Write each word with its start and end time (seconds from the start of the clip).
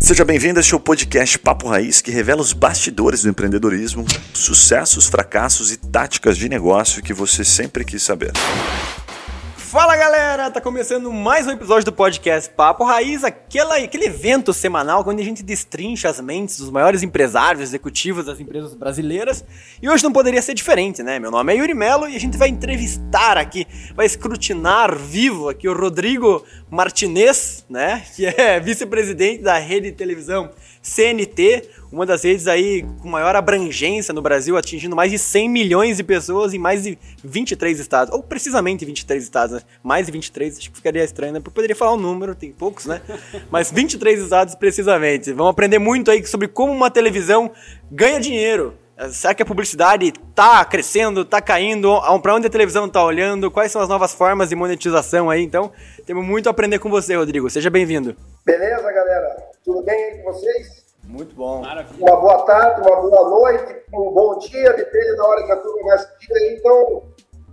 Seja 0.00 0.24
bem-vindo 0.24 0.58
a 0.58 0.60
este 0.60 0.78
podcast 0.78 1.38
Papo 1.38 1.68
Raiz, 1.68 2.00
que 2.00 2.10
revela 2.10 2.42
os 2.42 2.52
bastidores 2.52 3.22
do 3.22 3.30
empreendedorismo, 3.30 4.04
sucessos, 4.32 5.06
fracassos 5.06 5.72
e 5.72 5.76
táticas 5.76 6.36
de 6.36 6.48
negócio 6.48 7.02
que 7.02 7.14
você 7.14 7.44
sempre 7.44 7.84
quis 7.84 8.02
saber. 8.02 8.32
Fala 9.74 9.96
galera, 9.96 10.52
tá 10.52 10.60
começando 10.60 11.12
mais 11.12 11.48
um 11.48 11.50
episódio 11.50 11.86
do 11.86 11.92
podcast 11.92 12.48
Papo 12.48 12.84
Raiz, 12.84 13.24
aquela, 13.24 13.76
aquele 13.76 14.04
evento 14.04 14.52
semanal 14.52 15.02
onde 15.04 15.20
a 15.20 15.24
gente 15.24 15.42
destrincha 15.42 16.08
as 16.08 16.20
mentes 16.20 16.60
dos 16.60 16.70
maiores 16.70 17.02
empresários 17.02 17.60
executivos 17.60 18.24
das 18.24 18.38
empresas 18.38 18.72
brasileiras. 18.72 19.44
E 19.82 19.88
hoje 19.88 20.04
não 20.04 20.12
poderia 20.12 20.40
ser 20.40 20.54
diferente, 20.54 21.02
né? 21.02 21.18
Meu 21.18 21.28
nome 21.28 21.52
é 21.52 21.56
Yuri 21.56 21.74
Melo 21.74 22.08
e 22.08 22.14
a 22.14 22.20
gente 22.20 22.38
vai 22.38 22.50
entrevistar 22.50 23.36
aqui, 23.36 23.66
vai 23.96 24.06
escrutinar 24.06 24.96
vivo 24.96 25.48
aqui 25.48 25.68
o 25.68 25.76
Rodrigo 25.76 26.44
Martinez, 26.70 27.66
né? 27.68 28.04
Que 28.14 28.26
é 28.26 28.60
vice-presidente 28.60 29.42
da 29.42 29.58
rede 29.58 29.90
de 29.90 29.96
televisão 29.96 30.52
CNT, 30.84 31.70
uma 31.90 32.04
das 32.04 32.22
redes 32.22 32.46
aí 32.46 32.84
com 33.00 33.08
maior 33.08 33.34
abrangência 33.34 34.12
no 34.12 34.20
Brasil, 34.20 34.54
atingindo 34.54 34.94
mais 34.94 35.10
de 35.10 35.18
100 35.18 35.48
milhões 35.48 35.96
de 35.96 36.04
pessoas 36.04 36.52
em 36.52 36.58
mais 36.58 36.82
de 36.82 36.98
23 37.24 37.80
estados, 37.80 38.12
ou 38.12 38.22
precisamente 38.22 38.84
23 38.84 39.22
estados, 39.22 39.54
né? 39.56 39.62
mais 39.82 40.04
de 40.04 40.12
23, 40.12 40.58
acho 40.58 40.70
que 40.70 40.76
ficaria 40.76 41.02
estranho, 41.02 41.32
né? 41.32 41.40
Porque 41.40 41.48
eu 41.48 41.54
poderia 41.54 41.74
falar 41.74 41.94
um 41.94 41.96
número, 41.96 42.34
tem 42.34 42.52
poucos, 42.52 42.84
né? 42.84 43.00
Mas 43.50 43.72
23 43.72 44.20
estados 44.20 44.54
precisamente. 44.54 45.32
Vamos 45.32 45.52
aprender 45.52 45.78
muito 45.78 46.10
aí 46.10 46.24
sobre 46.26 46.48
como 46.48 46.70
uma 46.70 46.90
televisão 46.90 47.50
ganha 47.90 48.20
dinheiro. 48.20 48.74
Será 49.10 49.34
que 49.34 49.42
a 49.42 49.46
publicidade 49.46 50.12
tá 50.34 50.64
crescendo, 50.64 51.24
tá 51.24 51.40
caindo? 51.40 52.00
Para 52.20 52.34
onde 52.34 52.46
a 52.46 52.50
televisão 52.50 52.88
tá 52.88 53.02
olhando? 53.02 53.50
Quais 53.50 53.72
são 53.72 53.82
as 53.82 53.88
novas 53.88 54.12
formas 54.12 54.50
de 54.50 54.54
monetização 54.54 55.28
aí? 55.30 55.42
Então, 55.42 55.72
temos 56.06 56.24
muito 56.24 56.46
a 56.46 56.50
aprender 56.50 56.78
com 56.78 56.88
você, 56.88 57.16
Rodrigo. 57.16 57.50
Seja 57.50 57.70
bem-vindo. 57.70 58.14
Beleza, 58.44 58.92
galera? 58.92 59.36
Tudo 59.64 59.82
bem 59.82 59.96
aí 59.96 60.18
com 60.18 60.32
vocês? 60.32 60.83
Muito 61.06 61.34
bom. 61.34 61.60
Maravilha. 61.62 61.96
Uma 62.00 62.16
boa 62.20 62.42
tarde, 62.44 62.80
uma 62.80 62.96
boa 62.96 63.28
noite, 63.28 63.76
um 63.92 64.10
bom 64.10 64.38
dia, 64.38 64.72
depende 64.72 65.16
da 65.16 65.24
hora 65.24 65.44
que 65.44 65.52
a 65.52 65.56
turma 65.56 65.82
vai 65.82 65.94
assistir 65.96 66.32
aí, 66.32 66.56
então 66.58 67.02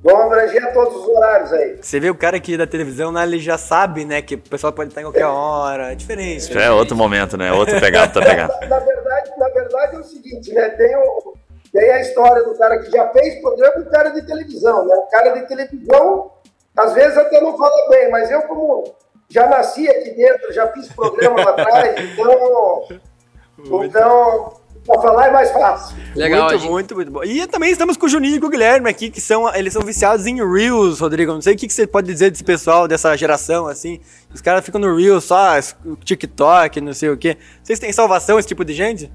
vamos 0.03 0.25
abranger 0.25 0.73
todos 0.73 0.95
os 0.95 1.08
horários 1.08 1.53
aí. 1.53 1.77
Você 1.81 1.99
vê 1.99 2.09
o 2.09 2.16
cara 2.16 2.38
aqui 2.38 2.58
da 2.58 2.66
televisão, 2.66 3.11
né, 3.11 3.23
ele 3.23 3.39
já 3.39 3.58
sabe, 3.58 4.05
né, 4.05 4.21
que 4.21 4.35
o 4.35 4.39
pessoal 4.39 4.73
pode 4.73 4.89
estar 4.89 5.02
em 5.02 5.05
qualquer 5.05 5.25
hora, 5.25 5.91
é 5.91 5.95
diferente. 5.95 6.39
Isso 6.39 6.58
é 6.58 6.71
outro 6.71 6.95
momento, 6.95 7.38
né, 7.38 7.52
outro 7.52 7.80
pegado, 7.80 8.13
tá 8.13 8.25
pegado. 8.25 8.53
na, 8.61 8.67
na, 8.67 8.80
verdade, 8.85 9.31
na 9.38 9.49
verdade 9.49 9.95
é 9.95 9.99
o 9.99 10.03
seguinte, 10.03 10.53
né, 10.53 10.69
tem, 10.69 10.95
o, 10.95 11.33
tem 11.71 11.91
a 11.91 12.02
história 12.02 12.43
do 12.43 12.58
cara 12.58 12.80
que 12.80 12.89
já 12.89 13.08
fez 13.09 13.41
programa 13.41 13.73
e 13.77 13.81
o 13.81 13.89
cara 13.89 14.09
de 14.09 14.25
televisão, 14.25 14.86
né, 14.86 14.95
o 14.95 15.08
cara 15.08 15.30
de 15.31 15.47
televisão 15.47 16.31
às 16.77 16.93
vezes 16.93 17.17
até 17.17 17.41
não 17.41 17.58
fala 17.58 17.89
bem, 17.89 18.09
mas 18.09 18.31
eu 18.31 18.41
como 18.43 18.95
já 19.30 19.47
nasci 19.47 19.89
aqui 19.89 20.11
dentro, 20.11 20.53
já 20.53 20.67
fiz 20.71 20.88
programa 20.93 21.43
lá 21.43 21.52
atrás, 21.52 21.95
então 21.99 22.88
então, 23.84 24.54
para 24.86 25.02
falar 25.02 25.28
é 25.28 25.31
mais 25.31 25.52
fácil. 25.52 25.95
Legal, 26.16 26.42
muito, 26.42 26.59
gente... 26.59 26.72
muito, 26.72 26.95
muito 26.95 27.12
bom. 27.12 27.23
E 27.23 27.45
também 27.48 27.72
estamos 27.72 27.98
com 27.98 28.06
o 28.06 28.09
Juninho 28.09 28.38
e 28.38 28.40
com 28.40 28.48
o 28.48 28.50
Guilherme 28.50 28.90
aqui, 28.90 29.09
que 29.09 29.22
são, 29.22 29.54
eles 29.54 29.73
são 29.73 29.81
viciados 29.84 30.26
em 30.26 30.38
Reels, 30.38 31.00
Rodrigo. 31.00 31.31
Não 31.31 31.42
sei 31.42 31.54
o 31.54 31.58
que, 31.58 31.67
que 31.67 31.73
você 31.73 31.86
pode 31.86 32.08
dizer 32.08 32.32
desse 32.32 32.44
pessoal, 32.44 32.88
dessa 32.88 33.16
geração, 33.16 33.67
assim. 33.67 34.00
Os 34.34 34.42
caras 34.42 34.66
ficam 34.66 34.82
no 34.82 34.95
Reels 34.95 35.26
só, 35.26 35.59
TikTok, 36.04 36.82
não 36.82 36.94
sei 36.94 37.09
o 37.09 37.17
quê. 37.17 37.38
Vocês 37.64 37.80
têm 37.80 37.92
salvação, 37.92 38.39
esse 38.39 38.48
tipo 38.48 38.66
de 38.66 38.73
gente? 38.73 39.12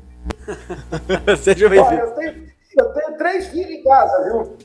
Seja 1.43 1.69
bem-vindo. 1.69 2.01
Eu 2.01 2.11
tenho, 2.13 2.47
eu 2.79 2.85
tenho 2.93 3.19
três 3.19 3.47
filhos 3.49 3.71
em 3.71 3.83
casa, 3.83 4.25
viu? 4.25 4.57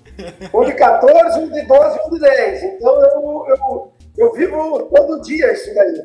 Um 0.54 0.66
de 0.66 0.74
14, 0.74 1.40
um 1.40 1.50
de 1.50 1.62
12 1.66 1.98
e 1.98 2.08
um 2.08 2.10
de 2.12 2.20
10. 2.20 2.64
Então 2.64 3.04
eu, 3.04 3.46
eu 3.50 3.91
eu 4.18 4.32
vivo 4.34 4.90
todo 4.94 5.22
dia 5.22 5.54
isso 5.54 5.74
daí. 5.74 6.02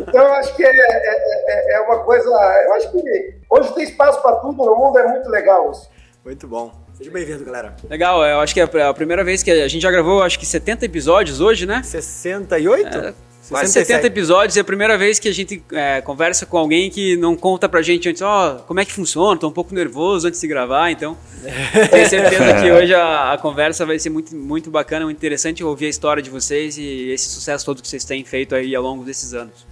Então, 0.00 0.22
eu 0.22 0.32
acho 0.34 0.54
que 0.56 0.64
é, 0.64 0.70
é, 0.70 1.72
é, 1.72 1.74
é 1.74 1.80
uma 1.80 2.00
coisa. 2.04 2.28
Eu 2.28 2.74
acho 2.74 2.92
que 2.92 3.34
hoje 3.50 3.74
tem 3.74 3.84
espaço 3.84 4.20
para 4.22 4.36
tudo 4.36 4.64
no 4.64 4.76
mundo, 4.76 4.98
é 4.98 5.06
muito 5.08 5.28
legal 5.28 5.70
isso. 5.70 5.88
Muito 6.24 6.46
bom. 6.46 6.72
Seja 6.94 7.10
bem-vindo, 7.10 7.44
galera. 7.44 7.74
Legal, 7.90 8.24
eu 8.24 8.40
acho 8.40 8.54
que 8.54 8.60
é 8.60 8.82
a 8.82 8.94
primeira 8.94 9.24
vez 9.24 9.42
que 9.42 9.50
a 9.50 9.66
gente 9.66 9.82
já 9.82 9.90
gravou, 9.90 10.22
acho 10.22 10.38
que 10.38 10.46
70 10.46 10.84
episódios 10.84 11.40
hoje, 11.40 11.66
né? 11.66 11.82
68? 11.82 12.98
É, 12.98 13.14
Quase 13.48 13.72
70 13.72 14.06
episódios, 14.06 14.56
é 14.56 14.60
a 14.60 14.64
primeira 14.64 14.96
vez 14.96 15.18
que 15.18 15.28
a 15.28 15.32
gente 15.32 15.62
é, 15.72 16.00
conversa 16.00 16.46
com 16.46 16.56
alguém 16.56 16.90
que 16.90 17.16
não 17.16 17.36
conta 17.36 17.68
pra 17.68 17.82
gente 17.82 18.08
antes, 18.08 18.22
ó, 18.22 18.56
oh, 18.56 18.62
como 18.62 18.80
é 18.80 18.84
que 18.84 18.92
funciona, 18.92 19.38
tô 19.38 19.48
um 19.48 19.52
pouco 19.52 19.74
nervoso 19.74 20.26
antes 20.26 20.40
de 20.40 20.46
gravar, 20.46 20.90
então 20.90 21.16
tenho 21.90 22.08
certeza 22.08 22.62
que 22.62 22.70
hoje 22.70 22.94
a, 22.94 23.32
a, 23.32 23.38
conversa 23.38 23.84
vai 23.84 23.98
ser 23.98 24.10
muito, 24.10 24.34
muito 24.34 24.70
bacana, 24.70 25.04
muito 25.04 25.18
interessante 25.18 25.62
ouvir 25.62 25.86
a 25.86 25.90
história 25.90 26.22
de 26.22 26.30
vocês 26.30 26.78
e 26.78 27.10
esse 27.10 27.28
sucesso 27.28 27.64
todo 27.66 27.82
que 27.82 27.88
vocês 27.88 28.04
têm 28.04 28.24
feito 28.24 28.54
aí 28.54 28.74
ao 28.74 28.82
longo 28.82 29.04
desses 29.04 29.34
anos. 29.34 29.66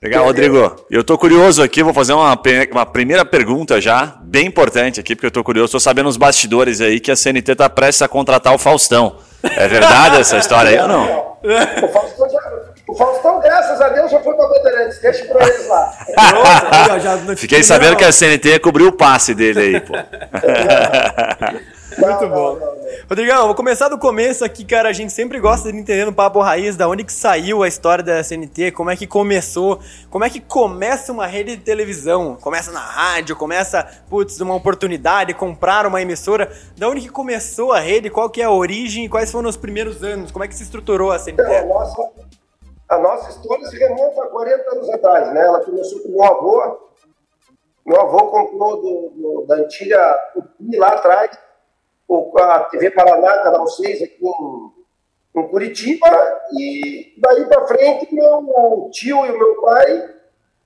Legal, 0.00 0.24
Rodrigo. 0.24 0.76
Eu 0.88 1.02
tô 1.02 1.18
curioso 1.18 1.60
aqui, 1.60 1.82
vou 1.82 1.92
fazer 1.92 2.12
uma, 2.12 2.40
uma 2.70 2.86
primeira 2.86 3.24
pergunta 3.24 3.80
já, 3.80 4.16
bem 4.22 4.46
importante 4.46 5.00
aqui, 5.00 5.16
porque 5.16 5.26
eu 5.26 5.30
tô 5.30 5.42
curioso, 5.42 5.72
tô 5.72 5.80
sabendo 5.80 6.06
nos 6.06 6.16
bastidores 6.16 6.80
aí 6.80 7.00
que 7.00 7.10
a 7.10 7.16
CNT 7.16 7.56
tá 7.56 7.68
prestes 7.68 8.02
a 8.02 8.06
contratar 8.06 8.54
o 8.54 8.58
Faustão. 8.58 9.16
É 9.42 9.66
verdade 9.66 10.18
essa 10.22 10.38
história 10.38 10.70
aí 10.70 10.78
ou 10.78 10.86
não? 10.86 11.36
O 11.82 11.88
Faustão 11.88 12.30
já 12.30 12.67
o 12.88 12.94
Faustão, 12.94 13.38
graças 13.40 13.80
a 13.80 13.90
Deus, 13.90 14.10
já 14.10 14.18
foi 14.20 14.34
para 14.34 14.48
Bandeirantes. 14.48 14.98
Deixa 14.98 15.24
para 15.26 15.46
eles 15.46 15.68
lá. 15.68 15.92
Fiquei 17.36 17.62
sabendo 17.62 17.96
que 17.96 18.04
a 18.04 18.10
CNT 18.10 18.58
cobriu 18.60 18.88
o 18.88 18.92
passe 18.92 19.34
dele 19.34 19.60
aí, 19.60 19.80
pô. 19.80 19.92
Muito 21.98 22.22
não, 22.22 22.28
bom. 22.28 22.54
Não, 22.54 22.60
não, 22.60 22.78
Rodrigão, 23.08 23.46
vou 23.46 23.54
começar 23.54 23.88
do 23.88 23.98
começo 23.98 24.44
aqui, 24.44 24.64
cara. 24.64 24.88
A 24.88 24.92
gente 24.92 25.12
sempre 25.12 25.40
gosta 25.40 25.72
de 25.72 25.78
entender 25.78 26.04
no 26.04 26.12
Papo 26.12 26.40
Raiz 26.40 26.76
da 26.76 26.88
onde 26.88 27.02
que 27.02 27.12
saiu 27.12 27.62
a 27.62 27.68
história 27.68 28.04
da 28.04 28.22
CNT, 28.22 28.70
como 28.70 28.90
é 28.90 28.96
que 28.96 29.06
começou, 29.06 29.80
como 30.08 30.24
é 30.24 30.30
que 30.30 30.40
começa 30.40 31.12
uma 31.12 31.26
rede 31.26 31.56
de 31.56 31.62
televisão. 31.62 32.36
Começa 32.40 32.70
na 32.70 32.80
rádio, 32.80 33.34
começa, 33.34 33.86
putz, 34.08 34.40
uma 34.40 34.54
oportunidade, 34.54 35.34
comprar 35.34 35.86
uma 35.86 36.00
emissora. 36.00 36.50
Da 36.76 36.88
onde 36.88 37.00
que 37.02 37.08
começou 37.08 37.72
a 37.72 37.80
rede, 37.80 38.08
qual 38.08 38.30
que 38.30 38.40
é 38.40 38.44
a 38.44 38.50
origem 38.50 39.06
e 39.06 39.08
quais 39.08 39.32
foram 39.32 39.48
os 39.48 39.56
primeiros 39.56 40.02
anos? 40.02 40.30
Como 40.30 40.44
é 40.44 40.48
que 40.48 40.54
se 40.54 40.62
estruturou 40.62 41.10
a 41.10 41.18
CNT? 41.18 41.42
É, 41.42 41.64
nossa, 41.64 42.00
a 42.88 42.98
nossa 42.98 43.30
história 43.30 43.66
se 43.66 43.76
remonta 43.76 44.22
a 44.22 44.28
40 44.28 44.70
anos 44.70 44.90
atrás, 44.90 45.32
né? 45.34 45.44
Ela 45.44 45.64
começou 45.64 46.00
com 46.00 46.08
meu 46.08 46.24
avô. 46.24 46.88
Meu 47.84 48.00
avô 48.00 48.30
comprou 48.30 48.76
do, 48.80 49.10
do, 49.10 49.46
da 49.46 49.56
antiga 49.56 50.14
Tupi 50.32 50.76
lá 50.76 50.88
atrás, 50.88 51.38
a 52.38 52.60
TV 52.64 52.90
Paraná, 52.90 53.42
canal 53.42 53.66
6 53.66 54.02
aqui 54.02 54.18
em, 54.22 55.40
em 55.40 55.48
Curitiba, 55.48 56.06
e 56.52 57.14
daí 57.18 57.46
para 57.46 57.66
frente 57.66 58.14
meu 58.14 58.90
tio 58.92 59.24
e 59.24 59.32
meu 59.32 59.62
pai 59.62 60.14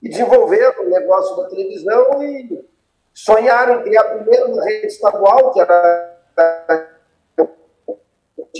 desenvolveram 0.01 0.83
o 0.83 0.89
negócio 0.89 1.37
da 1.37 1.47
televisão 1.47 2.21
e 2.23 2.65
sonharam 3.13 3.79
em 3.79 3.83
criar 3.83 4.03
primeiro 4.03 4.51
uma 4.51 4.65
rede 4.65 4.87
estadual, 4.87 5.53
que 5.53 5.61
era 5.61 6.19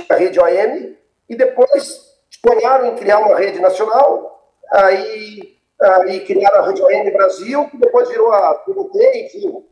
a 0.10 0.16
rede 0.16 0.40
OM, 0.40 0.96
e 1.28 1.36
depois 1.36 2.13
sonharam 2.46 2.88
em 2.88 2.96
criar 2.96 3.20
uma 3.20 3.38
rede 3.38 3.60
nacional, 3.60 4.52
aí, 4.70 5.58
aí 5.80 6.20
criaram 6.26 6.64
a 6.64 6.68
Rede 6.68 6.82
ON 6.82 7.12
Brasil, 7.12 7.70
que 7.70 7.78
depois 7.78 8.10
virou 8.10 8.32
a 8.32 8.56
PNT, 8.56 9.26
enfim. 9.26 9.66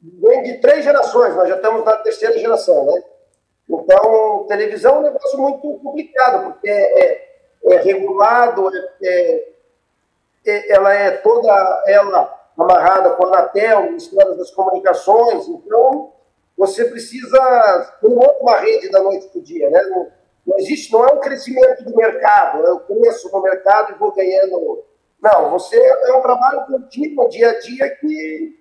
Vem 0.00 0.42
de 0.42 0.58
três 0.58 0.84
gerações, 0.84 1.34
nós 1.34 1.48
já 1.48 1.56
estamos 1.56 1.84
na 1.84 1.96
terceira 1.96 2.38
geração, 2.38 2.84
né? 2.86 3.02
Então, 3.68 4.44
televisão 4.46 4.96
é 4.96 4.98
um 4.98 5.02
negócio 5.02 5.38
muito 5.38 5.78
complicado, 5.78 6.52
porque 6.52 6.68
é, 6.68 7.00
é, 7.00 7.28
é 7.72 7.76
regulado, 7.80 8.70
é, 9.02 9.08
é, 9.08 9.44
é 10.46 10.72
ela 10.72 10.92
é 10.92 11.10
toda 11.12 11.48
ela 11.86 12.40
amarrada 12.56 13.10
com 13.12 13.24
a 13.24 13.28
Anatel, 13.28 13.84
Ministério 13.84 14.36
das 14.36 14.50
Comunicações, 14.50 15.48
então 15.48 16.12
você 16.56 16.84
precisa, 16.84 17.96
não 18.02 18.18
uma 18.40 18.58
rede 18.58 18.90
da 18.90 19.02
noite 19.02 19.26
para 19.28 19.38
o 19.38 19.42
dia, 19.42 19.70
né? 19.70 19.80
Não 20.46 20.58
existe, 20.58 20.92
não 20.92 21.04
é 21.06 21.12
um 21.12 21.20
crescimento 21.20 21.84
do 21.84 21.96
mercado, 21.96 22.64
eu 22.64 22.80
cresço 22.80 23.30
no 23.32 23.42
mercado 23.42 23.92
e 23.92 23.98
vou 23.98 24.12
ganhando. 24.12 24.84
Não, 25.20 25.50
você 25.50 25.76
é 25.76 26.12
um 26.12 26.20
trabalho 26.20 26.66
contínuo, 26.66 27.28
dia 27.30 27.50
a 27.50 27.58
dia, 27.58 27.96
que 27.96 28.58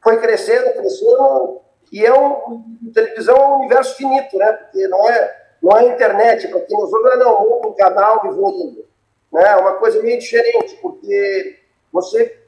foi 0.00 0.20
crescendo, 0.20 0.72
crescendo, 0.74 1.60
e 1.90 2.04
é 2.04 2.12
um, 2.12 2.62
televisão 2.92 3.36
é 3.36 3.48
um 3.48 3.58
universo 3.58 3.96
finito, 3.96 4.36
né? 4.36 4.52
Porque 4.52 4.86
não 4.88 5.08
é, 5.08 5.46
não 5.62 5.76
é 5.76 5.88
internet, 5.88 6.46
para 6.48 6.60
quem 6.60 6.78
nos 6.78 6.92
ouve, 6.92 7.16
não, 7.16 7.38
vou 7.38 7.68
um 7.68 7.74
canal 7.74 8.20
e 8.26 8.30
vou 8.30 8.50
indo. 8.50 8.86
Né? 9.32 9.44
É 9.44 9.56
uma 9.56 9.74
coisa 9.74 10.00
meio 10.02 10.18
diferente, 10.18 10.76
porque 10.80 11.58
você, 11.92 12.38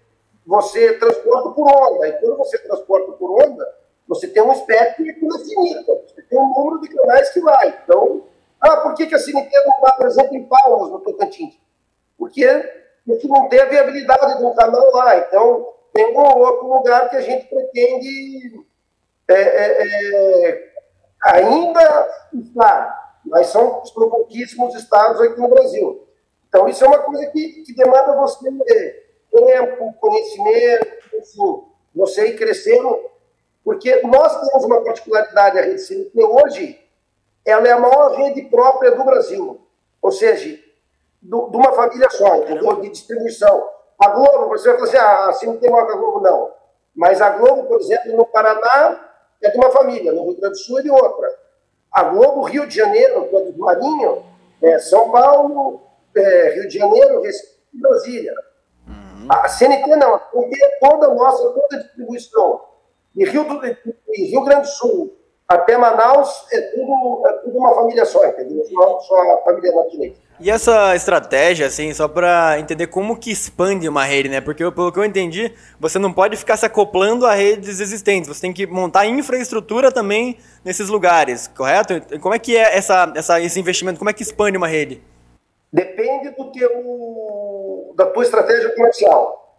você 0.47 0.95
transporta 0.95 1.51
por 1.51 1.69
onda, 1.69 2.09
e 2.09 2.13
quando 2.13 2.37
você 2.37 2.59
transporta 2.59 3.13
por 3.13 3.43
onda, 3.43 3.75
você 4.07 4.29
tem 4.29 4.43
um 4.43 4.53
espectro 4.53 5.03
que 5.05 5.11
é 5.11 5.15
finito, 5.15 6.01
você 6.07 6.23
tem 6.23 6.39
um 6.39 6.53
número 6.57 6.81
de 6.81 6.89
canais 6.89 7.31
que 7.31 7.41
vai. 7.41 7.81
Então, 7.83 8.23
ah, 8.61 8.79
por 8.79 8.95
que, 8.95 9.07
que 9.07 9.15
a 9.15 9.19
CNT 9.19 9.51
não 9.65 9.75
está, 9.77 10.07
exemplo, 10.07 10.35
em 10.35 10.45
Palmas, 10.45 10.91
no 10.91 11.01
Tocantins? 11.01 11.55
Porque, 12.19 12.47
porque 13.05 13.29
não 13.29 13.49
tem 13.49 13.61
a 13.61 13.67
viabilidade 13.67 14.43
do 14.43 14.55
canal 14.55 14.91
lá. 14.93 15.19
Então, 15.19 15.75
tem 15.93 16.15
um 16.15 16.19
outro 16.19 16.67
lugar 16.67 17.09
que 17.11 17.17
a 17.17 17.21
gente 17.21 17.47
pretende 17.47 18.65
é, 19.29 19.35
é, 19.35 19.83
é, 19.83 20.73
ainda 21.23 22.11
estar, 22.35 23.19
mas 23.25 23.49
são, 23.49 23.85
são 23.85 24.09
pouquíssimos 24.09 24.75
estados 24.75 25.21
aqui 25.21 25.41
no 25.41 25.49
Brasil. 25.49 26.07
Então, 26.49 26.69
isso 26.69 26.85
é 26.85 26.89
uma 26.89 27.01
coisa 27.01 27.27
que, 27.27 27.63
que 27.65 27.75
demanda 27.75 28.17
você 28.17 28.51
tempo, 29.31 29.95
conhecimento, 30.01 30.87
enfim, 31.15 31.65
você 31.95 32.29
ir 32.29 32.37
crescendo, 32.37 32.99
porque 33.65 34.01
nós 34.03 34.41
temos 34.41 34.65
uma 34.65 34.83
particularidade, 34.83 35.59
a 35.59 35.63
Rede 35.63 35.81
CNT 35.81 36.25
hoje, 36.25 36.81
ela 37.47 37.69
é 37.69 37.73
a 37.73 37.79
maior 37.79 38.17
rede 38.17 38.43
própria 38.43 38.91
do 38.91 39.05
Brasil, 39.05 39.61
ou 40.03 40.11
seja, 40.11 40.59
do, 41.23 41.49
de 41.49 41.57
uma 41.57 41.73
família 41.73 42.11
só, 42.11 42.41
de 42.41 42.89
distribuição. 42.91 43.69
A 43.99 44.09
Globo, 44.11 44.49
você 44.49 44.69
vai 44.69 44.79
falar 44.79 44.89
assim, 44.89 44.97
ah, 44.99 45.29
assim 45.29 45.47
não 45.47 45.57
tem 45.57 45.71
maior 45.71 45.87
que 45.87 45.93
a 45.93 45.97
Globo, 45.97 46.21
não. 46.21 46.51
Mas 46.95 47.21
a 47.23 47.31
Globo, 47.31 47.65
por 47.65 47.81
exemplo, 47.81 48.17
no 48.17 48.27
Paraná, 48.27 49.01
é 49.43 49.51
de 49.51 49.57
uma 49.57 49.71
família, 49.71 50.13
no 50.13 50.25
Rio 50.25 50.37
Grande 50.41 50.55
do 50.55 50.59
Sul 50.59 50.81
é 50.81 50.83
de 50.83 50.91
outra. 50.91 51.29
A 51.93 52.03
Globo, 52.05 52.43
Rio 52.43 52.67
de 52.67 52.75
Janeiro, 52.75 53.29
é 53.33 53.53
do 53.53 53.59
Marinho, 53.59 54.25
é 54.63 54.79
São 54.79 55.11
Paulo, 55.11 55.83
é 56.15 56.51
Rio 56.55 56.69
de 56.69 56.79
Janeiro, 56.79 57.23
Recife 57.23 57.57
Brasília. 57.73 58.35
Uhum. 58.87 59.27
A 59.31 59.49
CNT 59.49 59.97
não, 59.97 60.19
porque 60.33 60.59
toda 60.81 61.07
a 61.07 61.15
nossa, 61.15 61.49
toda 61.51 61.77
a 61.77 61.79
distribuição 61.79 62.61
de 63.15 63.25
Rio, 63.25 63.45
do, 63.45 63.61
Rio 63.61 64.45
Grande 64.45 64.63
do 64.63 64.73
Sul 64.73 65.16
até 65.49 65.77
Manaus 65.77 66.45
é 66.53 66.61
tudo, 66.61 67.23
é 67.27 67.33
tudo 67.35 67.59
uma 67.59 67.75
família 67.75 68.05
só, 68.05 68.25
entendeu? 68.27 68.65
Só, 68.65 69.01
só 69.01 69.15
a 69.15 69.43
família 69.45 69.73
Martinez. 69.75 70.17
E 70.39 70.51
essa 70.51 70.95
estratégia, 70.95 71.67
assim, 71.67 71.95
só 71.95 72.07
para 72.07 72.59
entender 72.59 72.89
como 72.89 73.17
que 73.17 73.31
expande 73.31 73.89
uma 73.89 74.05
rede, 74.05 74.29
né? 74.29 74.41
Porque 74.41 74.71
pelo 74.71 74.93
que 74.93 74.99
eu 74.99 75.05
entendi, 75.05 75.55
você 75.81 75.99
não 75.99 76.13
pode 76.13 76.37
ficar 76.37 76.59
se 76.59 76.67
acoplando 76.67 77.25
a 77.25 77.33
redes 77.33 77.81
existentes, 77.81 78.29
você 78.29 78.43
tem 78.43 78.53
que 78.53 78.67
montar 78.67 79.07
infraestrutura 79.07 79.91
também 79.91 80.37
nesses 80.63 80.89
lugares, 80.89 81.49
correto? 81.49 81.95
Como 82.21 82.35
é 82.35 82.39
que 82.39 82.55
é 82.57 82.77
essa, 82.77 83.13
essa, 83.17 83.41
esse 83.41 83.59
investimento, 83.59 83.99
como 83.99 84.11
é 84.11 84.13
que 84.13 84.23
expande 84.23 84.59
uma 84.59 84.69
rede? 84.69 85.01
Depende 85.73 86.31
do 86.31 86.51
teu, 86.53 87.95
da 87.97 88.07
tua 88.07 88.23
estratégia 88.23 88.75
comercial. 88.75 89.59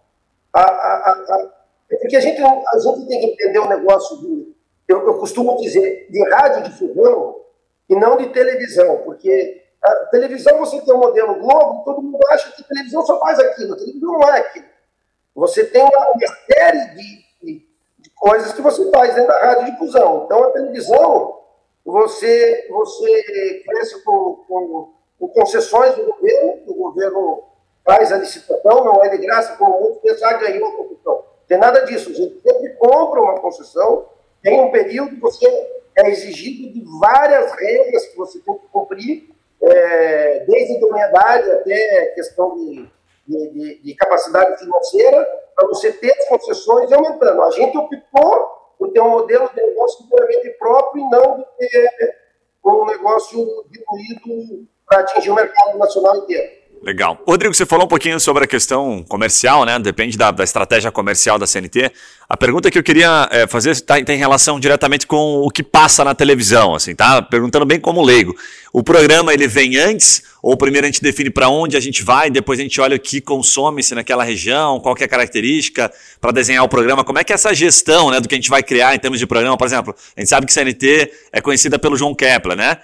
A, 0.54 0.62
a, 0.62 1.12
a, 1.12 1.50
é 1.92 1.95
porque 1.95 2.18
a 2.18 2.22
gente, 2.22 2.40
a 2.42 2.80
gente 2.80 3.07
tem 3.07 3.19
que 3.19 3.25
entender 3.25 3.60
o 3.60 3.68
negócio 3.68 4.19
de, 4.19 4.56
eu, 4.88 5.06
eu 5.06 5.19
costumo 5.19 5.57
dizer, 5.57 6.07
de 6.10 6.30
rádio 6.30 6.63
de 6.63 6.78
fogão 6.78 7.42
e 7.89 7.95
não 7.95 8.18
de 8.18 8.28
televisão, 8.30 9.00
porque 9.04 9.63
a 9.84 9.95
televisão 10.07 10.57
você 10.57 10.81
tem 10.81 10.94
o 10.94 10.98
um 10.98 11.01
modelo 11.01 11.36
Globo, 11.39 11.84
todo 11.86 12.01
mundo 12.01 12.19
acha 12.30 12.51
que 12.51 12.63
televisão 12.63 13.06
só 13.06 13.19
faz 13.19 13.39
aquilo. 13.39 13.74
A 13.74 13.78
televisão 13.78 14.12
não 14.13 14.30
é 14.30 14.39
aquilo. 14.39 14.66
Você 15.36 15.66
tem 15.66 15.81
uma, 15.81 16.12
uma 16.12 16.28
série 16.51 16.95
de, 16.95 17.25
de, 17.44 17.68
de, 18.00 18.10
coisas 18.16 18.54
que 18.54 18.62
você 18.62 18.89
faz 18.89 19.13
dentro 19.13 19.28
da 19.28 19.39
rádio 19.39 19.72
difusão. 19.72 20.24
Então 20.25 20.44
a 20.44 20.51
televisão, 20.51 21.40
você, 21.86 22.68
você 22.69 23.63
cresce 23.66 24.04
com, 24.04 24.44
com, 24.48 24.94
com 25.19 25.28
concessões 25.28 25.95
do 25.95 26.06
governo, 26.06 26.63
o 26.66 26.74
governo 26.74 27.44
faz 27.86 28.12
a 28.12 28.18
licitação, 28.18 28.83
não 28.83 29.04
é 29.04 29.10
de 29.10 29.18
graça, 29.19 29.56
como 29.57 29.80
muitos 29.80 30.01
pensam, 30.01 30.28
ah, 30.28 30.33
ganhou 30.33 30.68
a 30.68 30.78
concessão. 30.78 31.13
Não 31.13 31.48
tem 31.48 31.57
nada 31.57 31.86
disso. 31.86 32.10
A 32.10 32.13
gente 32.13 32.42
sempre 32.42 32.74
compra 32.74 33.22
uma 33.22 33.40
concessão, 33.40 34.10
tem 34.47 34.61
um 34.61 34.71
período, 34.71 35.19
você 35.19 35.45
é 35.97 36.09
exigido 36.09 36.71
de 36.71 36.81
várias 37.01 37.51
regras 37.51 38.05
que 38.05 38.15
você 38.15 38.39
tem 38.39 38.57
que 38.57 38.67
cumprir, 38.67 39.29
é, 39.61 40.45
desde 40.47 40.77
idoneidade 40.77 41.51
até 41.51 42.05
questão 42.15 42.55
de, 42.55 42.89
de, 43.27 43.49
de, 43.49 43.81
de 43.83 43.95
capacidade 43.95 44.57
financeira, 44.57 45.27
para 45.53 45.67
você 45.67 45.91
ter 45.91 46.13
as 46.13 46.29
concessões 46.29 46.89
e 46.89 46.94
aumentando. 46.94 47.41
A 47.41 47.51
gente 47.51 47.77
optou 47.77 48.57
por 48.79 48.89
ter 48.94 49.01
um 49.01 49.09
modelo 49.09 49.49
de 49.49 49.61
negócio 49.61 50.05
inteiramente 50.05 50.49
próprio 50.51 51.03
e 51.03 51.09
não 51.09 51.38
de 51.39 51.45
ter 51.57 52.15
um 52.63 52.85
negócio 52.85 53.65
diluído 53.69 54.65
para 54.88 55.01
atingir 55.01 55.31
o 55.31 55.35
mercado 55.35 55.77
nacional 55.77 56.15
inteiro. 56.17 56.67
Legal. 56.83 57.21
Rodrigo, 57.27 57.53
você 57.53 57.65
falou 57.65 57.85
um 57.85 57.89
pouquinho 57.89 58.19
sobre 58.19 58.44
a 58.44 58.47
questão 58.47 59.03
comercial, 59.07 59.65
né? 59.65 59.77
Depende 59.79 60.18
da, 60.18 60.31
da 60.31 60.44
estratégia 60.44 60.91
comercial 60.91 61.38
da 61.38 61.47
CNT. 61.47 61.91
A 62.29 62.38
pergunta 62.38 62.69
que 62.69 62.77
eu 62.77 62.83
queria 62.83 63.27
é, 63.31 63.47
fazer 63.47 63.79
tá, 63.81 64.01
tem 64.03 64.18
relação 64.18 64.59
diretamente 64.59 65.06
com 65.07 65.41
o 65.41 65.50
que 65.50 65.63
passa 65.63 66.03
na 66.03 66.13
televisão, 66.13 66.75
assim, 66.75 66.95
tá? 66.95 67.21
Perguntando 67.21 67.65
bem 67.65 67.79
como 67.79 68.03
leigo. 68.03 68.35
O 68.71 68.83
programa 68.83 69.33
ele 69.33 69.47
vem 69.47 69.77
antes 69.77 70.24
ou 70.47 70.55
primeiro 70.55 70.85
a 70.85 70.89
gente 70.89 71.01
define 71.01 71.29
para 71.29 71.49
onde 71.49 71.75
a 71.75 71.79
gente 71.81 72.01
vai, 72.01 72.29
depois 72.29 72.57
a 72.57 72.63
gente 72.63 72.79
olha 72.79 72.95
o 72.95 72.99
que 72.99 73.19
consome-se 73.19 73.94
naquela 73.94 74.23
região, 74.23 74.79
qual 74.79 74.95
é 74.97 75.03
a 75.03 75.07
característica 75.07 75.91
para 76.21 76.31
desenhar 76.31 76.63
o 76.63 76.69
programa, 76.69 77.03
como 77.03 77.19
é 77.19 77.23
que 77.25 77.33
é 77.33 77.35
essa 77.35 77.53
gestão 77.53 78.09
né, 78.09 78.21
do 78.21 78.29
que 78.29 78.35
a 78.35 78.38
gente 78.38 78.49
vai 78.49 78.63
criar 78.63 78.95
em 78.95 78.97
termos 78.97 79.19
de 79.19 79.27
programa? 79.27 79.57
Por 79.57 79.67
exemplo, 79.67 79.94
a 80.15 80.21
gente 80.21 80.29
sabe 80.29 80.45
que 80.45 80.53
CNT 80.53 81.11
é 81.33 81.41
conhecida 81.41 81.77
pelo 81.77 81.97
João 81.97 82.15
Kepler, 82.15 82.55
né? 82.55 82.77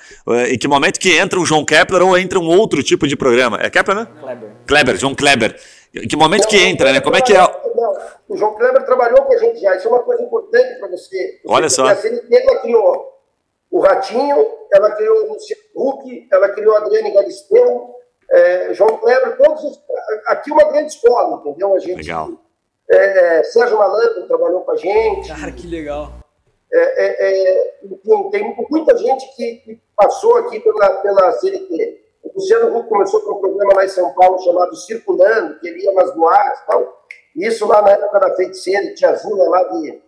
Em 0.50 0.58
que 0.58 0.68
momento 0.68 1.00
que 1.00 1.18
entra 1.18 1.40
um 1.40 1.46
João 1.46 1.64
Kepler 1.64 2.02
ou 2.02 2.18
entra 2.18 2.38
um 2.38 2.50
outro 2.50 2.84
tipo 2.84 3.08
de 3.08 3.16
programa? 3.16 3.58
É 3.62 3.70
Kepler, 3.70 3.96
né? 3.96 4.08
Kleber. 4.20 4.50
Kleber, 4.68 4.98
João 4.98 5.16
Kleber. 5.16 5.56
Em 5.96 6.06
que 6.06 6.18
momento 6.18 6.50
que 6.50 6.58
entra, 6.58 6.92
né? 6.92 7.00
Como 7.00 7.16
é 7.16 7.22
que 7.22 7.32
é? 7.32 7.38
Não, 7.38 7.98
o 8.28 8.36
João 8.36 8.56
Kleber 8.56 8.84
trabalhou 8.86 9.22
com 9.22 9.34
a 9.36 9.38
gente 9.38 9.62
já, 9.62 9.74
isso 9.78 9.88
é 9.88 9.90
uma 9.90 10.04
coisa 10.04 10.22
importante 10.22 10.80
para 10.80 10.90
você. 10.90 11.40
Olha 11.48 11.70
só. 11.70 11.86
A 11.86 11.96
CNT 11.96 12.28
ela 12.30 12.60
criou 12.60 13.14
o 13.72 13.80
Ratinho, 13.80 14.48
ela 14.74 14.92
criou 14.92 15.30
o 15.30 15.34
Luciano 15.34 15.63
Huck, 15.76 16.28
ela 16.32 16.50
criou 16.50 16.76
a 16.76 16.80
Adriane 16.80 17.14
Galisteu, 17.14 17.96
é, 18.30 18.74
João 18.74 18.98
Kleber, 18.98 19.38
todos 19.38 19.64
os, 19.64 19.84
aqui 20.28 20.52
uma 20.52 20.64
grande 20.66 20.94
escola, 20.94 21.40
entendeu? 21.40 21.76
A 21.76 21.80
gente, 21.80 21.98
legal. 21.98 22.30
É, 22.90 23.38
é 23.40 23.44
Sérgio 23.44 23.78
Malandro 23.78 24.28
trabalhou 24.28 24.62
com 24.62 24.72
a 24.72 24.76
gente. 24.78 25.28
Cara, 25.28 25.52
que 25.52 25.68
legal. 25.68 26.12
É, 26.72 27.06
é, 27.06 27.52
é 27.52 27.74
tem 28.32 28.56
muita 28.70 28.98
gente 28.98 29.36
que, 29.36 29.56
que, 29.58 29.82
passou 29.96 30.38
aqui 30.38 30.60
pela, 30.60 30.90
pela 31.02 31.32
CNT. 31.34 32.02
O 32.24 32.32
Luciano 32.36 32.76
Huck 32.76 32.90
começou 32.90 33.22
com 33.22 33.36
um 33.36 33.42
programa 33.42 33.76
lá 33.76 33.86
em 33.86 33.90
São 33.90 34.14
Paulo 34.14 34.40
chamado 34.40 34.76
Circulando, 34.76 35.60
que 35.60 35.68
ele 35.68 35.84
ia 35.84 35.94
nas 35.94 36.16
boates 36.16 36.62
e 36.62 36.66
tal. 36.66 37.04
Isso 37.36 37.68
lá 37.68 37.82
na 37.82 37.92
época 37.92 38.20
da 38.20 38.36
feiticeira, 38.36 38.94
Tiazinha 38.96 39.50
lá 39.50 39.64
de 39.64 40.02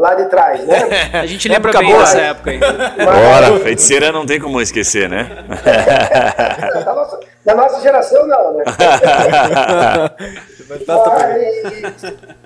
lá 0.00 0.14
de 0.14 0.24
trás, 0.28 0.64
né? 0.66 0.78
A 1.20 1.26
gente 1.26 1.48
lembra 1.48 1.72
bem 1.78 1.96
dessa 1.96 2.18
época 2.18 2.50
aí. 2.50 2.58
Bora, 2.58 3.60
feiticeira 3.60 4.10
não 4.10 4.26
tem 4.26 4.40
como 4.40 4.60
esquecer, 4.60 5.08
né? 5.08 5.28
da, 6.84 6.94
nossa, 6.94 7.20
da 7.44 7.54
nossa 7.54 7.80
geração, 7.80 8.26
não, 8.26 8.56
né? 8.56 8.64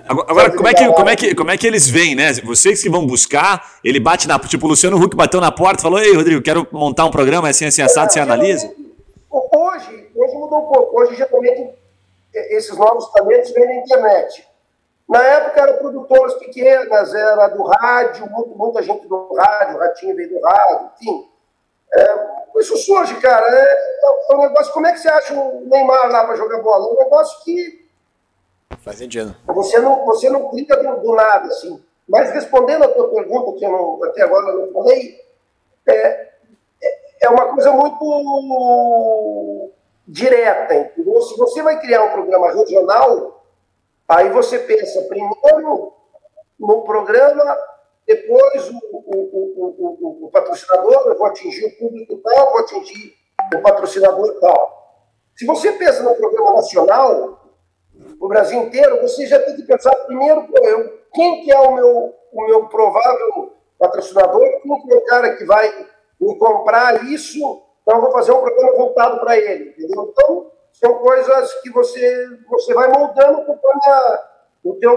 Agora, 0.07 0.31
agora 0.31 0.51
como, 0.51 0.67
é 0.67 0.73
que, 0.73 0.93
como, 0.93 1.09
é 1.09 1.15
que, 1.15 1.35
como 1.35 1.51
é 1.51 1.57
que 1.57 1.67
eles 1.67 1.87
vêm, 1.87 2.15
né? 2.15 2.33
Vocês 2.43 2.81
que 2.81 2.89
vão 2.89 3.05
buscar, 3.05 3.63
ele 3.83 3.99
bate 3.99 4.27
na. 4.27 4.39
Tipo, 4.39 4.65
o 4.65 4.69
Luciano 4.69 4.97
Huck 4.97 5.15
bateu 5.15 5.39
na 5.39 5.51
porta 5.51 5.81
e 5.81 5.83
falou: 5.83 5.99
Ei, 5.99 6.15
Rodrigo, 6.15 6.41
quero 6.41 6.67
montar 6.71 7.05
um 7.05 7.11
programa 7.11 7.49
assim, 7.49 7.65
assim, 7.65 7.83
assado, 7.83 8.11
você 8.11 8.19
analisa? 8.19 8.67
Hoje, 9.31 10.09
hoje 10.15 10.33
mudou 10.33 10.59
um 10.59 10.73
pouco. 10.73 10.99
Hoje, 10.99 11.15
geralmente, 11.15 11.69
esses 12.33 12.75
novos 12.75 13.11
talentos 13.11 13.51
vêm 13.51 13.65
na 13.65 13.75
internet. 13.75 14.43
Na 15.07 15.23
época 15.23 15.61
eram 15.61 15.77
produtoras 15.77 16.33
pequenas, 16.35 17.13
era 17.13 17.47
do 17.49 17.63
rádio, 17.63 18.27
muita 18.55 18.81
gente 18.81 19.07
do 19.07 19.33
rádio, 19.33 19.75
o 19.75 19.79
Ratinho 19.79 20.15
veio 20.15 20.29
do 20.29 20.41
rádio, 20.41 20.89
enfim. 20.95 21.29
É, 21.93 22.59
isso 22.59 22.75
surge, 22.77 23.15
cara. 23.21 23.45
É, 23.47 24.31
é, 24.31 24.35
um 24.35 24.41
negócio. 24.41 24.73
Como 24.73 24.87
é 24.87 24.91
que 24.91 24.99
você 24.99 25.09
acha 25.09 25.33
o 25.33 25.61
Neymar 25.65 26.11
lá 26.11 26.25
para 26.25 26.35
jogar 26.35 26.61
bola? 26.61 26.87
É 26.87 26.93
um 26.93 26.97
negócio 26.97 27.43
que. 27.43 27.85
Faz 28.79 28.97
sentido. 28.97 29.35
Você 29.45 29.79
não, 29.79 30.03
você 30.05 30.29
não 30.29 30.49
clica 30.49 30.75
do, 30.75 31.01
do 31.01 31.13
nada, 31.13 31.47
assim. 31.47 31.81
Mas 32.07 32.31
respondendo 32.31 32.83
a 32.83 32.87
tua 32.87 33.09
pergunta, 33.09 33.57
que 33.57 33.65
eu 33.65 33.71
não, 33.71 34.03
até 34.03 34.23
agora 34.23 34.53
não 34.53 34.71
falei, 34.71 35.19
é, 35.87 35.93
é, 35.93 36.31
é 37.21 37.29
uma 37.29 37.53
coisa 37.53 37.71
muito 37.71 39.71
direta, 40.07 40.75
entendeu? 40.75 41.21
Se 41.21 41.37
você 41.37 41.63
vai 41.63 41.79
criar 41.79 42.03
um 42.03 42.11
programa 42.11 42.51
regional, 42.51 43.34
Aí 44.07 44.29
você 44.29 44.59
pensa 44.59 45.01
primeiro 45.03 45.93
no 46.59 46.83
programa, 46.83 47.57
depois 48.07 48.69
o, 48.69 48.77
o, 48.93 49.09
o, 49.11 50.25
o, 50.25 50.31
patrocinador, 50.31 51.07
eu 51.07 51.17
vou 51.17 51.27
atingir 51.27 51.65
o 51.65 51.77
público 51.77 52.17
tal, 52.17 52.51
vou 52.51 52.59
atingir 52.59 53.13
o 53.53 53.61
patrocinador 53.61 54.39
tal. 54.39 54.85
Se 55.35 55.45
você 55.45 55.71
pensa 55.73 56.03
no 56.03 56.15
programa 56.15 56.53
nacional, 56.53 57.51
o 58.19 58.27
Brasil 58.27 58.61
inteiro, 58.61 59.01
você 59.01 59.25
já 59.25 59.39
tem 59.39 59.55
que 59.55 59.63
pensar 59.63 59.93
primeiro 60.05 60.47
eu, 60.63 60.99
quem 61.13 61.43
que 61.43 61.51
é 61.51 61.59
o 61.59 61.73
meu, 61.73 62.13
o 62.31 62.45
meu 62.45 62.67
provável 62.67 63.53
patrocinador, 63.79 64.61
quem 64.61 64.81
que 64.81 64.93
é 64.93 64.97
o 64.97 65.05
cara 65.05 65.35
que 65.35 65.45
vai 65.45 65.87
me 66.19 66.37
comprar 66.37 67.03
isso, 67.05 67.39
então 67.81 67.97
eu 67.97 68.01
vou 68.01 68.11
fazer 68.11 68.31
um 68.31 68.41
programa 68.41 68.77
voltado 68.77 69.19
para 69.19 69.37
ele, 69.37 69.69
entendeu? 69.69 70.11
Então, 70.11 70.51
são 70.79 70.93
coisas 70.95 71.53
que 71.61 71.69
você, 71.69 72.27
você 72.49 72.73
vai 72.73 72.87
moldando 72.89 73.45
conforme 73.45 73.81
a, 73.85 74.23
o 74.63 74.73
teu 74.73 74.93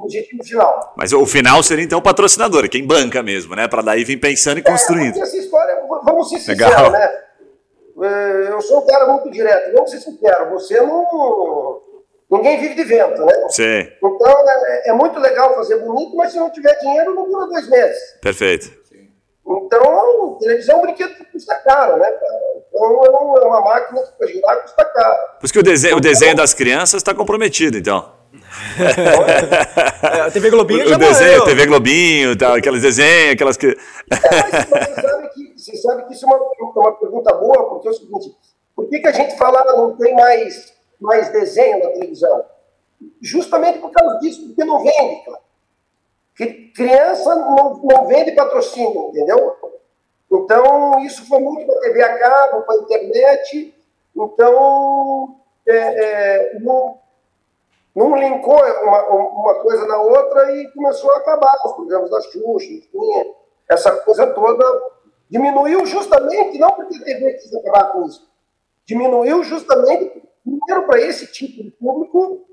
objetivo 0.00 0.42
final. 0.42 0.94
Mas 0.96 1.12
o 1.12 1.26
final 1.26 1.62
seria 1.62 1.84
então 1.84 1.98
o 1.98 2.02
patrocinador, 2.02 2.68
quem 2.68 2.86
banca 2.86 3.22
mesmo, 3.22 3.54
né? 3.54 3.68
Para 3.68 3.82
daí 3.82 4.04
vir 4.04 4.18
pensando 4.18 4.58
e 4.58 4.60
é, 4.60 4.64
construindo. 4.64 5.20
essa 5.20 5.36
história, 5.36 5.80
vamos 6.04 6.28
ser 6.28 6.38
sinceros, 6.38 6.92
né? 6.92 7.24
É, 8.00 8.52
eu 8.52 8.60
sou 8.62 8.78
um 8.78 8.86
cara 8.86 9.06
muito 9.12 9.28
direto, 9.30 9.72
vamos 9.74 9.90
ser 9.90 10.00
sinceros, 10.00 10.50
você 10.50 10.80
não. 10.80 11.82
Ninguém 12.30 12.60
vive 12.60 12.74
de 12.74 12.84
vento, 12.84 13.24
né? 13.24 13.32
Sim. 13.48 13.88
Então 13.96 14.48
é, 14.48 14.90
é 14.90 14.92
muito 14.92 15.18
legal 15.18 15.54
fazer 15.54 15.78
bonito, 15.78 16.14
mas 16.14 16.30
se 16.30 16.38
não 16.38 16.50
tiver 16.50 16.78
dinheiro, 16.78 17.14
não 17.14 17.28
dura 17.28 17.46
dois 17.46 17.68
meses. 17.68 17.98
Perfeito. 18.20 18.70
Então, 19.48 20.36
televisão 20.38 20.76
é 20.76 20.78
um 20.78 20.82
brinquedo 20.82 21.14
que 21.14 21.24
custa 21.24 21.54
caro, 21.56 21.96
né, 21.96 22.10
cara? 22.10 22.34
Então 22.68 23.04
é, 23.04 23.44
é 23.44 23.46
uma 23.46 23.60
máquina 23.62 24.02
que 24.02 24.12
para 24.18 24.26
girar 24.26 24.62
custa 24.62 24.84
caro. 24.84 25.16
Por 25.40 25.44
isso 25.44 25.52
que 25.52 25.58
o 25.58 25.62
desenho, 25.62 25.96
o 25.96 26.00
desenho 26.00 26.36
das 26.36 26.52
crianças 26.52 27.00
está 27.00 27.14
comprometido, 27.14 27.78
então. 27.78 28.12
é, 30.02 30.20
a 30.20 30.30
TV 30.30 30.50
Globinho 30.50 30.84
o, 30.86 30.88
já 30.88 30.96
o 30.96 30.98
desenho, 30.98 31.44
TV 31.44 31.66
Globinho, 31.66 32.36
tá, 32.36 32.56
aqueles 32.56 32.82
desenhos, 32.82 33.32
aquelas 33.32 33.56
que. 33.56 33.68
é, 33.68 33.76
mas, 34.10 34.68
você, 34.68 35.00
sabe 35.00 35.28
que, 35.30 35.54
você 35.56 35.76
sabe 35.76 36.06
que 36.06 36.12
isso 36.12 36.26
é 36.26 36.28
uma, 36.28 36.38
uma 36.76 36.92
pergunta 36.92 37.34
boa, 37.34 37.70
porque 37.70 37.88
é 37.88 37.90
o 37.90 37.94
seguinte: 37.94 38.36
por 38.76 38.86
que, 38.88 38.98
que 38.98 39.08
a 39.08 39.12
gente 39.12 39.36
fala 39.38 39.64
não 39.76 39.96
tem 39.96 40.14
mais, 40.14 40.74
mais 41.00 41.32
desenho 41.32 41.78
na 41.82 41.90
televisão? 41.90 42.44
Justamente 43.22 43.78
por 43.78 43.90
causa 43.92 44.18
disso, 44.18 44.46
porque 44.46 44.64
não 44.64 44.82
vende, 44.82 45.24
cara. 45.24 45.47
Criança 46.46 47.34
não, 47.34 47.80
não 47.82 48.06
vende 48.06 48.32
patrocínio, 48.32 49.08
entendeu? 49.08 49.56
Então, 50.30 51.00
isso 51.00 51.26
foi 51.26 51.40
muito 51.40 51.66
para 51.66 51.76
a 51.76 51.80
TV 51.80 52.02
a 52.02 52.18
cabo, 52.18 52.62
para 52.62 52.76
a 52.76 52.78
internet. 52.78 53.74
Então, 54.14 55.36
é, 55.66 55.76
é, 55.76 56.58
não, 56.60 56.98
não 57.94 58.16
linkou 58.16 58.62
uma, 58.82 59.08
uma 59.08 59.54
coisa 59.56 59.86
na 59.86 60.00
outra 60.00 60.54
e 60.54 60.70
começou 60.72 61.10
a 61.12 61.18
acabar 61.18 61.54
os 61.64 61.72
programas 61.72 62.10
da 62.10 62.20
Xuxa, 62.20 62.72
enfim, 62.72 63.34
essa 63.68 63.90
coisa 63.96 64.26
toda 64.28 64.64
diminuiu 65.28 65.84
justamente, 65.84 66.58
não 66.58 66.70
porque 66.70 66.96
a 66.96 67.04
TV 67.04 67.34
quis 67.34 67.54
acabar 67.54 67.92
com 67.92 68.06
isso, 68.06 68.26
diminuiu 68.86 69.42
justamente, 69.42 70.22
primeiro 70.42 70.86
para 70.86 71.00
esse 71.00 71.26
tipo 71.26 71.62
de 71.62 71.70
público, 71.72 72.47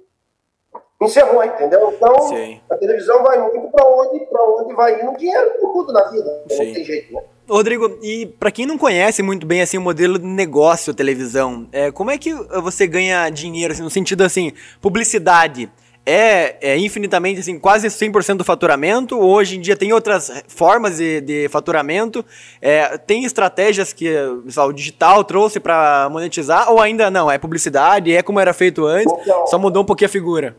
encerrou, 1.05 1.43
entendeu? 1.43 1.93
Então, 1.95 2.19
Sim. 2.29 2.59
a 2.69 2.75
televisão 2.75 3.23
vai 3.23 3.39
muito 3.39 3.67
para 3.71 3.85
onde, 3.87 4.27
onde 4.61 4.73
vai 4.73 5.01
indo 5.01 5.17
dinheiro, 5.17 5.51
tudo 5.59 5.93
na 5.93 6.03
vida, 6.09 6.43
Sim. 6.49 6.65
não 6.65 6.73
tem 6.73 6.83
jeito, 6.83 7.13
né? 7.13 7.21
Rodrigo, 7.47 7.99
e 8.01 8.25
para 8.25 8.49
quem 8.49 8.65
não 8.65 8.77
conhece 8.77 9.21
muito 9.21 9.45
bem 9.45 9.61
assim 9.61 9.77
o 9.77 9.81
modelo 9.81 10.17
de 10.17 10.25
negócio 10.25 10.93
televisão, 10.95 11.67
é, 11.71 11.91
como 11.91 12.09
é 12.09 12.17
que 12.17 12.33
você 12.33 12.87
ganha 12.87 13.29
dinheiro 13.29 13.71
assim, 13.71 13.83
no 13.83 13.89
sentido 13.89 14.23
assim, 14.23 14.51
publicidade? 14.81 15.71
É, 16.07 16.57
é, 16.61 16.77
infinitamente, 16.77 17.39
assim, 17.39 17.57
quase 17.57 17.87
100% 17.87 18.37
do 18.37 18.43
faturamento. 18.43 19.19
Hoje 19.19 19.57
em 19.57 19.61
dia 19.61 19.75
tem 19.75 19.91
outras 19.91 20.31
formas 20.47 20.97
de, 20.97 21.19
de 21.19 21.49
faturamento. 21.49 22.23
É, 22.61 22.95
tem 22.95 23.25
estratégias 23.25 23.91
que 23.91 24.15
o 24.15 24.71
digital 24.71 25.23
trouxe 25.23 25.59
para 25.59 26.07
monetizar 26.11 26.71
ou 26.71 26.79
ainda 26.79 27.09
não? 27.09 27.31
É 27.31 27.39
publicidade, 27.39 28.15
é 28.15 28.21
como 28.21 28.39
era 28.39 28.53
feito 28.53 28.85
antes, 28.85 29.11
então, 29.19 29.47
só 29.47 29.57
mudou 29.57 29.81
um 29.81 29.85
pouquinho 29.85 30.07
a 30.07 30.11
figura. 30.11 30.55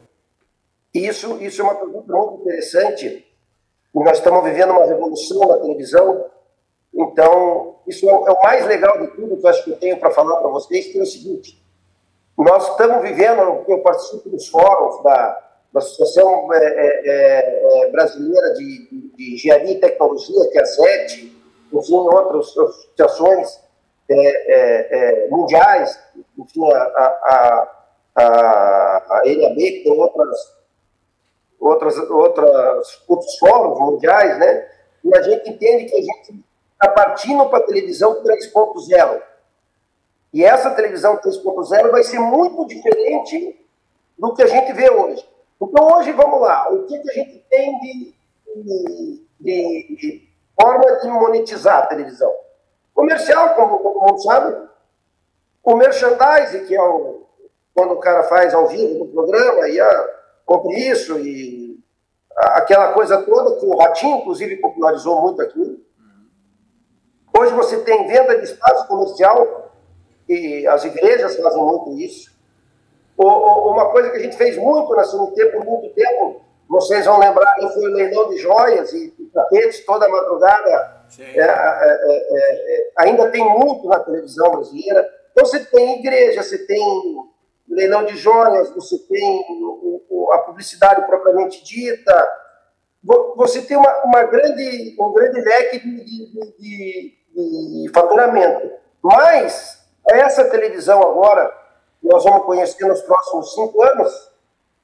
Isso, 0.99 1.43
isso 1.43 1.61
é 1.61 1.65
uma 1.65 1.75
pergunta 1.75 2.13
muito 2.13 2.43
interessante. 2.43 3.27
Nós 3.95 4.19
estamos 4.19 4.45
vivendo 4.45 4.71
uma 4.71 4.85
revolução 4.85 5.47
na 5.49 5.59
televisão 5.59 6.27
então, 6.97 7.77
isso 7.87 8.09
é, 8.09 8.13
é 8.13 8.33
o 8.33 8.43
mais 8.43 8.65
legal 8.65 8.99
de 8.99 9.09
tudo 9.09 9.37
que 9.37 9.45
eu 9.45 9.51
acho 9.51 9.65
que 9.65 9.71
eu 9.71 9.77
tenho 9.77 9.99
para 9.99 10.11
falar 10.11 10.37
para 10.37 10.49
vocês, 10.49 10.87
que 10.87 10.99
é 10.99 11.03
o 11.03 11.07
seguinte, 11.07 11.63
nós 12.39 12.71
estamos 12.71 13.03
vivendo, 13.03 13.65
eu 13.69 13.79
participo 13.81 14.31
dos 14.31 14.49
fóruns 14.49 15.03
da, 15.03 15.39
da 15.73 15.79
Associação 15.79 16.53
é, 16.55 16.59
é, 16.59 17.85
é 17.85 17.91
Brasileira 17.91 18.55
de, 18.55 19.13
de, 19.15 19.35
Engenharia 19.35 19.73
e 19.73 19.81
Tecnologia, 19.81 20.51
que 20.51 20.59
é 20.59 20.63
a 20.63 20.67
SET, 20.67 21.33
enfim, 21.73 21.95
outras 21.95 22.47
associações 22.49 23.61
é, 24.09 24.15
é, 24.15 25.29
mundiais, 25.29 25.99
enfim, 26.39 26.73
a, 26.73 26.79
a, 26.79 27.73
a, 28.17 29.07
a 29.11 29.23
NAB, 29.25 29.57
que 29.57 29.83
tem 29.85 30.01
outras, 30.01 30.56
outras, 31.61 31.97
outras, 32.11 33.03
outros 33.09 33.39
fóruns 33.39 33.79
mundiais, 33.79 34.39
né? 34.39 34.69
E 35.05 35.17
a 35.17 35.23
gente 35.23 35.51
entende 35.51 35.85
que 35.87 35.97
a 35.97 36.01
gente 36.01 36.45
está 36.73 36.89
partindo 36.89 37.47
para 37.49 37.59
a 37.59 37.67
televisão 37.67 38.23
3.0. 38.23 39.23
E 40.33 40.45
essa 40.45 40.71
televisão 40.71 41.17
3.0 41.17 41.91
vai 41.91 42.03
ser 42.03 42.19
muito 42.19 42.67
diferente 42.67 43.65
do 44.19 44.35
que 44.35 44.43
a 44.43 44.47
gente 44.47 44.73
vê 44.73 44.91
hoje. 44.91 45.27
Então, 45.61 45.97
hoje, 45.97 46.13
vamos 46.13 46.41
lá, 46.41 46.71
o 46.71 46.85
que, 46.85 46.99
que 46.99 47.11
a 47.11 47.15
gente 47.15 47.39
tem 47.49 47.79
de, 47.81 48.15
de, 49.41 49.97
de, 49.97 50.29
forma 50.61 50.85
de 51.01 51.09
monetizar 51.09 51.79
a 51.79 51.87
televisão? 51.87 52.33
Comercial, 52.95 53.55
como 53.55 53.79
todo 53.79 54.01
mundo 54.01 54.23
sabe, 54.23 54.69
o 55.63 55.77
merchandising, 55.77 56.67
que 56.67 56.75
é 56.75 56.83
o, 56.83 57.23
quando 57.75 57.93
o 57.93 58.01
cara 58.01 58.25
faz 58.25 58.53
ao 58.53 58.69
vivo 58.69 59.05
no 59.05 59.13
programa, 59.13 59.69
e 59.69 59.81
ah, 59.81 60.16
compre 60.47 60.75
isso, 60.89 61.19
e 61.19 61.79
aquela 62.35 62.93
coisa 62.93 63.23
toda 63.23 63.59
que 63.59 63.67
o 63.67 63.77
Ratinho, 63.77 64.19
inclusive, 64.19 64.57
popularizou 64.57 65.21
muito 65.21 65.43
aqui. 65.43 65.85
Hoje 67.37 67.53
você 67.53 67.79
tem 67.81 68.07
venda 68.07 68.39
de 68.39 68.45
espaço 68.45 68.87
comercial, 68.87 69.73
e 70.29 70.67
as 70.67 70.85
igrejas 70.85 71.37
fazem 71.37 71.63
muito 71.63 71.93
isso. 71.99 72.35
Uma 73.19 73.91
coisa 73.91 74.11
que 74.11 74.17
a 74.17 74.21
gente 74.21 74.37
fez 74.37 74.57
muito 74.57 74.95
na 74.95 75.05
CNT 75.05 75.47
por 75.47 75.65
muito 75.65 75.95
tempo, 75.95 76.43
vocês 76.69 77.07
vão 77.07 77.19
lembrar, 77.19 77.55
foi 77.73 77.91
o 77.91 77.95
leilão 77.95 78.29
de 78.29 78.39
joias 78.39 78.93
e 78.93 79.11
tapetes 79.33 79.85
toda 79.85 80.09
madrugada. 80.09 80.97
É, 81.19 81.41
é, 81.41 81.45
é, 81.45 82.75
é, 82.75 82.91
ainda 82.97 83.31
tem 83.31 83.45
muito 83.59 83.87
na 83.89 84.01
televisão 84.01 84.51
brasileira. 84.51 85.09
Então 85.31 85.47
você 85.47 85.61
tem 85.61 86.01
igreja, 86.01 86.43
você 86.43 86.59
tem 86.59 86.83
leilão 87.69 88.05
de 88.05 88.17
joias, 88.17 88.71
você 88.75 88.99
tem 88.99 89.45
a 90.33 90.39
publicidade 90.39 91.07
propriamente 91.07 91.65
dita, 91.65 92.29
você 93.37 93.63
tem 93.63 93.77
uma, 93.77 94.05
uma 94.05 94.23
grande, 94.25 94.97
um 94.99 95.13
grande 95.13 95.41
leque 95.41 95.79
de, 95.79 96.05
de, 96.05 96.57
de, 96.59 97.85
de 97.85 97.91
faturamento. 97.93 98.71
Mas 99.03 99.85
essa 100.09 100.45
televisão 100.47 101.01
agora, 101.01 101.53
que 102.01 102.09
nós 102.09 102.25
vamos 102.25 102.45
conhecer 102.45 102.87
nos 102.87 103.01
próximos 103.03 103.55
cinco 103.55 103.83
anos, 103.83 104.33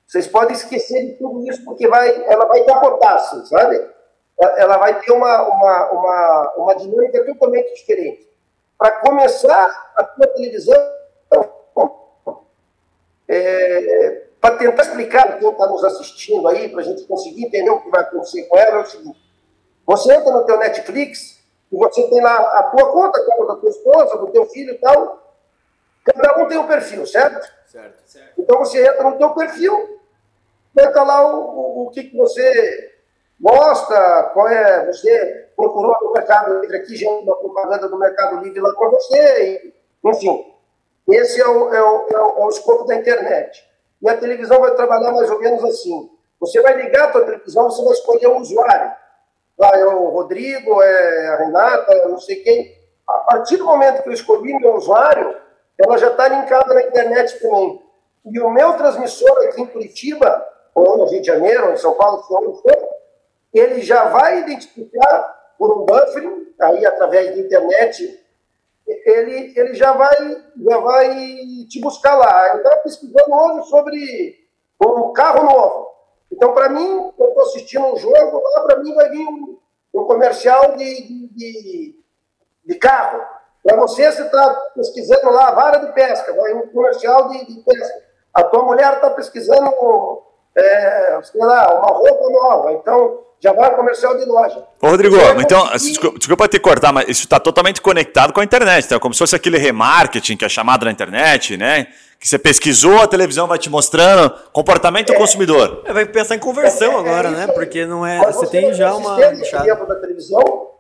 vocês 0.07 0.27
podem 0.27 0.55
esquecer 0.55 1.07
de 1.07 1.13
tudo 1.15 1.49
isso, 1.49 1.65
porque 1.65 1.89
vai, 1.89 2.25
ela 2.27 2.45
vai 2.47 2.63
capotar, 2.65 3.19
sabe? 3.47 3.91
Ela 4.39 4.77
vai 4.77 5.01
ter 5.01 5.13
uma, 5.13 5.43
uma, 5.49 5.91
uma, 5.93 6.53
uma 6.57 6.75
dinâmica 6.75 7.25
totalmente 7.25 7.75
diferente. 7.75 8.29
Para 8.77 8.93
começar, 9.01 9.93
a 9.97 10.05
tua 10.05 10.27
televisão, 10.29 10.77
é, 13.35 14.27
para 14.41 14.57
tentar 14.57 14.83
explicar 14.83 15.27
para 15.27 15.39
quem 15.39 15.49
está 15.49 15.67
nos 15.67 15.85
assistindo 15.85 16.47
aí, 16.49 16.69
para 16.69 16.81
a 16.81 16.85
gente 16.85 17.05
conseguir 17.05 17.47
entender 17.47 17.71
o 17.71 17.81
que 17.81 17.91
vai 17.91 18.01
acontecer 18.01 18.43
com 18.45 18.59
ela, 18.59 18.79
é 18.79 18.83
o 18.83 18.87
seguinte: 18.87 19.21
você 19.87 20.13
entra 20.13 20.33
no 20.33 20.45
teu 20.45 20.59
Netflix, 20.59 21.39
e 21.71 21.77
você 21.77 22.09
tem 22.09 22.21
lá 22.21 22.37
a 22.59 22.63
tua 22.65 22.93
conta, 22.93 23.19
a 23.19 23.25
conta 23.25 23.55
da 23.55 23.61
tua 23.61 23.71
esposa, 23.71 24.19
do 24.19 24.27
teu 24.29 24.45
filho 24.47 24.75
e 24.75 24.79
tal. 24.79 25.23
Cada 26.05 26.43
um 26.43 26.49
tem 26.49 26.59
um 26.59 26.67
perfil, 26.67 27.07
certo? 27.07 27.49
Certo. 27.67 28.03
certo. 28.05 28.33
Então 28.39 28.59
você 28.59 28.87
entra 28.87 29.05
no 29.05 29.17
teu 29.17 29.31
perfil, 29.31 30.01
entra 30.79 31.03
lá 31.03 31.35
o, 31.35 31.39
o, 31.39 31.87
o 31.87 31.91
que, 31.91 32.05
que 32.05 32.17
você 32.17 32.93
gosta, 33.41 34.31
qual 34.35 34.49
é, 34.49 34.87
você 34.87 35.49
procurou 35.57 35.97
no 36.03 36.13
Mercado 36.13 36.61
Livre 36.61 36.77
aqui, 36.77 36.97
já 36.97 37.09
uma 37.09 37.37
propaganda 37.37 37.89
do 37.89 37.99
Mercado 37.99 38.43
Livre 38.43 38.61
lá 38.61 38.73
com 38.75 38.91
você, 38.91 39.73
e, 40.05 40.09
enfim. 40.09 40.52
Esse 41.09 41.41
é 41.41 41.47
o, 41.47 41.75
é, 41.75 41.83
o, 41.83 42.07
é, 42.09 42.21
o, 42.21 42.39
é 42.39 42.45
o 42.45 42.49
escopo 42.49 42.85
da 42.85 42.97
internet. 42.97 43.63
E 44.01 44.09
a 44.09 44.17
televisão 44.17 44.61
vai 44.61 44.75
trabalhar 44.75 45.13
mais 45.13 45.31
ou 45.31 45.41
menos 45.41 45.63
assim. 45.65 46.11
Você 46.41 46.61
vai 46.61 46.81
ligar 46.83 47.09
a 47.09 47.13
tua 47.13 47.25
televisão, 47.25 47.71
você 47.71 47.85
vai 47.85 47.93
escolher 47.93 48.27
o 48.29 48.39
usuário 48.39 48.93
lá 49.63 49.71
é 49.79 49.87
o 49.87 50.09
Rodrigo, 50.09 50.83
é 50.83 51.29
a 51.29 51.37
Renata, 51.37 51.93
eu 51.93 52.09
não 52.09 52.19
sei 52.19 52.37
quem. 52.37 52.77
A 53.07 53.19
partir 53.19 53.57
do 53.57 53.65
momento 53.65 54.03
que 54.03 54.09
eu 54.09 54.13
escolhi 54.13 54.59
meu 54.59 54.75
usuário, 54.75 55.37
ela 55.79 55.97
já 55.99 56.11
está 56.11 56.29
linkada 56.29 56.75
na 56.75 56.83
internet 56.83 57.39
também. 57.41 57.81
E 58.25 58.41
o 58.41 58.51
meu 58.51 58.73
transmissor 58.75 59.31
aqui 59.45 59.63
em 59.63 59.67
Curitiba, 59.67 60.47
ou 60.75 60.99
no 60.99 61.05
Rio 61.07 61.21
de 61.21 61.27
Janeiro, 61.27 61.67
ou 61.67 61.73
em 61.73 61.77
São 61.77 61.95
Paulo, 61.95 62.25
não 62.31 62.55
for, 62.55 62.89
ele 63.53 63.83
já 63.83 64.05
vai 64.09 64.41
identificar 64.41 65.55
por 65.59 65.79
um 65.79 65.85
buffering, 65.85 66.55
aí 66.61 66.87
através 66.87 67.35
da 67.35 67.41
internet, 67.41 68.22
ele, 69.07 69.53
ele 69.57 69.75
já, 69.75 69.93
vai, 69.93 70.17
já 70.57 70.79
vai 70.79 71.15
te 71.69 71.81
buscar 71.81 72.17
lá. 72.17 72.49
Eu 72.49 72.57
estava 72.59 72.77
pesquisando 72.79 73.33
hoje 73.33 73.69
sobre 73.69 74.49
um 74.81 75.13
carro 75.13 75.45
novo. 75.45 75.93
Então, 76.31 76.55
para 76.55 76.69
mim, 76.69 77.13
eu 77.19 77.29
estou 77.29 77.43
assistindo 77.43 77.87
um 77.87 77.97
jogo, 77.97 78.43
lá 78.55 78.61
para 78.63 78.79
mim 78.83 78.95
vai 78.95 79.11
vir 79.11 79.27
um, 79.27 79.59
um 79.95 80.05
comercial 80.05 80.77
de, 80.77 81.29
de, 81.29 81.95
de 82.65 82.75
carro. 82.77 83.23
Para 83.63 83.77
você, 83.77 84.11
você 84.11 84.23
está 84.23 84.55
pesquisando 84.75 85.31
lá 85.31 85.53
vara 85.53 85.79
de 85.79 85.93
pesca, 85.93 86.35
vai 86.35 86.55
um 86.55 86.69
comercial 86.69 87.29
de, 87.29 87.47
de 87.47 87.61
pesca. 87.61 88.03
A 88.35 88.43
tua 88.45 88.65
mulher 88.65 88.95
está 88.95 89.11
pesquisando, 89.11 89.71
é, 90.57 91.21
sei 91.23 91.41
lá, 91.41 91.75
uma 91.75 91.99
roupa 91.99 92.31
nova. 92.31 92.73
Então, 92.73 93.21
já 93.41 93.53
vai 93.53 93.75
comercial 93.75 94.17
de 94.17 94.25
loja. 94.25 94.65
Ô, 94.81 94.89
Rodrigo, 94.89 95.17
então, 95.41 95.69
desculpa, 95.73 96.19
desculpa 96.19 96.49
te 96.49 96.59
cortar, 96.59 96.93
mas 96.93 97.09
isso 97.09 97.25
está 97.25 97.41
totalmente 97.41 97.81
conectado 97.81 98.33
com 98.33 98.41
a 98.41 98.45
internet, 98.45 98.85
então, 98.85 99.01
como 99.01 99.13
se 99.15 99.19
fosse 99.19 99.35
aquele 99.35 99.59
remarketing 99.59 100.37
que 100.37 100.45
é 100.45 100.49
chamado 100.49 100.85
na 100.85 100.93
internet, 100.93 101.57
né? 101.57 101.89
que 102.23 102.29
você 102.29 102.39
pesquisou, 102.39 103.01
a 103.01 103.09
televisão 103.09 103.49
vai 103.49 103.59
te 103.59 103.69
mostrando 103.69 104.33
comportamento 104.53 105.09
do 105.09 105.15
consumidor. 105.15 105.83
É, 105.85 105.93
vai 105.93 106.07
pensar 106.07 106.37
em 106.37 106.39
conversão 106.39 106.93
é, 106.93 107.01
agora, 107.01 107.29
é 107.29 107.33
né? 107.33 107.47
Porque 107.49 107.85
não 107.85 108.07
é. 108.07 108.19
Você, 108.19 108.33
você 108.33 108.47
tem 108.47 108.73
já 108.73 108.95
uma. 108.95 109.17
Dentro 109.17 109.89
da 109.89 109.97
televisão, 109.97 110.71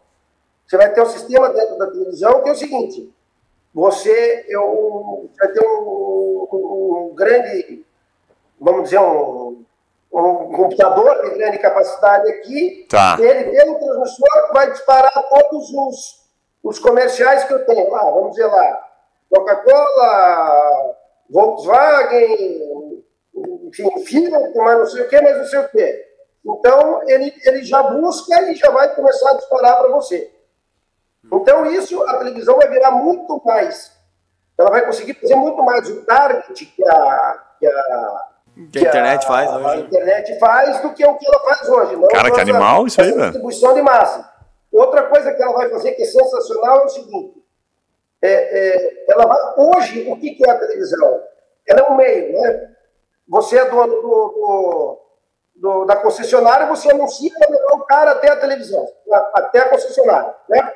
você 0.64 0.76
vai 0.76 0.92
ter 0.92 1.02
um 1.02 1.06
sistema 1.06 1.48
dentro 1.48 1.76
da 1.76 1.88
televisão 1.88 2.44
que 2.44 2.48
é 2.48 2.52
o 2.52 2.54
seguinte: 2.54 3.12
você 3.74 4.46
eu, 4.48 5.28
vai 5.36 5.48
ter 5.48 5.66
um, 5.66 6.46
um, 6.52 7.08
um 7.10 7.14
grande, 7.16 7.84
vamos 8.60 8.84
dizer, 8.84 9.00
um, 9.00 9.51
um 10.12 10.52
computador 10.52 11.22
de 11.24 11.30
grande 11.30 11.58
capacidade 11.58 12.30
aqui, 12.30 12.86
Tá. 12.88 13.16
ele 13.18 13.50
pelo 13.50 13.78
transmissor 13.78 14.52
vai 14.52 14.70
disparar 14.70 15.12
todos 15.28 15.70
os, 15.70 16.22
os 16.62 16.78
comerciais 16.78 17.44
que 17.44 17.54
eu 17.54 17.64
tenho 17.64 17.90
lá, 17.90 18.04
vamos 18.04 18.32
dizer 18.32 18.46
lá, 18.46 18.88
Coca-Cola, 19.30 20.96
Volkswagen, 21.30 23.02
enfim, 23.64 24.04
Fiat, 24.04 24.56
mas 24.56 24.78
não 24.78 24.86
sei 24.86 25.02
o 25.02 25.08
que, 25.08 25.20
mas 25.20 25.38
não 25.38 25.44
sei 25.46 25.58
o 25.60 25.68
que. 25.70 26.12
Então, 26.44 27.08
ele, 27.08 27.32
ele 27.44 27.62
já 27.62 27.82
busca 27.82 28.42
e 28.50 28.54
já 28.54 28.70
vai 28.70 28.94
começar 28.94 29.30
a 29.30 29.36
disparar 29.36 29.78
para 29.78 29.88
você. 29.92 30.30
Então, 31.32 31.64
isso, 31.66 32.02
a 32.02 32.18
televisão 32.18 32.56
vai 32.56 32.68
virar 32.68 32.90
muito 32.90 33.40
mais. 33.44 33.92
Ela 34.58 34.70
vai 34.70 34.84
conseguir 34.84 35.14
fazer 35.14 35.36
muito 35.36 35.62
mais 35.62 35.88
o 35.88 36.04
target 36.04 36.66
que 36.66 36.86
a, 36.86 37.44
que 37.58 37.66
a, 37.66 38.28
Que 38.70 38.78
a 38.78 38.82
internet 38.82 39.26
faz 39.26 39.50
a 39.50 39.56
hoje. 39.56 39.80
internet 39.82 40.38
faz 40.38 40.80
do 40.80 40.92
que 40.92 41.04
o 41.06 41.14
que 41.16 41.26
ela 41.26 41.40
faz 41.40 41.68
hoje. 41.68 41.96
Não 41.96 42.08
Cara, 42.08 42.30
que 42.30 42.40
animal 42.40 42.86
isso 42.86 43.00
aí, 43.00 43.10
velho. 43.10 43.22
distribuição 43.24 43.72
de 43.74 43.82
massa. 43.82 44.30
Outra 44.70 45.02
coisa 45.04 45.32
que 45.32 45.42
ela 45.42 45.52
vai 45.52 45.68
fazer 45.70 45.92
que 45.92 46.02
é 46.02 46.06
sensacional 46.06 46.80
é 46.80 46.84
o 46.84 46.88
seguinte: 46.88 47.42
é, 48.20 48.28
é, 48.30 49.04
ela 49.08 49.26
vai, 49.26 49.38
hoje, 49.56 50.06
o 50.10 50.16
que 50.16 50.32
que 50.34 50.46
é 50.46 50.50
a 50.50 50.58
televisão? 50.58 51.22
Ela 51.66 51.80
é 51.80 51.90
um 51.90 51.94
meio, 51.96 52.32
né? 52.40 52.68
Você 53.28 53.56
é 53.58 53.64
dono 53.70 53.94
do, 54.02 54.02
do- 54.02 54.98
do- 55.56 55.84
da 55.86 55.96
concessionária, 55.96 56.66
você 56.66 56.90
anuncia 56.90 57.30
para 57.38 57.48
levar 57.50 57.74
o 57.74 57.84
cara 57.84 58.10
até 58.12 58.30
a 58.30 58.36
televisão, 58.36 58.86
a- 59.12 59.30
até 59.36 59.60
a 59.60 59.68
concessionária, 59.68 60.34
né? 60.48 60.72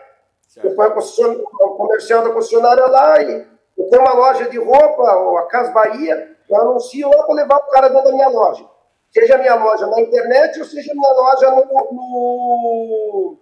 Você 0.46 0.70
põe 0.70 0.86
a 0.86 0.90
o 0.90 1.76
comercial 1.76 2.22
da 2.22 2.30
concessionária 2.30 2.86
lá 2.86 3.20
e 3.20 3.46
tenho 3.90 4.02
uma 4.02 4.14
loja 4.14 4.48
de 4.48 4.58
roupa, 4.58 5.16
ou 5.16 5.36
a 5.38 5.46
Cas 5.48 5.72
Bahia, 5.72 6.35
eu 6.48 6.60
anuncio 6.60 7.08
lá 7.08 7.22
para 7.24 7.34
levar 7.34 7.56
o 7.56 7.70
cara 7.70 7.88
dentro 7.88 8.04
da 8.04 8.12
minha 8.12 8.28
loja. 8.28 8.64
Seja 9.12 9.38
minha 9.38 9.54
loja 9.54 9.86
na 9.86 10.00
internet 10.00 10.58
ou 10.58 10.64
seja 10.64 10.92
minha 10.94 11.12
loja 11.12 11.50
no, 11.50 11.64
no, 11.92 13.36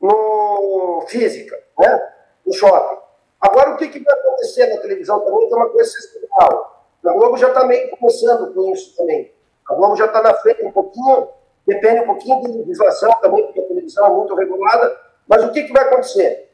no 0.00 1.04
física, 1.08 1.56
né? 1.78 2.12
no 2.46 2.52
shopping. 2.52 3.00
Agora, 3.40 3.74
o 3.74 3.76
que, 3.76 3.88
que 3.88 4.02
vai 4.02 4.14
acontecer 4.14 4.66
na 4.66 4.80
televisão 4.80 5.20
também, 5.20 5.46
que 5.46 5.54
é 5.54 5.56
uma 5.56 5.68
coisa 5.68 5.90
sensacional. 5.90 6.84
A 7.04 7.12
Globo 7.12 7.36
já 7.36 7.48
está 7.48 7.64
meio 7.64 7.90
começando 7.96 8.52
com 8.52 8.72
isso 8.72 8.96
também. 8.96 9.32
A 9.68 9.74
Globo 9.74 9.96
já 9.96 10.06
está 10.06 10.22
na 10.22 10.34
frente 10.34 10.64
um 10.64 10.72
pouquinho, 10.72 11.28
depende 11.66 12.00
um 12.00 12.06
pouquinho 12.06 12.40
de 12.40 12.58
legislação 12.58 13.12
também, 13.20 13.44
porque 13.44 13.60
a 13.60 13.66
televisão 13.66 14.06
é 14.06 14.10
muito 14.10 14.34
regulada. 14.34 14.98
Mas 15.28 15.44
o 15.44 15.52
que, 15.52 15.64
que 15.64 15.72
vai 15.72 15.84
acontecer? 15.84 16.50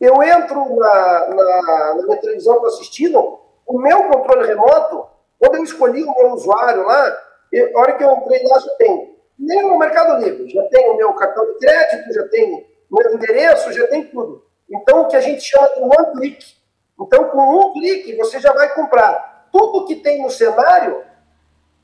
Eu 0.00 0.22
entro 0.22 0.76
na, 0.76 1.28
na, 1.28 1.94
na 1.96 2.02
minha 2.04 2.16
televisão 2.18 2.60
para 2.60 2.68
assistindo, 2.68 3.40
o 3.68 3.78
meu 3.78 4.04
controle 4.04 4.48
remoto, 4.48 5.06
quando 5.38 5.56
eu 5.56 5.64
escolhi 5.64 6.02
o 6.02 6.14
meu 6.14 6.32
usuário 6.32 6.86
lá, 6.86 7.22
eu, 7.52 7.76
a 7.76 7.80
hora 7.82 7.92
que 7.96 8.02
eu 8.02 8.12
entrei 8.16 8.42
lá 8.44 8.58
já 8.58 8.74
tem, 8.76 9.16
nem 9.38 9.62
no 9.62 9.78
Mercado 9.78 10.24
Livre, 10.24 10.48
já 10.48 10.62
tem 10.68 10.90
o 10.90 10.96
meu 10.96 11.12
cartão 11.12 11.46
de 11.52 11.58
crédito, 11.58 12.12
já 12.12 12.26
tem 12.28 12.66
o 12.90 12.96
meu 12.96 13.14
endereço, 13.14 13.72
já 13.72 13.86
tem 13.88 14.06
tudo. 14.06 14.42
Então, 14.70 15.02
o 15.02 15.08
que 15.08 15.16
a 15.16 15.20
gente 15.20 15.42
chama 15.42 15.68
de 15.68 15.80
one 15.82 16.12
click. 16.16 16.56
Então, 17.00 17.24
com 17.24 17.38
um 17.38 17.72
clique, 17.74 18.16
você 18.16 18.40
já 18.40 18.52
vai 18.52 18.74
comprar. 18.74 19.48
Tudo 19.52 19.86
que 19.86 19.96
tem 19.96 20.20
no 20.20 20.30
cenário 20.30 21.04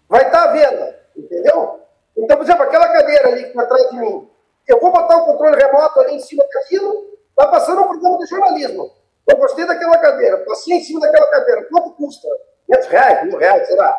vai 0.08 0.26
estar 0.26 0.44
à 0.44 0.52
venda, 0.52 0.98
entendeu? 1.16 1.80
Então, 2.16 2.36
por 2.36 2.44
exemplo, 2.44 2.62
aquela 2.62 2.88
cadeira 2.88 3.28
ali 3.28 3.42
que 3.42 3.48
está 3.50 3.62
atrás 3.62 3.90
de 3.90 3.96
mim, 3.98 4.28
eu 4.66 4.80
vou 4.80 4.90
botar 4.90 5.18
o 5.18 5.26
controle 5.26 5.56
remoto 5.56 6.00
ali 6.00 6.14
em 6.14 6.20
cima 6.20 6.44
daquilo, 6.52 7.18
está 7.28 7.46
passando 7.48 7.82
um 7.82 7.88
programa 7.88 8.18
de 8.18 8.26
jornalismo. 8.26 8.90
Eu 9.28 9.36
gostei 9.36 9.66
daquela 9.66 9.98
cadeira, 9.98 10.38
passei 10.44 10.74
em 10.76 10.82
cima 10.82 11.00
daquela 11.00 11.30
cadeira, 11.30 11.64
quanto 11.70 11.92
custa? 11.92 12.28
500 12.66 12.88
reais, 12.88 13.24
mil 13.26 13.38
reais, 13.38 13.66
sei 13.66 13.76
lá. 13.76 13.96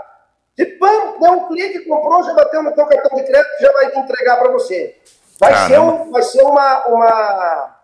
De 0.57 0.65
pam, 0.65 1.19
deu 1.19 1.31
um 1.31 1.47
clique, 1.47 1.79
comprou, 1.85 2.23
já 2.23 2.33
bateu 2.33 2.63
no 2.63 2.73
teu 2.73 2.85
cartão 2.85 3.17
de 3.17 3.23
crédito, 3.23 3.59
já 3.59 3.71
vai 3.73 3.85
entregar 3.95 4.37
para 4.37 4.51
você. 4.51 4.95
Vai 5.39 5.53
ser, 5.53 5.73
Caramba. 5.75 5.91
um, 6.03 6.11
vai 6.11 6.21
ser 6.21 6.41
uma, 6.43 6.87
uma, 6.87 7.79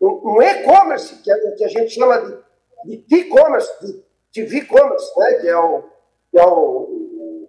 um, 0.00 0.20
um 0.36 0.42
e-commerce, 0.42 1.16
que, 1.16 1.30
é 1.30 1.34
o 1.34 1.54
que 1.54 1.64
a 1.64 1.68
gente 1.68 1.90
chama 1.90 2.18
de, 2.86 2.96
de 3.06 3.16
e-commerce, 3.16 3.70
de 3.84 4.02
TV 4.32 4.62
commerce, 4.64 5.18
né? 5.18 5.32
que 5.34 5.48
é 5.48 5.56
o, 5.58 5.82
que, 6.30 6.38
é 6.38 6.44
o, 6.46 6.48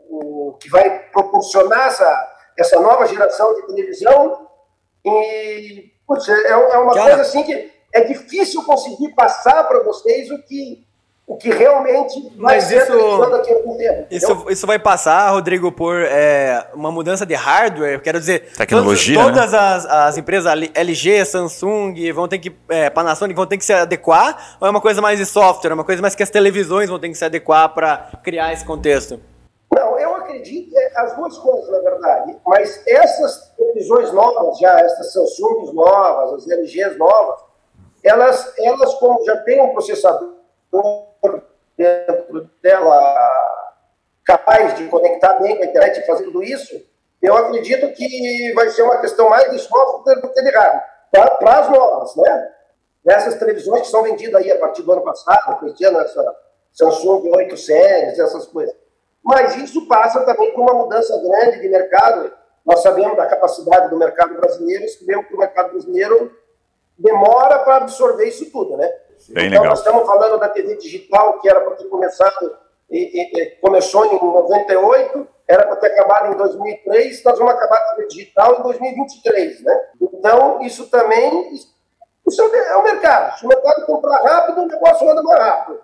o- 0.10 0.48
o 0.50 0.58
que 0.60 0.69
vai 0.69 1.00
proporcionar 1.10 1.88
essa, 1.88 2.34
essa 2.60 2.80
nova 2.80 3.06
geração 3.08 3.54
de 3.54 3.67
televisão. 3.67 4.48
E, 5.06 5.91
putz, 6.08 6.28
é, 6.28 6.50
é 6.50 6.56
uma 6.58 6.93
Cara. 6.93 7.06
coisa 7.08 7.22
assim 7.22 7.43
que 7.43 7.72
é 7.95 8.01
difícil 8.03 8.63
conseguir 8.63 9.10
passar 9.15 9.63
para 9.67 9.81
vocês 9.84 10.29
o 10.29 10.38
que, 10.43 10.86
o 11.25 11.38
que 11.38 11.49
realmente 11.49 12.21
vai 12.38 12.55
Mas 12.58 12.65
ser 12.65 12.79
a 12.79 12.84
isso- 12.84 13.41
tempo. 13.43 13.65
Isso, 14.12 14.45
isso 14.49 14.67
vai 14.67 14.77
passar, 14.77 15.29
Rodrigo, 15.31 15.71
por 15.71 15.95
é, 16.01 16.67
uma 16.73 16.91
mudança 16.91 17.25
de 17.25 17.34
hardware, 17.34 18.01
quero 18.01 18.19
dizer... 18.19 18.51
Tecnologia, 18.55 19.17
Todas, 19.19 19.36
né? 19.36 19.41
todas 19.41 19.53
as, 19.53 19.86
as 19.86 20.17
empresas 20.17 20.51
LG, 20.73 21.25
Samsung, 21.25 22.12
vão 22.13 22.27
ter 22.27 22.39
que... 22.39 22.55
É, 22.69 22.89
Panasonic 22.89 23.36
vão 23.36 23.45
ter 23.47 23.58
que 23.58 23.65
se 23.65 23.73
adequar? 23.73 24.58
Ou 24.60 24.67
é 24.67 24.69
uma 24.71 24.81
coisa 24.81 25.01
mais 25.01 25.17
de 25.19 25.25
software? 25.25 25.71
É 25.71 25.73
uma 25.73 25.84
coisa 25.84 26.01
mais 26.01 26.15
que 26.15 26.23
as 26.23 26.29
televisões 26.29 26.89
vão 26.89 26.99
ter 26.99 27.10
que 27.10 27.15
se 27.15 27.25
adequar 27.25 27.73
para 27.73 28.10
criar 28.23 28.53
esse 28.53 28.65
contexto? 28.65 29.19
Não, 29.73 29.99
eu 29.99 30.15
acredito 30.15 30.71
é, 30.77 30.91
as 31.01 31.15
duas 31.15 31.38
coisas, 31.38 31.69
na 31.71 31.79
verdade. 31.79 32.38
Mas 32.45 32.81
essas 32.88 33.51
televisões 33.58 34.13
novas, 34.13 34.60
já 34.60 34.79
essas 34.79 35.12
Samsungs 35.12 35.73
novas, 35.73 36.34
as 36.43 36.49
LGs 36.49 36.97
novas, 36.97 37.39
elas, 38.06 38.54
elas 38.58 38.94
como 38.96 39.26
já 39.26 39.38
têm 39.38 39.62
um 39.62 39.74
processador 39.74 40.36
dentro 41.78 42.50
dela 42.62 43.32
capaz 44.24 44.76
de 44.76 44.88
conectar 44.88 45.34
bem 45.39 45.58
com 45.58 45.63
a 45.63 45.65
internet 45.65 46.06
fazer 46.06 46.24
tudo 46.26 46.44
isso, 46.44 46.82
eu 47.22 47.36
acredito 47.36 47.91
que 47.94 48.54
vai 48.54 48.70
ser 48.70 48.84
uma 48.84 49.00
questão 49.00 49.30
mais 49.30 49.52
de 49.52 49.60
software 49.60 50.22
do 50.22 50.30
que 50.30 50.41
de 50.41 50.50
hardware. 50.52 50.84
Para 51.12 51.60
as 51.60 51.70
novas, 51.70 52.15
né? 52.15 52.52
Essas 53.08 53.36
televisões 53.36 53.82
que 53.82 53.88
são 53.88 54.04
vendidas 54.04 54.41
aí 54.41 54.52
a 54.52 54.60
partir 54.60 54.82
do 54.82 54.91
ano 54.91 55.02
passado, 55.02 55.60
Cristiano, 55.60 56.00
essa 56.00 56.36
Samsung 56.74 57.32
8 57.36 57.58
séries, 57.58 58.20
essas 58.20 58.48
coisas. 58.48 58.76
Mas 59.24 59.56
isso 59.58 59.88
passa 59.88 60.24
também 60.26 60.54
por 60.54 60.62
uma 60.62 60.74
mudança 60.74 61.18
grande 61.20 61.62
de 61.62 61.70
mercado. 61.70 62.32
Nós 62.65 62.82
sabemos 62.82 63.15
da 63.15 63.26
capacidade 63.28 63.89
do 63.89 63.98
mercado 63.98 64.36
brasileiro, 64.36 64.88
sabemos 64.89 65.28
que 65.28 65.36
o 65.36 65.38
mercado 65.38 65.72
brasileiro 65.72 66.32
demora 66.97 67.60
para 67.60 67.77
absorver 67.77 68.25
isso 68.27 68.49
tudo, 68.51 68.77
né? 68.77 68.88
Bem 69.29 69.47
então, 69.47 69.62
legal. 69.62 69.65
nós 69.65 69.79
estamos 69.79 70.05
falando 70.05 70.39
da 70.39 70.49
TV 70.49 70.75
digital, 70.75 71.39
que 71.39 71.49
era 71.49 71.62
para 71.62 71.75
ter 71.75 71.86
começado, 71.86 72.58
e, 72.89 73.21
e- 73.41 73.49
começou 73.62 74.05
em 74.05 74.19
98, 74.21 75.27
era 75.47 75.65
para 75.65 75.75
ter 75.77 75.88
acabado 75.88 76.34
em 76.34 76.38
2003, 76.38 77.23
nós 77.23 77.38
vamos 77.39 77.53
acabar 77.53 77.77
com 77.84 77.91
a 77.91 77.95
TV 77.95 78.08
digital 78.08 78.60
em 78.60 78.63
2023, 78.63 79.63
né? 79.63 79.81
Então, 80.01 80.62
isso 80.62 80.89
também, 80.89 81.51
isso 81.53 82.41
é 82.41 82.45
o- 82.45 82.55
é 82.55 82.75
o 82.77 82.84
mercado. 82.84 83.38
Se 83.39 83.45
o 83.45 83.49
mercado 83.49 83.86
comprar 83.86 84.17
rápido, 84.21 84.62
o 84.62 84.67
negócio 84.67 85.10
anda 85.10 85.23
mais 85.23 85.39
rápido. 85.39 85.79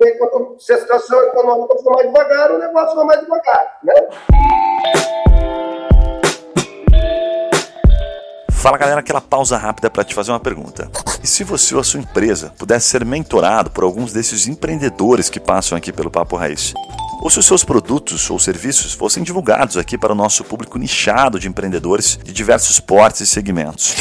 E 0.00 0.12
quando 0.18 0.58
se 0.60 0.72
a 0.72 0.78
situação 0.78 1.22
econômica 1.24 1.76
for 1.78 1.92
mais 1.94 2.06
devagar, 2.08 2.50
o 2.50 2.58
negócio 2.58 2.96
vai 2.96 3.04
mais 3.04 3.20
devagar, 3.20 3.78
né? 3.84 3.94
Fala 8.62 8.78
galera, 8.78 9.00
aquela 9.00 9.20
pausa 9.20 9.56
rápida 9.56 9.90
para 9.90 10.04
te 10.04 10.14
fazer 10.14 10.30
uma 10.30 10.38
pergunta. 10.38 10.88
E 11.20 11.26
se 11.26 11.42
você 11.42 11.74
ou 11.74 11.80
a 11.80 11.84
sua 11.84 11.98
empresa 11.98 12.54
pudesse 12.56 12.90
ser 12.90 13.04
mentorado 13.04 13.70
por 13.70 13.82
alguns 13.82 14.12
desses 14.12 14.46
empreendedores 14.46 15.28
que 15.28 15.40
passam 15.40 15.76
aqui 15.76 15.92
pelo 15.92 16.12
Papo 16.12 16.36
Raiz? 16.36 16.72
Ou 17.20 17.28
se 17.28 17.40
os 17.40 17.44
seus 17.44 17.64
produtos 17.64 18.30
ou 18.30 18.38
serviços 18.38 18.92
fossem 18.92 19.24
divulgados 19.24 19.76
aqui 19.76 19.98
para 19.98 20.12
o 20.12 20.14
nosso 20.14 20.44
público 20.44 20.78
nichado 20.78 21.40
de 21.40 21.48
empreendedores 21.48 22.16
de 22.22 22.32
diversos 22.32 22.78
portes 22.78 23.22
e 23.22 23.26
segmentos? 23.26 23.96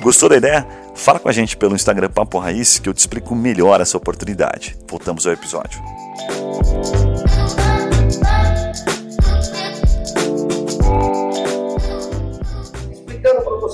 Gostou 0.00 0.30
da 0.30 0.38
ideia? 0.38 0.66
Fala 0.94 1.18
com 1.18 1.28
a 1.28 1.32
gente 1.32 1.54
pelo 1.54 1.74
Instagram 1.74 2.08
Papo 2.08 2.38
Raiz 2.38 2.78
que 2.78 2.88
eu 2.88 2.94
te 2.94 2.98
explico 3.00 3.34
melhor 3.34 3.82
essa 3.82 3.98
oportunidade. 3.98 4.78
Voltamos 4.88 5.26
ao 5.26 5.34
episódio. 5.34 5.78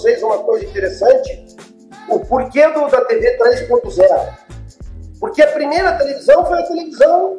Vocês 0.02 0.22
uma 0.22 0.38
coisa 0.38 0.64
interessante, 0.64 1.46
o 2.08 2.18
porquê 2.18 2.66
do, 2.68 2.88
da 2.88 3.04
TV 3.04 3.38
3.0. 3.38 4.34
Porque 5.20 5.40
a 5.40 5.46
primeira 5.46 5.96
televisão 5.96 6.44
foi 6.44 6.58
a 6.58 6.66
televisão 6.66 7.36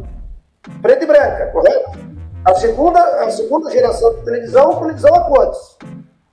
preta 0.81 1.03
e 1.03 1.07
branca, 1.07 1.47
correto? 1.47 1.91
A 2.45 2.55
segunda, 2.55 3.01
a 3.01 3.29
segunda 3.29 3.69
geração 3.69 4.15
de 4.15 4.23
televisão, 4.23 4.79
televisão 4.79 5.13
a 5.13 5.23
cores. 5.25 5.57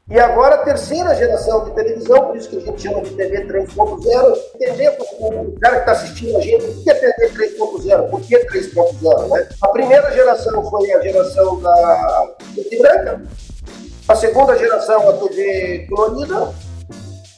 E 0.08 0.18
agora 0.18 0.56
a 0.56 0.64
terceira 0.64 1.14
geração 1.14 1.64
de 1.64 1.70
televisão, 1.72 2.26
por 2.26 2.36
isso 2.36 2.48
que 2.48 2.56
a 2.56 2.60
gente 2.60 2.82
chama 2.82 3.02
de 3.02 3.10
TV 3.14 3.46
3.0, 3.46 4.36
entender 4.54 4.96
o 5.20 5.60
cara 5.60 5.76
que 5.76 5.80
está 5.80 5.92
assistindo 5.92 6.36
a 6.36 6.40
gente, 6.40 6.64
o 6.64 6.82
que 6.82 6.90
é 6.90 6.94
TV 6.94 7.56
3.0? 7.58 8.10
Por 8.10 8.20
que 8.20 8.38
3.0? 8.38 9.28
Né? 9.28 9.48
A 9.62 9.68
primeira 9.68 10.10
geração 10.12 10.68
foi 10.68 10.92
a 10.92 11.00
geração 11.00 11.60
da 11.60 12.34
preta 12.54 12.74
e 12.74 12.78
branca, 12.78 13.22
a 14.10 14.14
segunda 14.16 14.58
geração 14.58 15.08
a 15.08 15.12
TV 15.12 15.86
colorida 15.88 16.52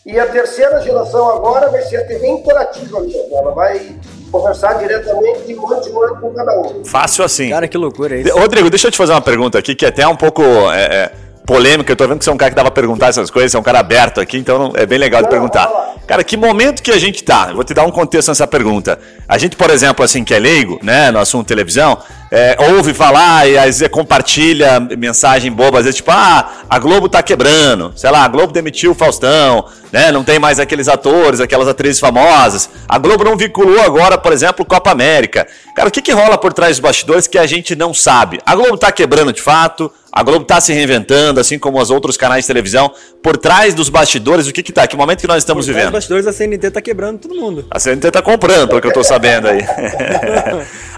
e 0.06 0.18
a 0.18 0.26
terceira 0.26 0.80
geração 0.80 1.30
agora 1.30 1.68
vai 1.70 1.82
ser 1.82 1.98
a 1.98 2.06
TV 2.06 2.26
interativa 2.26 3.00
mesmo. 3.00 3.37
Ela 3.37 3.52
vai, 3.52 3.96
conversar 4.32 4.72
diretamente 4.78 5.42
de 5.42 5.54
mano 5.54 6.20
com 6.20 6.32
cada 6.32 6.58
um. 6.58 6.85
Fácil 6.85 7.22
assim. 7.22 7.50
Cara, 7.50 7.68
que 7.68 7.76
loucura 7.76 8.16
isso. 8.16 8.35
Rodrigo, 8.37 8.70
deixa 8.70 8.88
eu 8.88 8.90
te 8.90 8.96
fazer 8.96 9.12
uma 9.12 9.20
pergunta 9.20 9.58
aqui 9.58 9.74
que 9.74 9.85
é 9.85 9.88
até 9.88 10.08
um 10.08 10.16
pouco 10.16 10.42
é, 10.72 10.82
é, 10.82 11.12
polêmica. 11.46 11.92
Eu 11.92 11.96
tô 11.96 12.08
vendo 12.08 12.18
que 12.18 12.24
você 12.24 12.30
é 12.30 12.32
um 12.32 12.38
cara 12.38 12.50
que 12.50 12.56
dava 12.56 12.70
perguntar 12.70 13.08
essas 13.08 13.30
coisas, 13.30 13.52
você 13.52 13.58
é 13.58 13.61
um 13.61 13.62
cara 13.62 13.80
aberto 13.80 14.20
aqui, 14.20 14.38
então 14.38 14.72
é 14.74 14.87
bem 14.87 14.98
legal 14.98 15.22
de 15.22 15.28
perguntar. 15.28 15.70
Cara, 16.12 16.22
que 16.22 16.37
momento 16.37 16.83
que 16.83 16.90
a 16.90 16.98
gente 16.98 17.25
tá? 17.25 17.55
Vou 17.55 17.64
te 17.64 17.72
dar 17.72 17.87
um 17.87 17.90
contexto 17.90 18.29
nessa 18.29 18.46
pergunta. 18.46 18.98
A 19.27 19.38
gente, 19.38 19.57
por 19.57 19.70
exemplo, 19.70 20.05
assim, 20.05 20.22
que 20.22 20.35
é 20.35 20.38
leigo, 20.38 20.79
né, 20.83 21.11
no 21.11 21.18
assunto 21.18 21.46
televisão, 21.46 21.96
é, 22.31 22.55
ouve 22.75 22.92
falar 22.92 23.48
e 23.48 23.57
às 23.57 23.79
vezes 23.79 23.88
compartilha 23.88 24.79
mensagem 24.79 25.51
boba, 25.51 25.79
às 25.79 25.85
vezes 25.85 25.96
tipo, 25.96 26.11
ah, 26.11 26.51
a 26.68 26.79
Globo 26.79 27.09
tá 27.09 27.22
quebrando, 27.22 27.94
sei 27.96 28.11
lá, 28.11 28.25
a 28.25 28.29
Globo 28.29 28.53
demitiu 28.53 28.90
o 28.90 28.94
Faustão, 28.94 29.64
né, 29.90 30.12
não 30.12 30.22
tem 30.22 30.38
mais 30.38 30.59
aqueles 30.61 30.87
atores, 30.87 31.40
aquelas 31.40 31.66
atrizes 31.66 31.98
famosas, 31.98 32.68
a 32.87 32.98
Globo 32.98 33.25
não 33.25 33.35
vinculou 33.35 33.81
agora, 33.81 34.18
por 34.18 34.35
exemplo, 34.35 34.66
Copa 34.66 34.90
América. 34.90 35.46
Cara, 35.75 35.88
o 35.88 35.90
que 35.90 36.03
que 36.03 36.12
rola 36.12 36.37
por 36.37 36.53
trás 36.53 36.72
dos 36.77 36.81
bastidores 36.81 37.27
que 37.27 37.38
a 37.38 37.46
gente 37.46 37.75
não 37.75 37.94
sabe? 37.94 38.38
A 38.44 38.55
Globo 38.55 38.77
tá 38.77 38.92
quebrando 38.92 39.33
de 39.33 39.40
fato, 39.40 39.90
a 40.12 40.22
Globo 40.22 40.42
está 40.42 40.61
se 40.61 40.75
reinventando, 40.75 41.40
assim 41.40 41.59
como 41.59 41.81
os 41.81 41.90
outros 41.90 42.18
canais 42.18 42.44
de 42.44 42.46
televisão. 42.46 42.92
Por 43.22 43.38
trás 43.38 43.72
dos 43.72 43.88
bastidores, 43.88 44.46
o 44.46 44.53
que 44.53 44.62
que 44.62 44.70
tá? 44.70 44.87
Que 44.87 44.94
momento 44.94 45.20
que 45.20 45.27
nós 45.27 45.38
estamos 45.38 45.66
vivendo? 45.66 45.90
Bastidores, 46.02 46.26
a 46.26 46.32
CNT 46.32 46.70
tá 46.70 46.80
quebrando 46.80 47.20
todo 47.20 47.34
mundo. 47.34 47.64
A 47.70 47.78
CNT 47.78 48.10
tá 48.10 48.22
comprando, 48.22 48.68
pelo 48.68 48.80
que 48.80 48.88
eu 48.88 48.92
tô 48.92 49.04
sabendo 49.04 49.48
aí. 49.48 49.60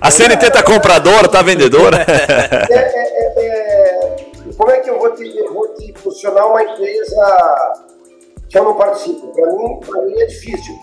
a 0.00 0.10
CNT 0.10 0.50
tá 0.50 0.62
compradora, 0.62 1.28
tá 1.28 1.42
vendedora. 1.42 2.04
É, 2.70 2.74
é, 2.74 3.34
é, 3.36 3.46
é, 3.46 4.16
como 4.56 4.70
é 4.70 4.78
que 4.80 4.90
eu 4.90 4.98
vou 4.98 5.14
te, 5.14 5.36
eu 5.36 5.52
vou 5.52 5.68
te 5.74 5.92
posicionar 5.92 6.46
uma 6.46 6.62
empresa 6.62 7.74
que 8.48 8.58
eu 8.58 8.64
não 8.64 8.74
participo? 8.74 9.28
Para 9.28 9.52
mim, 9.52 9.80
pra 9.80 10.02
mim 10.02 10.20
é 10.20 10.26
difícil. 10.26 10.74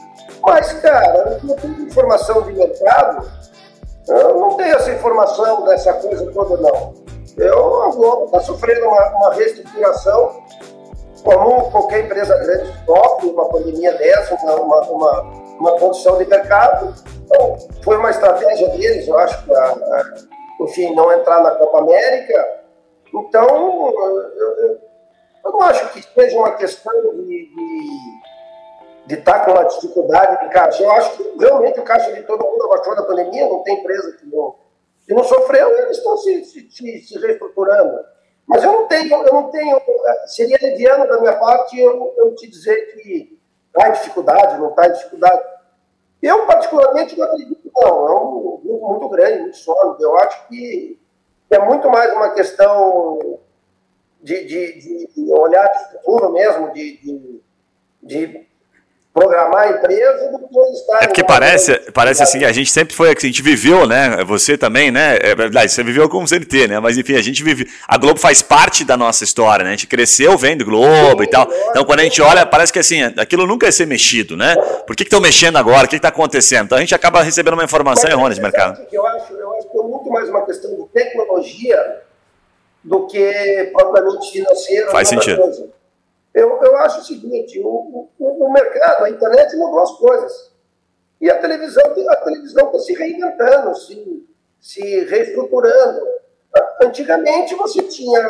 Mas, 0.43 0.71
cara, 0.73 1.39
eu 1.47 1.55
tenho 1.55 1.81
informação 1.81 2.41
de 2.43 2.53
mercado, 2.53 3.27
eu 4.07 4.39
não 4.39 4.57
tenho 4.57 4.75
essa 4.75 4.91
informação 4.91 5.65
dessa 5.65 5.93
coisa 5.93 6.31
toda, 6.31 6.57
não. 6.57 6.93
Eu, 7.37 7.91
Globo 7.91 8.25
está 8.25 8.41
sofrendo 8.41 8.85
uma, 8.85 9.07
uma 9.17 9.33
reestruturação, 9.33 10.43
como 11.23 11.71
qualquer 11.71 12.05
empresa 12.05 12.37
grande 12.37 12.85
sofre 12.85 13.29
uma 13.29 13.49
pandemia 13.49 13.93
dessa, 13.93 14.35
uma, 14.35 14.55
uma, 14.55 14.81
uma, 14.81 15.21
uma 15.59 15.71
condição 15.79 16.17
de 16.17 16.25
mercado. 16.25 16.93
Então, 17.25 17.57
foi 17.83 17.97
uma 17.97 18.09
estratégia 18.09 18.69
deles, 18.69 19.07
eu 19.07 19.17
acho, 19.17 19.45
para, 19.45 20.13
enfim, 20.61 20.93
não 20.95 21.11
entrar 21.11 21.41
na 21.41 21.51
Copa 21.51 21.79
América. 21.79 22.61
Então, 23.13 23.47
eu, 23.47 24.79
eu, 25.45 25.51
não 25.51 25.61
acho 25.61 25.89
que 25.93 26.01
seja 26.01 26.37
uma 26.37 26.55
questão 26.55 26.93
de, 27.15 27.25
de 27.25 28.21
de 29.05 29.15
estar 29.15 29.43
com 29.45 29.51
uma 29.51 29.63
dificuldade 29.63 30.45
de 30.45 30.53
caixa. 30.53 30.83
Eu 30.83 30.91
acho 30.91 31.17
que 31.17 31.37
realmente 31.39 31.79
o 31.79 31.83
caixa 31.83 32.13
de 32.13 32.23
todo 32.23 32.45
mundo 32.45 32.65
abaixou 32.65 32.95
da 32.95 33.03
pandemia, 33.03 33.47
não 33.47 33.63
tem 33.63 33.79
empresa 33.79 34.17
que 34.17 34.25
não, 34.27 34.55
que 35.05 35.13
não 35.13 35.23
sofreu, 35.23 35.69
eles 35.79 35.97
estão 35.97 36.17
se, 36.17 36.45
se, 36.45 36.69
se 36.69 37.19
reestruturando. 37.19 37.99
Mas 38.51 38.65
eu 38.65 38.73
não 38.73 38.85
tenho, 38.85 39.15
eu 39.23 39.33
não 39.33 39.49
tenho, 39.49 39.81
seria 40.25 40.59
leviano 40.61 41.07
da 41.07 41.21
minha 41.21 41.37
parte 41.37 41.79
eu, 41.79 42.13
eu 42.17 42.35
te 42.35 42.49
dizer 42.49 42.93
que 42.93 43.39
está 43.67 43.87
em 43.87 43.93
dificuldade, 43.93 44.59
não 44.59 44.71
está 44.71 44.87
em 44.89 44.91
dificuldade. 44.91 45.41
Eu, 46.21 46.45
particularmente, 46.45 47.17
não 47.17 47.27
acredito, 47.27 47.71
não. 47.73 48.09
É 48.09 48.11
um 48.11 48.61
grupo 48.61 48.89
muito 48.89 49.07
grande, 49.07 49.39
muito 49.43 49.55
sólido. 49.55 50.03
Eu 50.03 50.17
acho 50.17 50.49
que 50.49 50.99
é 51.49 51.59
muito 51.59 51.89
mais 51.89 52.11
uma 52.11 52.31
questão 52.33 53.39
de, 54.21 54.43
de, 54.43 55.07
de 55.07 55.31
olhar 55.31 55.65
de 55.67 55.91
futuro 55.93 56.33
mesmo, 56.33 56.73
de, 56.73 56.97
de, 56.97 57.41
de 58.03 58.47
programar 59.13 59.67
a 59.67 59.71
empresa 59.71 60.31
do 60.31 60.39
que 60.39 60.59
estar. 60.73 61.03
É 61.03 61.07
porque 61.07 61.23
parece, 61.23 61.73
parece 61.91 62.23
assim, 62.23 62.43
a 62.45 62.51
gente 62.51 62.71
sempre 62.71 62.95
foi, 62.95 63.09
a 63.09 63.19
gente 63.19 63.41
viveu, 63.41 63.85
né? 63.85 64.23
Você 64.25 64.57
também, 64.57 64.89
né? 64.89 65.17
É 65.21 65.35
verdade, 65.35 65.71
você 65.71 65.83
viveu 65.83 66.07
como 66.07 66.27
CLT, 66.27 66.67
né? 66.67 66.79
Mas 66.79 66.97
enfim, 66.97 67.15
a 67.15 67.21
gente 67.21 67.43
vive. 67.43 67.69
A 67.87 67.97
Globo 67.97 68.19
faz 68.19 68.41
parte 68.41 68.85
da 68.85 68.95
nossa 68.95 69.23
história, 69.23 69.63
né? 69.63 69.71
A 69.71 69.73
gente 69.73 69.87
cresceu 69.87 70.37
vendo 70.37 70.63
Globo 70.63 71.21
Sim, 71.21 71.27
e 71.27 71.27
tal. 71.27 71.47
Então 71.69 71.83
quando 71.83 71.99
a 71.99 72.03
gente 72.03 72.21
olha, 72.21 72.45
parece 72.45 72.71
que 72.71 72.79
assim, 72.79 73.01
aquilo 73.17 73.45
nunca 73.45 73.65
ia 73.65 73.71
ser 73.71 73.85
mexido, 73.85 74.37
né? 74.37 74.55
Por 74.87 74.95
que 74.95 75.03
estão 75.03 75.19
mexendo 75.19 75.57
agora? 75.57 75.85
O 75.85 75.89
que 75.89 75.97
está 75.97 76.07
acontecendo? 76.07 76.65
Então 76.65 76.77
a 76.77 76.81
gente 76.81 76.95
acaba 76.95 77.21
recebendo 77.21 77.53
uma 77.53 77.65
informação 77.65 78.09
errônea 78.09 78.35
de 78.35 78.41
mercado. 78.41 78.81
Eu 78.91 79.05
acho, 79.05 79.33
eu 79.33 79.53
acho 79.55 79.69
que 79.69 79.77
é 79.77 79.83
muito 79.83 80.09
mais 80.09 80.29
uma 80.29 80.45
questão 80.45 80.73
de 80.73 80.87
tecnologia 80.93 82.01
do 82.83 83.05
que 83.07 83.69
propriamente 83.73 84.31
financeira. 84.31 84.89
Faz 84.89 85.09
sentido. 85.09 85.41
Coisa. 85.41 85.80
Eu, 86.33 86.61
eu 86.63 86.77
acho 86.77 87.01
o 87.01 87.03
seguinte, 87.03 87.59
o, 87.59 88.09
o, 88.17 88.45
o 88.45 88.53
mercado, 88.53 89.03
a 89.03 89.09
internet 89.09 89.55
mudou 89.57 89.79
as 89.79 89.91
coisas. 89.91 90.51
E 91.19 91.29
a 91.29 91.39
televisão 91.39 91.83
a 92.09 92.15
televisão 92.17 92.65
está 92.67 92.79
se 92.79 92.93
reinventando, 92.93 93.75
se, 93.75 94.27
se 94.59 95.05
reestruturando. 95.05 96.01
Antigamente 96.81 97.53
você 97.55 97.83
tinha 97.83 98.21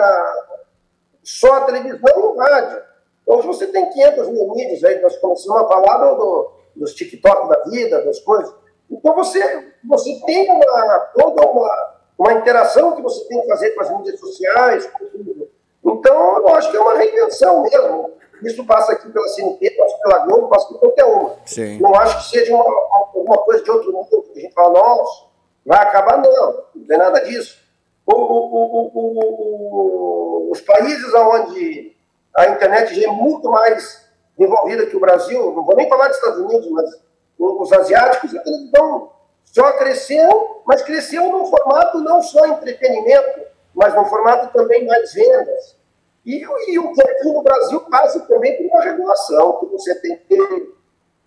só 1.24 1.54
a 1.54 1.62
televisão 1.62 2.00
e 2.04 2.20
o 2.20 2.38
rádio. 2.38 2.84
Hoje 3.26 3.48
você 3.48 3.68
tem 3.68 3.90
500 3.90 4.30
mil 4.30 4.54
mídias, 4.54 4.84
aí 4.84 5.02
nós 5.02 5.16
começamos 5.18 5.62
a 5.62 5.68
falar 5.68 5.98
do, 6.00 6.16
do, 6.16 6.52
dos 6.76 6.94
TikTok 6.94 7.48
da 7.48 7.64
vida, 7.70 8.04
das 8.04 8.20
coisas. 8.20 8.54
Então 8.90 9.16
você, 9.16 9.74
você 9.88 10.20
tem 10.26 10.52
uma, 10.52 11.00
toda 11.16 11.48
uma, 11.50 11.96
uma 12.18 12.34
interação 12.34 12.96
que 12.96 13.02
você 13.02 13.26
tem 13.28 13.42
que 13.42 13.48
fazer 13.48 13.72
com 13.72 13.82
as 13.82 13.98
mídias 13.98 14.20
sociais, 14.20 14.86
com 14.88 15.06
tudo. 15.06 15.51
Então, 15.84 16.38
eu 16.38 16.48
acho 16.56 16.70
que 16.70 16.78
é 16.78 16.80
uma 16.80 16.96
reinvenção 16.96 17.64
mesmo. 17.64 18.12
Isso 18.44 18.66
passa 18.66 18.94
aqui 18.94 19.10
pela 19.10 19.28
CNT, 19.28 19.70
passa 19.72 19.98
pela 19.98 20.20
Globo, 20.26 20.48
passa 20.50 20.68
por 20.68 20.80
qualquer 20.80 21.06
uma. 21.06 21.36
Sim. 21.46 21.80
Não 21.80 21.94
acho 21.96 22.18
que 22.18 22.38
seja 22.38 22.56
uma, 22.56 22.66
uma 23.14 23.38
coisa 23.40 23.64
de 23.64 23.72
outro 23.72 23.94
mundo, 23.94 24.24
que 24.34 24.40
a 24.40 24.42
gente 24.42 24.54
fala, 24.54 24.74
nossa, 24.74 25.26
vai 25.66 25.80
acabar, 25.80 26.18
não. 26.18 26.64
Não 26.76 26.86
tem 26.88 26.98
nada 26.98 27.20
disso. 27.22 27.60
O, 28.06 28.16
o, 28.16 28.92
o, 28.94 30.52
os 30.52 30.60
países 30.62 31.14
onde 31.14 31.96
a 32.36 32.48
internet 32.48 33.00
já 33.00 33.08
é 33.08 33.12
muito 33.12 33.50
mais 33.50 34.10
envolvida 34.38 34.88
que 34.88 34.98
o 34.98 35.00
Brasil, 35.00 35.54
não 35.54 35.64
vou 35.64 35.76
nem 35.76 35.88
falar 35.88 36.08
dos 36.08 36.18
Estados 36.18 36.40
Unidos, 36.40 36.70
mas 36.72 36.90
os 37.38 37.72
asiáticos, 37.72 38.32
televisão 38.32 39.12
só 39.46 39.74
cresceu, 39.74 40.62
mas 40.66 40.82
cresceu 40.82 41.30
num 41.30 41.46
formato 41.46 42.00
não 42.00 42.22
só 42.22 42.46
entretenimento, 42.48 43.42
mas 43.74 43.96
num 43.96 44.06
formato 44.06 44.52
também 44.54 44.86
mais 44.86 45.14
vendas. 45.14 45.78
E, 46.26 46.44
e 46.68 46.80
o 46.80 46.94
que 46.94 47.02
aqui 47.02 47.28
no 47.30 47.42
Brasil 47.42 47.80
passa 47.82 48.20
também 48.22 48.58
por 48.58 48.66
uma 48.68 48.84
regulação 48.84 49.60
que 49.60 49.66
você 49.68 49.96
tem 49.96 50.18
que 50.18 50.36
ter, 50.36 50.72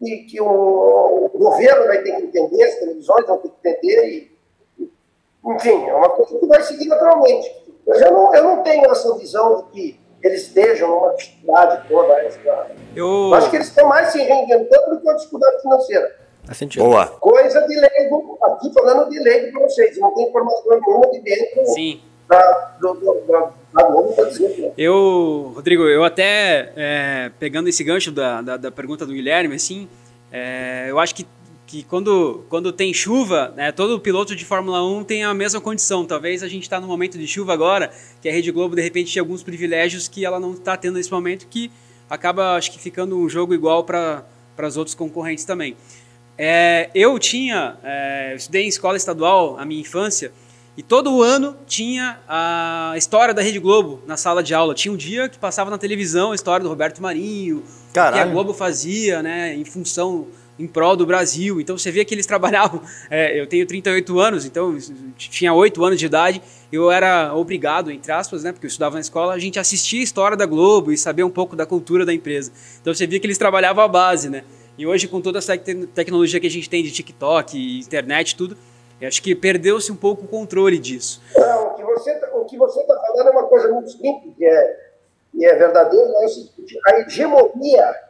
e 0.00 0.18
que 0.24 0.40
o, 0.40 1.30
o, 1.32 1.38
governo 1.38 1.86
vai 1.86 2.02
ter 2.02 2.16
que 2.16 2.22
entender, 2.22 2.62
as 2.62 2.74
televisões 2.76 3.26
vão 3.26 3.38
ter 3.38 3.48
que 3.48 3.68
entender, 3.68 4.08
e, 4.78 4.88
enfim, 5.46 5.84
é 5.88 5.94
uma 5.94 6.10
coisa 6.10 6.38
que 6.38 6.46
vai 6.46 6.62
seguir 6.62 6.86
naturalmente. 6.86 7.64
Mas 7.86 8.00
eu 8.00 8.12
não, 8.12 8.34
eu 8.34 8.44
não 8.44 8.62
tenho 8.62 8.90
essa 8.90 9.14
visão 9.16 9.56
de 9.56 9.70
que 9.72 10.00
eles 10.22 10.42
estejam 10.42 10.88
numa 10.88 11.14
dificuldade 11.14 11.88
toda. 11.88 12.12
Essa, 12.22 12.40
eu... 12.94 13.34
acho 13.34 13.50
que 13.50 13.56
eles 13.56 13.68
estão 13.68 13.88
mais 13.88 14.08
se 14.08 14.22
reinventando 14.22 14.90
do 14.90 15.00
que 15.00 15.06
uma 15.06 15.16
dificuldade 15.16 15.60
financeira. 15.60 16.24
Sentido. 16.52 16.84
Boa. 16.84 17.06
Coisa 17.06 17.66
de 17.66 17.74
leigo, 17.74 18.38
aqui 18.42 18.72
falando 18.72 19.08
de 19.08 19.18
leigo 19.18 19.52
para 19.52 19.66
vocês, 19.66 19.98
não 19.98 20.14
tem 20.14 20.28
informação 20.28 20.62
nenhuma 20.70 21.10
de 21.10 21.20
dentro. 21.20 21.66
Sim 21.66 22.02
da, 22.28 22.76
do, 22.80 23.22
da? 23.28 23.52
Eu, 24.78 25.52
Rodrigo, 25.54 25.82
eu 25.84 26.04
até, 26.04 26.72
é, 26.76 27.32
pegando 27.40 27.68
esse 27.68 27.82
gancho 27.82 28.12
da, 28.12 28.40
da, 28.40 28.56
da, 28.56 28.70
pergunta 28.70 29.04
do 29.04 29.12
Guilherme, 29.12 29.56
assim, 29.56 29.88
é, 30.30 30.86
eu 30.88 31.00
acho 31.00 31.12
que, 31.14 31.26
que 31.66 31.82
quando, 31.82 32.44
quando 32.48 32.72
tem 32.72 32.94
chuva, 32.94 33.52
né, 33.56 33.72
todo 33.72 33.98
piloto 33.98 34.36
de 34.36 34.44
Fórmula 34.44 34.84
1 34.84 35.04
tem 35.04 35.24
a 35.24 35.34
mesma 35.34 35.60
condição. 35.60 36.04
Talvez 36.04 36.42
a 36.44 36.48
gente 36.48 36.62
está 36.62 36.80
no 36.80 36.86
momento 36.86 37.18
de 37.18 37.26
chuva 37.26 37.52
agora, 37.52 37.90
que 38.22 38.28
a 38.28 38.32
Rede 38.32 38.52
Globo, 38.52 38.76
de 38.76 38.82
repente, 38.82 39.10
tinha 39.10 39.22
alguns 39.22 39.42
privilégios 39.42 40.06
que 40.06 40.24
ela 40.24 40.38
não 40.38 40.52
está 40.52 40.76
tendo 40.76 40.94
nesse 40.94 41.10
momento, 41.10 41.48
que 41.48 41.70
acaba, 42.08 42.54
acho 42.54 42.70
que, 42.70 42.78
ficando 42.78 43.18
um 43.18 43.28
jogo 43.28 43.54
igual 43.54 43.82
para 43.82 44.24
os 44.62 44.76
outros 44.76 44.94
concorrentes 44.94 45.44
também. 45.44 45.76
É, 46.38 46.90
eu 46.94 47.18
tinha, 47.18 47.76
é, 47.82 48.32
eu 48.32 48.36
estudei 48.36 48.64
em 48.64 48.68
escola 48.68 48.96
estadual 48.96 49.56
a 49.58 49.64
minha 49.64 49.80
infância, 49.80 50.32
e 50.76 50.82
todo 50.82 51.22
ano 51.22 51.56
tinha 51.66 52.18
a 52.26 52.94
história 52.96 53.32
da 53.32 53.40
Rede 53.40 53.60
Globo 53.60 54.02
na 54.06 54.16
sala 54.16 54.42
de 54.42 54.52
aula. 54.52 54.74
Tinha 54.74 54.92
um 54.92 54.96
dia 54.96 55.28
que 55.28 55.38
passava 55.38 55.70
na 55.70 55.78
televisão 55.78 56.32
a 56.32 56.34
história 56.34 56.64
do 56.64 56.68
Roberto 56.68 57.00
Marinho, 57.00 57.62
Caralho. 57.92 58.14
que 58.16 58.20
a 58.28 58.32
Globo 58.32 58.52
fazia, 58.52 59.22
né, 59.22 59.54
em 59.54 59.64
função, 59.64 60.26
em 60.58 60.66
prol 60.66 60.96
do 60.96 61.06
Brasil. 61.06 61.60
Então 61.60 61.78
você 61.78 61.92
via 61.92 62.04
que 62.04 62.12
eles 62.12 62.26
trabalhavam. 62.26 62.82
É, 63.08 63.40
eu 63.40 63.46
tenho 63.46 63.64
38 63.64 64.18
anos, 64.18 64.44
então 64.44 64.76
tinha 65.16 65.54
8 65.54 65.84
anos 65.84 65.96
de 65.96 66.06
idade. 66.06 66.42
Eu 66.72 66.90
era 66.90 67.32
obrigado, 67.36 67.92
entre 67.92 68.10
aspas, 68.10 68.42
né, 68.42 68.50
porque 68.50 68.66
eu 68.66 68.68
estudava 68.68 68.96
na 68.96 69.00
escola, 69.00 69.32
a 69.32 69.38
gente 69.38 69.60
assistia 69.60 70.00
a 70.00 70.02
história 70.02 70.36
da 70.36 70.44
Globo 70.44 70.90
e 70.90 70.98
sabia 70.98 71.24
um 71.24 71.30
pouco 71.30 71.54
da 71.54 71.64
cultura 71.64 72.04
da 72.04 72.12
empresa. 72.12 72.50
Então 72.80 72.92
você 72.92 73.06
via 73.06 73.20
que 73.20 73.26
eles 73.28 73.38
trabalhavam 73.38 73.84
a 73.84 73.88
base, 73.88 74.28
né? 74.28 74.42
E 74.76 74.84
hoje, 74.84 75.06
com 75.06 75.20
toda 75.20 75.38
essa 75.38 75.56
tecnologia 75.56 76.40
que 76.40 76.48
a 76.48 76.50
gente 76.50 76.68
tem 76.68 76.82
de 76.82 76.90
TikTok, 76.90 77.78
internet, 77.78 78.34
tudo 78.34 78.56
eu 79.00 79.08
acho 79.08 79.22
que 79.22 79.34
perdeu-se 79.34 79.90
um 79.90 79.96
pouco 79.96 80.24
o 80.24 80.28
controle 80.28 80.78
disso. 80.78 81.20
Não, 81.36 81.68
o 81.68 81.74
que 81.74 82.56
você 82.56 82.80
está 82.80 82.94
tá 82.94 83.06
falando 83.06 83.28
é 83.28 83.30
uma 83.30 83.46
coisa 83.46 83.68
muito 83.72 83.90
simples, 83.90 84.34
que 84.36 84.44
é, 84.44 84.84
e 85.34 85.44
é 85.44 85.54
verdadeira, 85.54 86.06
é 86.22 86.24
o 86.24 86.28
seguinte, 86.28 86.78
a 86.86 87.00
hegemonia, 87.00 88.04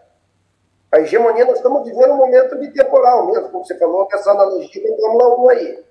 A 0.92 1.00
hegemonia, 1.00 1.44
nós 1.44 1.56
estamos 1.56 1.84
vivendo 1.84 2.12
um 2.12 2.16
momento 2.16 2.58
de 2.60 2.68
temporal 2.70 3.26
mesmo, 3.26 3.48
como 3.48 3.64
você 3.64 3.76
falou, 3.78 4.06
essa 4.12 4.30
analogia 4.30 4.82
com 4.82 4.94
a 4.94 4.96
Fórmula 4.96 5.40
1 5.40 5.50
aí. 5.50 5.84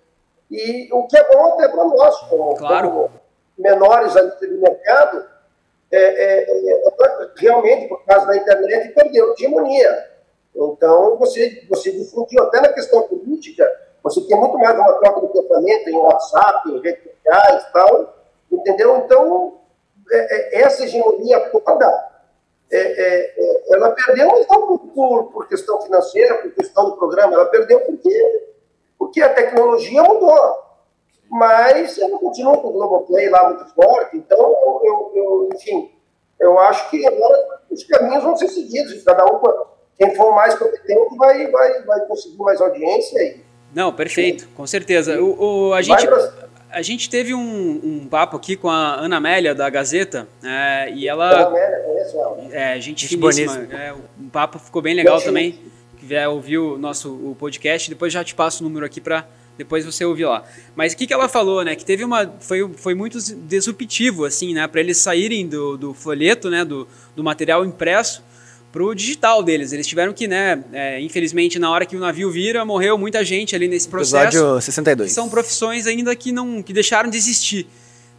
E 0.52 0.90
o 0.94 1.08
que 1.08 1.18
é 1.18 1.34
bom 1.34 1.54
até 1.54 1.68
para 1.68 1.84
nós, 1.84 2.20
como, 2.30 2.56
claro. 2.56 2.92
como 2.92 3.12
menores 3.58 4.16
ali 4.16 4.32
do 4.48 4.62
mercado, 4.62 5.26
é, 5.92 5.98
é, 5.98 6.72
é, 6.72 7.32
realmente, 7.38 7.88
por 7.88 8.04
causa 8.06 8.28
da 8.28 8.38
internet, 8.38 8.94
perdeu 8.94 9.32
a 9.32 9.34
hegemonia. 9.34 10.10
Então, 10.56 11.18
você, 11.18 11.66
você 11.68 11.92
difundiu 11.92 12.44
até 12.44 12.62
na 12.62 12.70
questão 12.70 13.02
política, 13.04 13.68
você 14.04 14.22
tem 14.28 14.38
muito 14.38 14.60
mais 14.60 14.78
uma 14.78 14.94
troca 15.00 15.22
de 15.22 15.28
pensamento 15.34 15.90
em 15.90 15.98
WhatsApp, 15.98 16.70
em 16.70 16.82
redes 16.82 17.04
sociais 17.04 17.64
e 17.64 17.72
tal, 17.72 18.14
entendeu? 18.52 18.98
Então, 18.98 19.60
é, 20.12 20.58
é, 20.58 20.62
essa 20.62 20.84
hegemonia 20.84 21.40
toda, 21.50 22.12
é, 22.70 23.34
ela 23.74 23.92
perdeu, 23.92 24.28
não 24.28 24.78
por, 24.78 25.24
por, 25.32 25.48
questão 25.48 25.82
financeira, 25.82 26.36
por 26.40 26.52
questão 26.52 26.90
do 26.90 26.98
programa, 26.98 27.34
ela 27.34 27.46
perdeu 27.46 27.80
porque, 27.80 28.48
porque 29.00 29.22
a 29.22 29.34
tecnologia 29.34 30.04
mudou. 30.04 30.64
Mas 31.30 31.98
ela 31.98 32.20
continua 32.20 32.58
com 32.58 32.68
o 32.68 32.74
Globoplay 32.74 33.30
lá 33.30 33.50
muito 33.50 33.74
forte, 33.74 34.18
então, 34.18 34.38
eu, 34.84 35.12
eu, 35.16 35.50
enfim, 35.54 35.92
eu 36.40 36.60
acho 36.60 36.90
que 36.90 37.08
agora 37.08 37.62
os 37.72 37.84
caminhos 37.86 38.24
vão 38.24 38.36
ser 38.36 38.50
seguidos, 38.50 39.02
cada 39.04 39.26
um, 39.26 39.40
quem 39.98 40.14
for 40.14 40.34
mais 40.34 40.56
competente 40.56 41.16
vai, 41.16 41.50
vai, 41.50 41.84
vai 41.84 42.06
conseguir 42.06 42.38
mais 42.38 42.60
audiência 42.60 43.20
aí. 43.20 43.53
Não, 43.74 43.92
perfeito, 43.92 44.48
com 44.56 44.66
certeza. 44.68 45.22
O, 45.22 45.70
o 45.70 45.74
a, 45.74 45.82
gente, 45.82 46.08
a 46.70 46.82
gente 46.82 47.10
teve 47.10 47.34
um, 47.34 47.82
um, 47.84 48.08
papo 48.08 48.38
aqui 48.38 48.56
com 48.56 48.70
a 48.70 48.96
Ana 48.96 49.18
Amélia, 49.18 49.56
da 49.56 49.70
Gazeta, 49.70 50.28
é, 50.44 50.92
e 50.94 51.08
ela... 51.08 51.30
Ana 51.30 51.48
Amélia, 51.48 51.80
conheço 51.80 52.18
ela. 52.20 52.48
É, 52.52 52.80
gente, 52.80 53.08
finíssima. 53.08 53.68
É, 53.72 53.94
um 54.20 54.30
papo 54.30 54.60
ficou 54.60 54.82
bem 54.82 54.94
legal 54.94 55.22
também. 55.22 55.60
Que 55.98 56.06
vier 56.06 56.28
ouvir 56.28 56.58
o 56.58 56.78
nosso 56.78 57.12
o 57.12 57.36
podcast, 57.38 57.90
depois 57.90 58.12
já 58.14 58.24
te 58.24 58.36
passo 58.36 58.64
o 58.64 58.68
número 58.68 58.86
aqui 58.86 59.02
para 59.02 59.26
depois 59.58 59.86
você 59.86 60.04
ouvir 60.04 60.26
lá. 60.26 60.44
Mas 60.76 60.94
o 60.94 60.98
que, 60.98 61.06
que 61.06 61.14
ela 61.14 61.30
falou, 61.30 61.64
né? 61.64 61.76
Que 61.76 61.86
teve 61.86 62.04
uma. 62.04 62.28
Foi, 62.40 62.68
foi 62.74 62.96
muito 62.96 63.20
disruptivo, 63.20 64.26
assim, 64.26 64.54
né? 64.54 64.68
Para 64.68 64.82
eles 64.82 64.98
saírem 64.98 65.48
do, 65.48 65.78
do 65.78 65.94
folheto, 65.94 66.50
né? 66.50 66.66
Do, 66.66 66.88
do 67.16 67.24
material 67.24 67.64
impresso 67.64 68.24
pro 68.74 68.96
digital 68.96 69.44
deles. 69.44 69.72
Eles 69.72 69.86
tiveram 69.86 70.12
que, 70.12 70.28
né, 70.28 70.62
é, 70.74 71.00
infelizmente, 71.00 71.60
na 71.60 71.70
hora 71.70 71.86
que 71.86 71.96
o 71.96 72.00
navio 72.00 72.32
vira, 72.32 72.66
morreu 72.66 72.98
muita 72.98 73.24
gente 73.24 73.56
ali 73.56 73.68
nesse 73.68 73.88
processo. 73.88 74.36
Episódio 74.36 74.60
62. 74.60 75.12
São 75.12 75.30
profissões 75.30 75.86
ainda 75.86 76.14
que 76.16 76.32
não 76.32 76.62
que 76.64 76.74
deixaram 76.74 77.10
de 77.10 77.16
existir. 77.16 77.68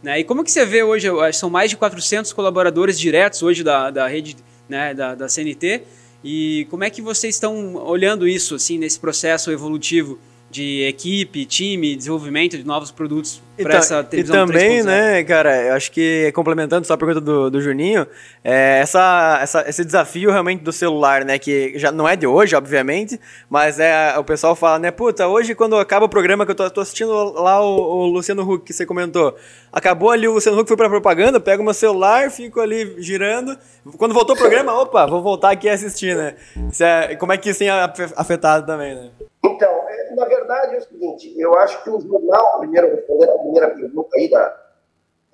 Né? 0.01 0.21
E 0.21 0.23
como 0.23 0.43
que 0.43 0.51
você 0.51 0.65
vê 0.65 0.81
hoje, 0.81 1.07
são 1.33 1.49
mais 1.49 1.69
de 1.69 1.75
400 1.75 2.31
colaboradores 2.31 2.97
diretos 2.97 3.43
hoje 3.43 3.63
da, 3.63 3.91
da 3.91 4.07
rede 4.07 4.37
né, 4.69 4.93
da, 4.93 5.13
da 5.13 5.27
CNT, 5.27 5.83
e 6.23 6.65
como 6.71 6.83
é 6.83 6.89
que 6.89 7.01
vocês 7.01 7.35
estão 7.35 7.75
olhando 7.75 8.27
isso, 8.27 8.55
assim, 8.55 8.79
nesse 8.79 8.99
processo 8.99 9.51
evolutivo? 9.51 10.17
de 10.49 10.83
equipe, 10.83 11.45
time, 11.45 11.95
desenvolvimento 11.95 12.57
de 12.57 12.63
novos 12.63 12.89
produtos 12.89 13.41
para 13.63 13.77
essa 13.77 14.03
televisão 14.03 14.35
E 14.35 14.39
também, 14.47 14.83
né, 14.83 15.23
cara, 15.23 15.63
eu 15.63 15.73
acho 15.73 15.91
que 15.91 16.31
complementando 16.33 16.85
só 16.85 16.93
a 16.93 16.97
pergunta 16.97 17.21
do, 17.21 17.49
do 17.49 17.61
Juninho, 17.61 18.05
é, 18.43 18.79
essa, 18.79 19.39
essa, 19.41 19.69
esse 19.69 19.85
desafio 19.85 20.31
realmente 20.31 20.63
do 20.63 20.71
celular, 20.71 21.23
né, 21.23 21.39
que 21.39 21.73
já 21.77 21.91
não 21.91 22.07
é 22.07 22.15
de 22.15 22.27
hoje, 22.27 22.55
obviamente, 22.55 23.19
mas 23.49 23.79
é 23.79 24.17
o 24.17 24.23
pessoal 24.23 24.55
fala, 24.55 24.79
né, 24.79 24.91
puta, 24.91 25.27
hoje 25.27 25.55
quando 25.55 25.77
acaba 25.77 26.05
o 26.05 26.09
programa 26.09 26.45
que 26.45 26.51
eu 26.51 26.55
tô, 26.55 26.69
tô 26.69 26.81
assistindo 26.81 27.11
lá 27.33 27.61
o, 27.61 27.75
o, 27.75 28.05
Luciano 28.05 28.49
Huck 28.49 28.65
que 28.65 28.73
você 28.73 28.85
comentou, 28.85 29.35
acabou 29.71 30.11
ali 30.11 30.27
o 30.27 30.33
Luciano 30.33 30.59
Huck 30.59 30.67
foi 30.67 30.77
para 30.77 30.89
propaganda, 30.89 31.39
pego 31.39 31.63
meu 31.63 31.73
celular, 31.73 32.29
fico 32.31 32.59
ali 32.59 33.01
girando, 33.01 33.57
quando 33.97 34.13
voltou 34.13 34.35
o 34.35 34.39
programa, 34.39 34.73
opa, 34.81 35.05
vou 35.05 35.21
voltar 35.21 35.51
aqui 35.51 35.69
a 35.69 35.73
assistir, 35.73 36.15
né? 36.15 36.35
É, 36.79 37.15
como 37.15 37.31
é 37.31 37.37
que 37.37 37.49
isso 37.49 37.59
tem 37.59 37.69
afetado 37.69 38.65
também, 38.65 38.95
né? 38.95 39.09
Então, 39.43 39.85
na 40.15 40.25
verdade 40.25 40.75
é 40.75 40.77
o 40.77 40.81
seguinte, 40.81 41.33
eu 41.37 41.57
acho 41.59 41.83
que 41.83 41.89
o 41.89 41.99
jornal, 41.99 42.59
primeiro 42.59 42.95
respondendo 42.95 43.31
primeira 43.45 43.69
pergunta 43.69 44.09
aí 44.15 44.29
da, 44.29 44.57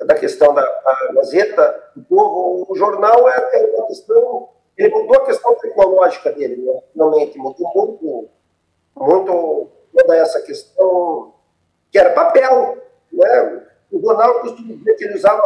da 0.06 0.16
questão 0.16 0.54
da, 0.54 0.62
da 0.62 1.14
Gazeta 1.14 1.92
do 1.96 2.04
Povo, 2.04 2.66
o 2.70 2.76
jornal 2.76 3.30
é, 3.30 3.50
é, 3.54 3.76
uma 3.76 3.88
questão, 3.88 4.50
ele 4.78 4.90
mudou 4.90 5.18
a 5.18 5.26
questão 5.26 5.56
tecnológica 5.56 6.32
dele, 6.32 6.62
né? 6.62 6.82
finalmente, 6.92 7.38
mudou 7.38 7.72
muito, 7.74 8.30
muito 8.96 9.70
toda 9.96 10.16
essa 10.18 10.42
questão 10.42 11.34
que 11.92 11.98
era 11.98 12.14
papel, 12.14 12.78
né? 13.12 13.68
O 13.92 14.00
jornal 14.00 14.40
costuma 14.42 14.74
dizer 14.76 14.96
que 14.96 15.04
ele 15.04 15.16
usava 15.16 15.42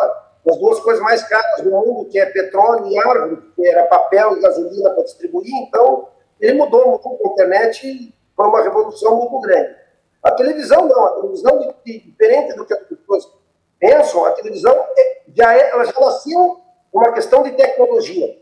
as 0.47 0.57
duas 0.57 0.79
coisas 0.79 1.01
mais 1.01 1.23
caras 1.23 1.61
do 1.61 1.71
mundo, 1.71 2.07
que 2.07 2.19
é 2.19 2.27
petróleo 2.27 2.85
e 2.87 2.97
árvore, 2.99 3.41
que 3.55 3.67
era 3.67 3.87
papel 3.87 4.37
e 4.37 4.41
gasolina 4.41 4.91
para 4.91 5.03
distribuir, 5.03 5.51
então 5.67 6.09
ele 6.39 6.53
mudou, 6.53 6.99
com 6.99 7.27
a 7.27 7.31
internet 7.31 8.13
foi 8.35 8.47
uma 8.47 8.61
revolução 8.61 9.15
muito 9.15 9.39
grande. 9.39 9.84
A 10.25 10.31
televisão 10.31 10.87
não, 10.87 11.05
a 11.05 11.11
televisão, 11.11 11.75
diferente 11.85 12.55
do 12.55 12.65
que 12.65 12.73
as 12.73 12.79
pessoas 12.87 13.31
pensam, 13.79 14.25
a 14.25 14.31
televisão 14.31 14.73
é, 14.97 15.21
já 15.35 15.55
é, 15.55 15.69
ela 15.69 15.85
já 15.85 15.99
nasceu 15.99 16.59
uma 16.91 17.11
questão 17.11 17.43
de 17.43 17.51
tecnologia. 17.51 18.41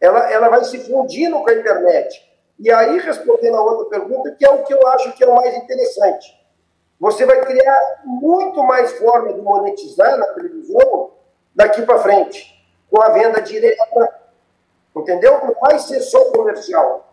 Ela, 0.00 0.32
ela 0.32 0.48
vai 0.48 0.64
se 0.64 0.78
fundindo 0.78 1.38
com 1.42 1.50
a 1.50 1.54
internet. 1.54 2.32
E 2.58 2.72
aí, 2.72 2.98
respondendo 2.98 3.58
a 3.58 3.62
outra 3.62 3.98
pergunta, 3.98 4.30
que 4.30 4.46
é 4.46 4.50
o 4.50 4.64
que 4.64 4.72
eu 4.72 4.86
acho 4.88 5.12
que 5.12 5.22
é 5.22 5.26
o 5.26 5.34
mais 5.34 5.54
interessante. 5.54 6.40
Você 6.98 7.26
vai 7.26 7.44
criar 7.44 8.02
muito 8.04 8.62
mais 8.62 8.92
forma 8.92 9.34
de 9.34 9.42
monetizar 9.42 10.16
na 10.16 10.26
televisão 10.28 11.10
daqui 11.54 11.82
para 11.82 11.98
frente, 11.98 12.66
com 12.90 13.02
a 13.02 13.10
venda 13.10 13.42
direta. 13.42 13.82
Entendeu? 14.96 15.44
Não 15.44 15.54
vai 15.60 15.78
ser 15.78 16.00
só 16.00 16.32
comercial 16.32 17.12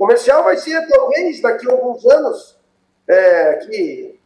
comercial 0.00 0.42
vai 0.42 0.56
ser, 0.56 0.88
talvez, 0.88 1.42
daqui 1.42 1.68
a 1.68 1.72
alguns 1.72 2.06
anos, 2.06 2.58
é, 3.10 3.54
que 3.56 4.20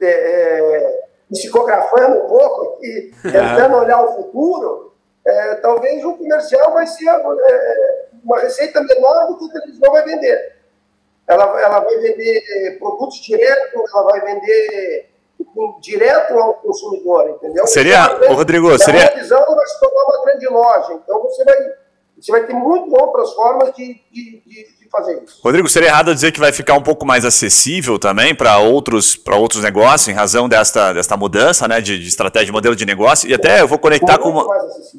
é, 0.00 0.06
é, 0.06 1.04
psicografando 1.30 2.24
um 2.24 2.28
pouco 2.28 2.74
aqui, 2.74 3.12
tentando 3.22 3.76
olhar 3.76 4.02
o 4.02 4.14
futuro, 4.16 4.92
é, 5.24 5.54
talvez 5.56 6.04
o 6.04 6.14
comercial 6.14 6.72
vai 6.72 6.86
ser 6.86 7.08
é, 7.08 8.06
uma 8.24 8.40
receita 8.40 8.80
menor 8.82 9.26
do 9.28 9.38
que 9.38 9.58
a 9.58 9.60
televisão 9.60 9.92
vai 9.92 10.04
vender. 10.04 10.56
Ela, 11.26 11.60
ela 11.60 11.80
vai 11.80 11.96
vender 11.96 12.78
produtos 12.78 13.18
diretos, 13.18 13.82
ela 13.92 14.02
vai 14.04 14.20
vender 14.20 15.08
direto 15.80 16.38
ao 16.38 16.54
consumidor, 16.54 17.30
entendeu? 17.30 17.66
Seria, 17.66 18.16
então, 18.16 18.34
Rodrigo, 18.34 18.78
seria... 18.78 19.06
A 19.06 19.08
televisão 19.08 19.44
vai 19.44 19.66
se 19.66 19.80
tornar 19.80 20.04
uma 20.04 20.24
grande 20.24 20.46
loja, 20.46 20.92
então 20.92 21.22
você 21.22 21.44
vai, 21.44 21.56
você 22.18 22.32
vai 22.32 22.46
ter 22.46 22.54
muito 22.54 22.94
outras 22.94 23.32
formas 23.34 23.74
de, 23.74 24.00
de, 24.10 24.42
de 24.46 24.76
fazer 24.90 25.22
isso. 25.22 25.40
Rodrigo, 25.42 25.68
seria 25.68 25.88
errado 25.88 26.14
dizer 26.14 26.32
que 26.32 26.40
vai 26.40 26.52
ficar 26.52 26.74
um 26.74 26.82
pouco 26.82 27.04
mais 27.06 27.24
acessível 27.24 27.98
também 27.98 28.34
para 28.34 28.58
outros, 28.58 29.18
outros 29.26 29.62
negócios, 29.62 30.08
em 30.08 30.12
razão 30.12 30.48
desta, 30.48 30.92
desta 30.92 31.16
mudança 31.16 31.68
né, 31.68 31.80
de, 31.80 31.98
de 31.98 32.08
estratégia 32.08 32.46
de 32.46 32.52
modelo 32.52 32.74
de 32.74 32.86
negócio. 32.86 33.28
E 33.28 33.34
até 33.34 33.60
eu 33.60 33.68
vou 33.68 33.78
conectar 33.78 34.18
com 34.18 34.30
uma. 34.30 34.46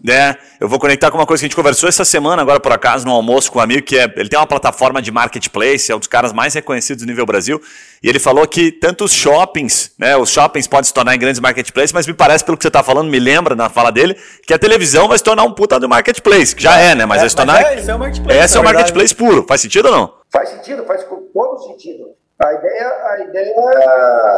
Né, 0.03 0.37
eu 0.59 0.67
vou 0.67 0.79
conectar 0.79 1.09
com 1.09 1.17
uma 1.17 1.25
coisa 1.25 1.41
que 1.41 1.45
a 1.45 1.47
gente 1.47 1.55
conversou 1.55 1.89
essa 1.89 2.05
semana, 2.05 2.41
agora 2.41 2.59
por 2.59 2.71
acaso, 2.71 3.05
no 3.05 3.11
almoço 3.11 3.51
com 3.51 3.59
um 3.59 3.61
amigo, 3.61 3.81
que 3.81 3.97
é. 3.97 4.03
Ele 4.15 4.29
tem 4.29 4.37
uma 4.37 4.47
plataforma 4.47 5.01
de 5.01 5.11
marketplace, 5.11 5.91
é 5.91 5.95
um 5.95 5.99
dos 5.99 6.07
caras 6.07 6.33
mais 6.33 6.53
reconhecidos 6.53 7.03
do 7.03 7.07
nível 7.07 7.25
Brasil. 7.25 7.61
E 8.01 8.07
ele 8.07 8.19
falou 8.19 8.47
que 8.47 8.71
tanto 8.71 9.03
os 9.05 9.11
shoppings, 9.11 9.91
né, 9.97 10.15
os 10.15 10.29
shoppings 10.29 10.67
podem 10.67 10.85
se 10.85 10.93
tornar 10.93 11.15
em 11.15 11.19
grandes 11.19 11.39
marketplaces, 11.39 11.91
mas 11.91 12.05
me 12.05 12.13
parece, 12.13 12.45
pelo 12.45 12.55
que 12.55 12.63
você 12.63 12.67
está 12.67 12.83
falando, 12.83 13.09
me 13.09 13.19
lembra 13.19 13.55
na 13.55 13.69
fala 13.69 13.91
dele, 13.91 14.15
que 14.45 14.53
a 14.53 14.59
televisão 14.59 15.07
vai 15.07 15.17
se 15.17 15.23
tornar 15.23 15.43
um 15.43 15.51
puta 15.51 15.79
do 15.79 15.89
marketplace, 15.89 16.55
que 16.55 16.61
já 16.61 16.77
é, 16.77 16.93
né? 16.93 17.06
Mas 17.07 17.23
é, 17.23 17.29
se 17.29 17.35
tornar. 17.35 17.61
É, 17.63 17.75
esse 17.75 17.89
é 17.89 17.95
o 17.95 17.99
marketplace. 17.99 18.39
Esse 18.39 18.57
é 18.57 18.59
o 18.59 18.63
marketplace 18.63 19.15
puro. 19.15 19.45
Faz 19.47 19.61
sentido 19.61 19.85
ou 19.85 19.91
não? 19.91 20.13
Faz 20.29 20.49
sentido, 20.49 20.85
faz 20.85 21.03
com 21.03 21.21
todo 21.33 21.63
sentido. 21.63 22.15
A 22.39 22.53
ideia, 22.53 22.87
a 23.05 23.19
ideia 23.21 23.55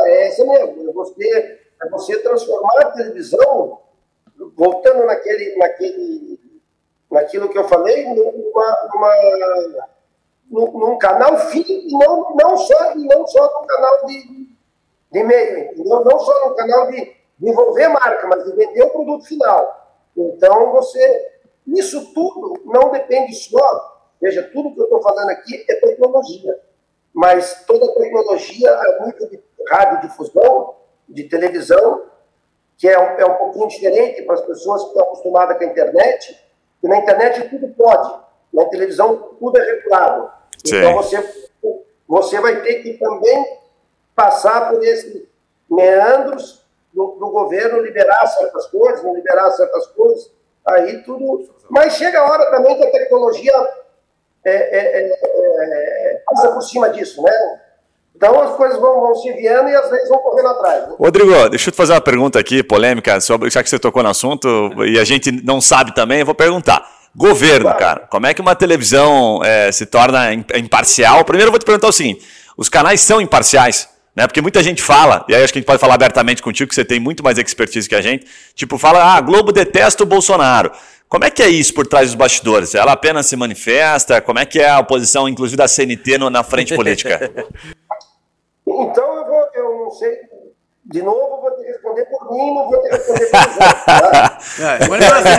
é 0.05 0.27
essa 0.27 0.45
mesmo, 0.45 0.89
é 0.89 0.93
você, 0.93 1.60
é 1.84 1.89
você 1.89 2.17
transformar 2.19 2.82
a 2.82 2.91
televisão, 2.91 3.79
voltando 4.55 5.05
naquele, 5.05 5.58
naquele, 5.58 6.39
naquilo 7.12 7.49
que 7.49 7.58
eu 7.58 7.67
falei, 7.67 8.05
numa, 8.05 8.89
numa, 8.93 9.88
num, 10.49 10.71
num 10.79 10.97
canal 10.97 11.38
fim, 11.38 11.65
e 11.67 11.91
não, 11.91 12.34
não, 12.36 12.58
só, 12.58 12.93
e 12.93 13.05
não 13.05 13.27
só 13.27 13.60
num 13.60 13.67
canal 13.67 14.05
de, 14.05 14.47
de 15.12 15.23
meio, 15.23 15.60
entendeu? 15.60 16.05
não 16.05 16.19
só 16.19 16.47
no 16.47 16.55
canal 16.55 16.88
de 16.88 17.13
desenvolver 17.38 17.89
marca, 17.89 18.27
mas 18.27 18.45
de 18.45 18.55
vender 18.55 18.84
o 18.84 18.91
produto 18.91 19.25
final. 19.25 19.99
Então, 20.15 20.71
você, 20.71 21.38
isso 21.77 22.13
tudo 22.13 22.62
não 22.65 22.91
depende 22.91 23.34
só 23.36 23.99
Veja, 24.21 24.43
tudo 24.51 24.73
que 24.73 24.79
eu 24.79 24.86
estou 24.86 25.01
falando 25.01 25.29
aqui 25.29 25.65
é 25.69 25.75
tecnologia. 25.75 26.60
Mas 27.13 27.63
toda 27.65 27.93
tecnologia, 27.95 28.71
a 28.71 29.05
nível 29.05 29.29
de 29.29 29.39
radiodifusão, 29.67 30.75
de 31.08 31.23
televisão, 31.23 32.03
que 32.77 32.88
é 32.88 32.99
um, 32.99 33.19
é 33.19 33.25
um 33.25 33.36
pouquinho 33.36 33.67
diferente 33.67 34.21
para 34.23 34.36
as 34.36 34.41
pessoas 34.41 34.84
que 34.84 34.89
estão 34.89 35.03
acostumadas 35.03 35.58
com 35.58 35.63
a 35.63 35.67
internet, 35.67 36.39
que 36.82 36.88
na 36.88 36.97
internet 36.97 37.49
tudo 37.49 37.67
pode, 37.69 38.19
na 38.53 38.65
televisão 38.65 39.36
tudo 39.39 39.58
é 39.58 39.63
regulado. 39.63 40.32
Então 40.65 40.93
você, 40.95 41.49
você 42.08 42.39
vai 42.39 42.62
ter 42.62 42.84
que 42.84 42.93
também 42.93 43.60
passar 44.15 44.69
por 44.69 44.84
esses 44.84 45.27
meandros 45.69 46.65
do, 46.93 47.17
do 47.19 47.29
governo 47.29 47.82
liberar 47.82 48.27
certas 48.27 48.67
coisas, 48.67 49.03
não 49.03 49.15
liberar 49.15 49.49
certas 49.51 49.88
coisas, 49.88 50.32
aí 50.67 51.04
tudo. 51.04 51.50
Mas 51.69 51.95
chega 51.95 52.19
a 52.19 52.24
hora 52.24 52.52
também 52.52 52.78
que 52.78 52.84
a 52.84 52.91
tecnologia 52.91 53.54
é, 54.45 54.52
é, 54.52 55.12
é, 55.12 56.22
passa 56.26 56.52
por 56.52 56.62
cima 56.62 56.89
disso, 56.89 57.22
né? 57.22 57.32
Então 58.15 58.39
as 58.41 58.56
coisas 58.56 58.78
vão, 58.80 59.00
vão 59.00 59.15
se 59.15 59.30
enviando 59.30 59.69
e 59.69 59.76
às 59.76 59.89
vezes 59.89 60.10
vão 60.10 60.17
correndo 60.19 60.50
atrás. 60.50 60.88
Né? 60.89 60.95
Rodrigo, 61.00 61.50
deixa 61.50 61.69
eu 61.69 61.72
te 61.72 61.78
fazer 61.78 61.93
uma 61.93 62.02
pergunta 62.02 62.38
aqui, 62.38 62.62
polêmica, 62.62 63.22
sobre, 63.22 63.50
já 63.50 63.63
que 63.63 63.69
você 63.69 63.80
tocou 63.80 64.04
no 64.04 64.10
assunto 64.10 64.48
e 64.84 65.00
a 65.00 65.06
gente 65.06 65.32
não 65.43 65.62
sabe 65.62 65.95
também, 65.95 66.19
eu 66.19 66.26
vou 66.26 66.36
perguntar. 66.36 66.86
Governo, 67.15 67.74
cara, 67.76 68.02
como 68.02 68.28
é 68.28 68.34
que 68.34 68.41
uma 68.41 68.56
televisão 68.56 69.41
é, 69.43 69.72
se 69.72 69.86
torna 69.86 70.32
imparcial? 70.34 71.26
Primeiro 71.26 71.48
eu 71.48 71.52
vou 71.52 71.60
te 71.60 71.65
perguntar 71.65 71.88
o 71.88 71.91
seguinte: 71.91 72.26
os 72.56 72.69
canais 72.69 73.02
são 73.02 73.19
imparciais? 73.19 73.89
Né? 74.19 74.27
Porque 74.27 74.41
muita 74.41 74.62
gente 74.62 74.84
fala, 74.84 75.23
e 75.29 75.34
aí 75.34 75.41
acho 75.41 75.53
que 75.53 75.60
a 75.60 75.62
gente 75.62 75.65
pode 75.65 75.79
falar 75.79 75.93
abertamente 75.93 76.43
contigo, 76.43 76.67
que 76.67 76.75
você 76.75 76.84
tem 76.84 76.99
muito 76.99 77.23
mais 77.23 77.38
expertise 77.38 77.88
que 77.88 77.95
a 77.95 78.01
gente, 78.01 78.27
tipo, 78.53 78.77
fala, 78.77 79.15
ah, 79.15 79.21
Globo 79.21 79.53
detesta 79.53 80.03
o 80.03 80.05
Bolsonaro. 80.05 80.73
Como 81.08 81.23
é 81.23 81.32
que 81.32 81.41
é 81.41 81.47
isso 81.47 81.73
por 81.73 81.88
trás 81.88 82.08
dos 82.08 82.15
bastidores? 82.15 82.75
Ela 82.75 82.91
apenas 82.91 83.27
se 83.27 83.38
manifesta? 83.38 84.19
Como 84.19 84.38
é 84.38 84.45
que 84.45 84.60
é 84.60 84.69
a 84.71 84.84
posição, 84.84 85.29
inclusive, 85.29 85.55
da 85.55 85.69
CNT 85.69 86.17
no, 86.17 86.29
na 86.29 86.43
frente 86.43 86.75
política? 86.75 87.32
então, 88.67 89.15
eu, 89.15 89.25
vou, 89.25 89.47
eu 89.53 89.86
não 89.86 89.91
sei, 89.91 90.17
de 90.84 91.01
novo, 91.01 91.39
vou 91.39 91.51
ter 91.51 91.63
que 91.63 91.71
responder 91.71 92.05
por 92.08 92.29
mim, 92.29 92.55
não 92.55 92.69
vou 92.69 92.77
ter 92.82 92.89
que 92.89 92.95
responder 92.97 93.25
por 93.25 93.39
você. 93.39 93.86
Tá? 93.86 94.38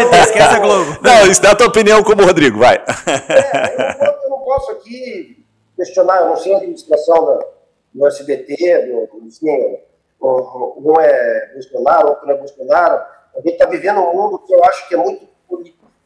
é, 0.16 0.22
esquece 0.22 0.54
a 0.54 0.58
Globo. 0.58 0.98
Não, 1.02 1.26
isso 1.26 1.42
dá 1.42 1.50
a 1.50 1.54
tua 1.54 1.66
opinião 1.66 2.02
como 2.02 2.24
Rodrigo, 2.24 2.58
vai. 2.58 2.76
É, 2.76 4.06
eu, 4.06 4.12
eu, 4.22 4.30
não 4.30 4.38
posso 4.38 4.72
aqui 4.72 5.44
questionar, 5.76 6.22
eu 6.22 6.28
não 6.28 6.36
sei 6.38 6.54
a 6.54 6.56
administração 6.56 7.26
da 7.26 7.59
no 7.94 8.06
SBT, 8.06 8.86
do, 8.86 9.26
enfim, 9.26 9.78
um 10.20 11.00
é 11.00 11.50
Bolsonaro, 11.54 12.08
outro 12.08 12.26
não 12.26 12.34
é 12.34 12.38
Bolsonaro. 12.38 13.00
A 13.34 13.40
gente 13.40 13.52
está 13.52 13.66
vivendo 13.66 14.00
um 14.00 14.14
mundo 14.14 14.38
que 14.40 14.54
eu 14.54 14.62
acho 14.64 14.88
que 14.88 14.94
é 14.94 14.98
muito. 14.98 15.28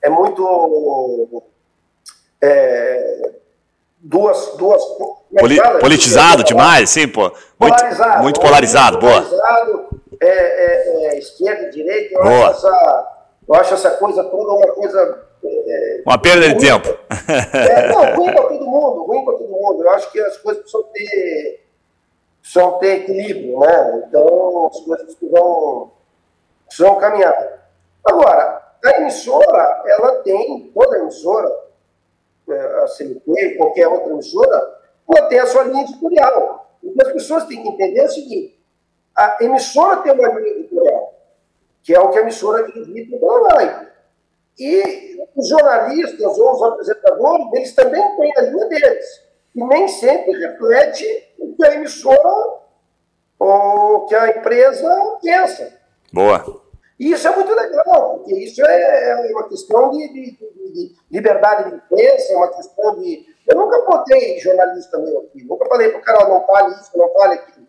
É 0.03 0.11
muito 0.11 1.43
é, 2.41 3.31
duas. 3.99 4.57
duas 4.57 4.83
é 5.35 5.41
Poli, 5.41 5.61
politizado 5.81 6.43
é, 6.43 6.45
demais, 6.45 6.91
sim, 6.91 7.09
pô. 7.09 7.33
Muito 7.59 7.77
polarizado. 7.77 8.23
Muito 8.23 8.41
polarizado, 8.41 8.99
boa. 8.99 9.23
Polarizado, 9.23 9.89
é, 10.21 10.29
é, 10.29 11.07
é, 11.07 11.19
esquerda 11.19 11.65
e 11.65 11.71
direita. 11.71 12.15
Eu 12.15 12.23
boa. 12.23 12.51
Acho, 12.51 12.67
essa, 12.67 13.09
eu 13.49 13.55
acho 13.55 13.75
essa 13.75 13.91
coisa 13.93 14.23
toda 14.25 14.53
uma 14.53 14.75
coisa. 14.75 15.27
uma 16.07 16.19
perda 16.19 16.49
de 16.51 16.59
tempo. 16.59 16.89
não, 17.91 18.15
ruim 18.15 18.33
para 18.33 18.43
todo 18.43 18.67
mundo, 18.67 19.05
ruim 19.07 19.25
para 19.25 19.35
todo 19.39 19.51
mundo. 19.51 19.83
Eu 19.83 19.91
acho 19.91 20.13
que 20.13 20.21
as 20.21 20.37
coisas 20.37 20.63
precisam 20.63 20.85
ter 20.93 21.64
precisam 22.45 22.79
ter 22.79 23.01
equilíbrio, 23.01 23.59
né? 23.59 24.05
Então, 24.07 24.67
as 24.67 24.81
coisas 24.81 25.15
precisam, 25.15 25.93
precisam 26.67 26.97
caminhar. 26.97 27.71
Agora, 28.05 28.63
a 28.85 28.91
emissora, 29.01 29.83
ela 29.87 30.17
tem, 30.23 30.71
toda 30.75 30.99
emissora, 30.99 31.51
é, 32.47 32.61
a 32.83 32.87
CNT, 32.87 33.57
qualquer 33.57 33.89
outra 33.89 34.13
emissora, 34.13 34.79
ela 35.09 35.27
tem 35.29 35.39
a 35.39 35.47
sua 35.47 35.65
linha 35.65 35.85
editorial. 35.85 36.71
O 36.83 36.93
que 36.93 37.03
as 37.03 37.13
pessoas 37.15 37.45
têm 37.47 37.63
que 37.63 37.69
entender 37.69 38.01
é 38.01 38.05
o 38.05 38.11
seguinte, 38.11 38.63
a 39.17 39.39
emissora 39.41 40.03
tem 40.03 40.13
uma 40.13 40.29
linha 40.29 40.59
editorial, 40.59 41.15
que 41.83 41.95
é 41.95 42.01
o 42.01 42.11
que 42.11 42.19
a 42.19 42.23
emissora 42.23 42.61
acredita 42.61 43.17
no 43.19 43.27
online. 43.27 43.89
E 44.59 45.19
os 45.35 45.49
jornalistas 45.49 46.39
ou 46.39 46.53
os 46.53 46.63
apresentadores, 46.63 47.47
eles 47.55 47.75
também 47.75 48.17
têm 48.17 48.33
a 48.37 48.41
linha 48.43 48.69
deles. 48.69 49.24
E 49.55 49.65
nem 49.65 49.87
sempre 49.89 50.33
reflete 50.33 51.07
o 51.39 51.55
que 51.55 51.65
a 51.65 51.75
emissora 51.75 52.65
ou 53.39 54.07
que 54.07 54.15
a 54.15 54.31
empresa 54.31 55.19
pensa. 55.23 55.73
Boa. 56.13 56.65
E 56.99 57.13
isso 57.13 57.27
é 57.27 57.35
muito 57.35 57.53
legal, 57.53 58.15
porque 58.15 58.35
isso 58.35 58.65
é, 58.65 59.11
é 59.11 59.33
uma 59.33 59.49
questão 59.49 59.91
de, 59.91 60.09
de, 60.13 60.31
de 60.33 60.97
liberdade 61.11 61.71
de 61.71 61.77
imprensa, 61.77 62.33
é 62.33 62.37
uma 62.37 62.49
questão 62.49 63.01
de. 63.01 63.27
Eu 63.49 63.57
nunca 63.57 63.83
botei 63.83 64.39
jornalista 64.39 64.99
meu 64.99 65.19
aqui, 65.21 65.45
nunca 65.45 65.67
falei 65.67 65.91
para 65.91 65.99
o 65.99 66.03
cara, 66.03 66.29
não 66.29 66.47
fale 66.47 66.75
isso, 66.77 66.97
não 66.97 67.13
fale 67.13 67.35
aquilo. 67.35 67.67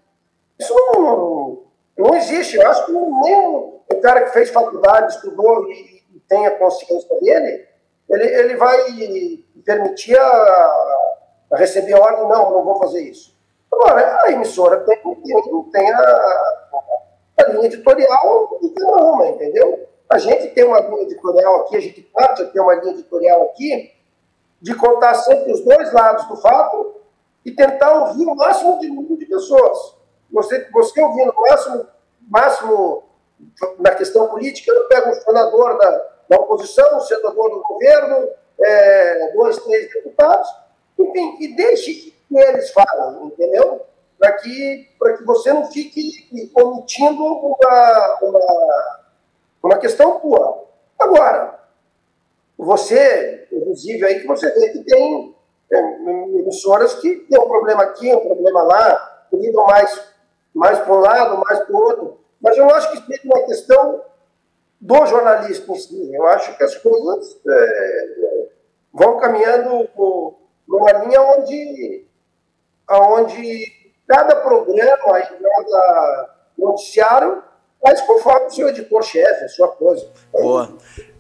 Isso 0.60 0.74
não, 0.74 1.64
não 1.98 2.16
existe. 2.16 2.56
Eu 2.56 2.70
acho 2.70 2.86
que 2.86 2.92
nem 2.92 3.48
o 3.48 4.02
cara 4.02 4.24
que 4.24 4.32
fez 4.32 4.50
faculdade, 4.52 5.14
estudou 5.14 5.70
e, 5.70 6.04
e 6.16 6.20
tem 6.30 6.46
a 6.46 6.58
consciência 6.58 7.20
dele, 7.20 7.68
ele, 8.10 8.26
ele 8.26 8.56
vai 8.56 8.78
permitir 9.66 10.18
a, 10.18 10.95
a 11.56 11.58
receber 11.58 11.94
ordem, 11.94 12.28
não, 12.28 12.52
não 12.52 12.64
vou 12.64 12.76
fazer 12.76 13.02
isso. 13.02 13.34
Agora, 13.72 14.20
a 14.24 14.32
emissora 14.32 14.82
tem, 14.82 15.00
tem, 15.02 15.64
tem 15.72 15.92
a, 15.92 16.62
a, 17.40 17.44
linha 17.50 17.66
editorial 17.66 18.60
e 18.62 18.70
tem 18.70 18.84
uma, 18.86 19.28
entendeu? 19.28 19.88
A 20.10 20.18
gente 20.18 20.50
tem 20.50 20.64
uma 20.66 20.80
linha 20.80 21.04
editorial 21.04 21.62
aqui, 21.62 21.78
a 21.78 21.80
gente 21.80 22.02
parte 22.02 22.44
a 22.44 22.46
ter 22.48 22.60
uma 22.60 22.76
linha 22.76 22.94
editorial 22.94 23.44
aqui 23.44 23.92
de 24.62 24.76
contar 24.76 25.14
sempre 25.16 25.52
os 25.52 25.62
dois 25.62 25.92
lados 25.94 26.26
do 26.28 26.36
fato 26.38 26.96
e 27.46 27.52
tentar 27.52 27.94
ouvir 27.94 28.26
o 28.26 28.36
máximo 28.36 28.80
de 28.80 28.88
número 28.88 29.18
de 29.18 29.26
pessoas. 29.26 29.96
Você, 30.32 30.68
você 30.72 31.02
ouvindo 31.02 31.32
o 31.32 31.42
máximo, 31.42 31.88
máximo 32.28 33.04
na 33.80 33.94
questão 33.96 34.28
política, 34.28 34.72
eu 34.72 34.88
pego 34.88 35.10
o 35.10 35.16
senador 35.16 35.78
da, 35.78 36.08
da 36.30 36.38
oposição, 36.38 36.98
o 36.98 37.02
senador 37.02 37.50
do 37.50 37.62
governo, 37.62 38.30
é, 38.60 39.34
dois, 39.34 39.58
três 39.60 39.94
deputados, 39.94 40.50
enfim, 40.98 41.38
e 41.40 41.56
deixe 41.56 41.94
que 42.28 42.38
eles 42.38 42.72
falem, 42.72 43.28
entendeu? 43.28 43.82
Para 44.18 44.34
que, 44.34 44.90
que 45.18 45.24
você 45.24 45.52
não 45.54 45.66
fique 45.72 46.52
omitindo 46.56 47.24
uma, 47.24 48.20
uma, 48.22 49.00
uma 49.64 49.78
questão 49.78 50.20
tua. 50.20 50.66
Agora, 50.98 51.60
você, 52.58 53.48
inclusive, 53.52 54.06
aí 54.06 54.22
que 54.22 54.28
você 54.28 54.50
vê 54.52 54.70
que 54.70 54.84
tem 54.84 55.36
emissoras 56.40 56.96
que 56.96 57.16
tem 57.16 57.40
um 57.40 57.48
problema 57.48 57.84
aqui, 57.84 58.14
um 58.14 58.20
problema 58.22 58.64
lá, 58.64 59.28
lidam 59.34 59.66
mais, 59.66 60.08
mais 60.54 60.80
para 60.80 60.94
um 60.94 61.00
lado, 61.00 61.44
mais 61.46 61.60
para 61.60 61.76
o 61.76 61.80
outro. 61.80 62.20
Mas 62.40 62.58
eu 62.58 62.70
acho 62.70 62.92
que 62.92 63.06
seja 63.06 63.22
uma 63.26 63.46
questão 63.46 64.02
do 64.80 65.06
jornalista 65.06 65.72
em 65.72 65.76
si. 65.76 66.14
Eu 66.14 66.26
acho 66.28 66.56
que 66.58 66.64
as 66.64 66.76
coisas 66.78 67.40
é, 67.48 68.48
vão 68.94 69.18
caminhando 69.18 69.90
numa 70.68 70.92
linha 70.92 71.22
onde, 71.22 72.08
onde 72.90 73.74
cada 74.08 74.36
programa 74.38 75.20
e 75.20 75.24
cada 75.24 76.36
noticiário 76.58 77.44
faz 77.82 78.02
conforme 78.02 78.48
o 78.48 78.52
seu 78.52 78.70
editor-chefe, 78.70 79.44
a 79.44 79.50
sua 79.50 79.68
coisa. 79.70 80.10
Boa. 80.32 80.70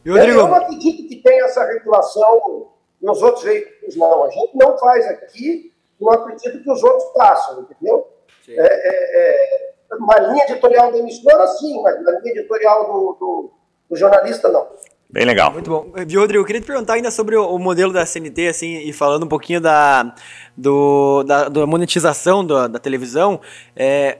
E 0.03 0.09
Rodrigo... 0.09 0.39
Eu 0.39 0.47
não 0.47 0.55
acredito 0.55 1.07
que 1.07 1.15
tenha 1.17 1.45
essa 1.45 1.63
regulação 1.65 2.71
nos 3.01 3.21
outros 3.21 3.43
veículos, 3.43 3.95
não. 3.95 4.23
A 4.23 4.29
gente 4.29 4.55
não 4.55 4.77
faz 4.77 5.05
aqui, 5.07 5.71
não 5.99 6.11
acredito 6.11 6.63
que 6.63 6.71
os 6.71 6.83
outros 6.83 7.11
façam, 7.13 7.61
entendeu? 7.61 8.07
É, 8.47 8.53
é, 8.53 9.19
é, 9.19 9.95
uma 9.95 10.17
linha 10.19 10.43
editorial 10.43 10.91
da 10.91 10.97
emissora, 10.97 11.47
sim, 11.47 11.81
mas 11.81 12.03
na 12.03 12.11
linha 12.19 12.31
editorial 12.31 12.85
do, 12.85 13.13
do, 13.13 13.51
do 13.89 13.95
jornalista, 13.95 14.49
não. 14.49 14.67
Bem 15.09 15.25
legal. 15.25 15.53
Muito 15.53 15.69
bom. 15.69 15.91
Viu, 16.05 16.19
Rodrigo, 16.19 16.41
eu 16.41 16.45
queria 16.45 16.61
te 16.61 16.67
perguntar 16.67 16.93
ainda 16.93 17.11
sobre 17.11 17.35
o, 17.35 17.57
modelo 17.57 17.93
da 17.93 18.05
CNT, 18.05 18.47
assim, 18.47 18.79
e 18.79 18.91
falando 18.91 19.23
um 19.23 19.27
pouquinho 19.27 19.61
da, 19.61 20.13
do, 20.57 21.23
da, 21.23 21.47
da 21.47 21.65
monetização 21.65 22.45
da, 22.45 22.67
da 22.67 22.79
televisão. 22.79 23.39
É, 23.75 24.17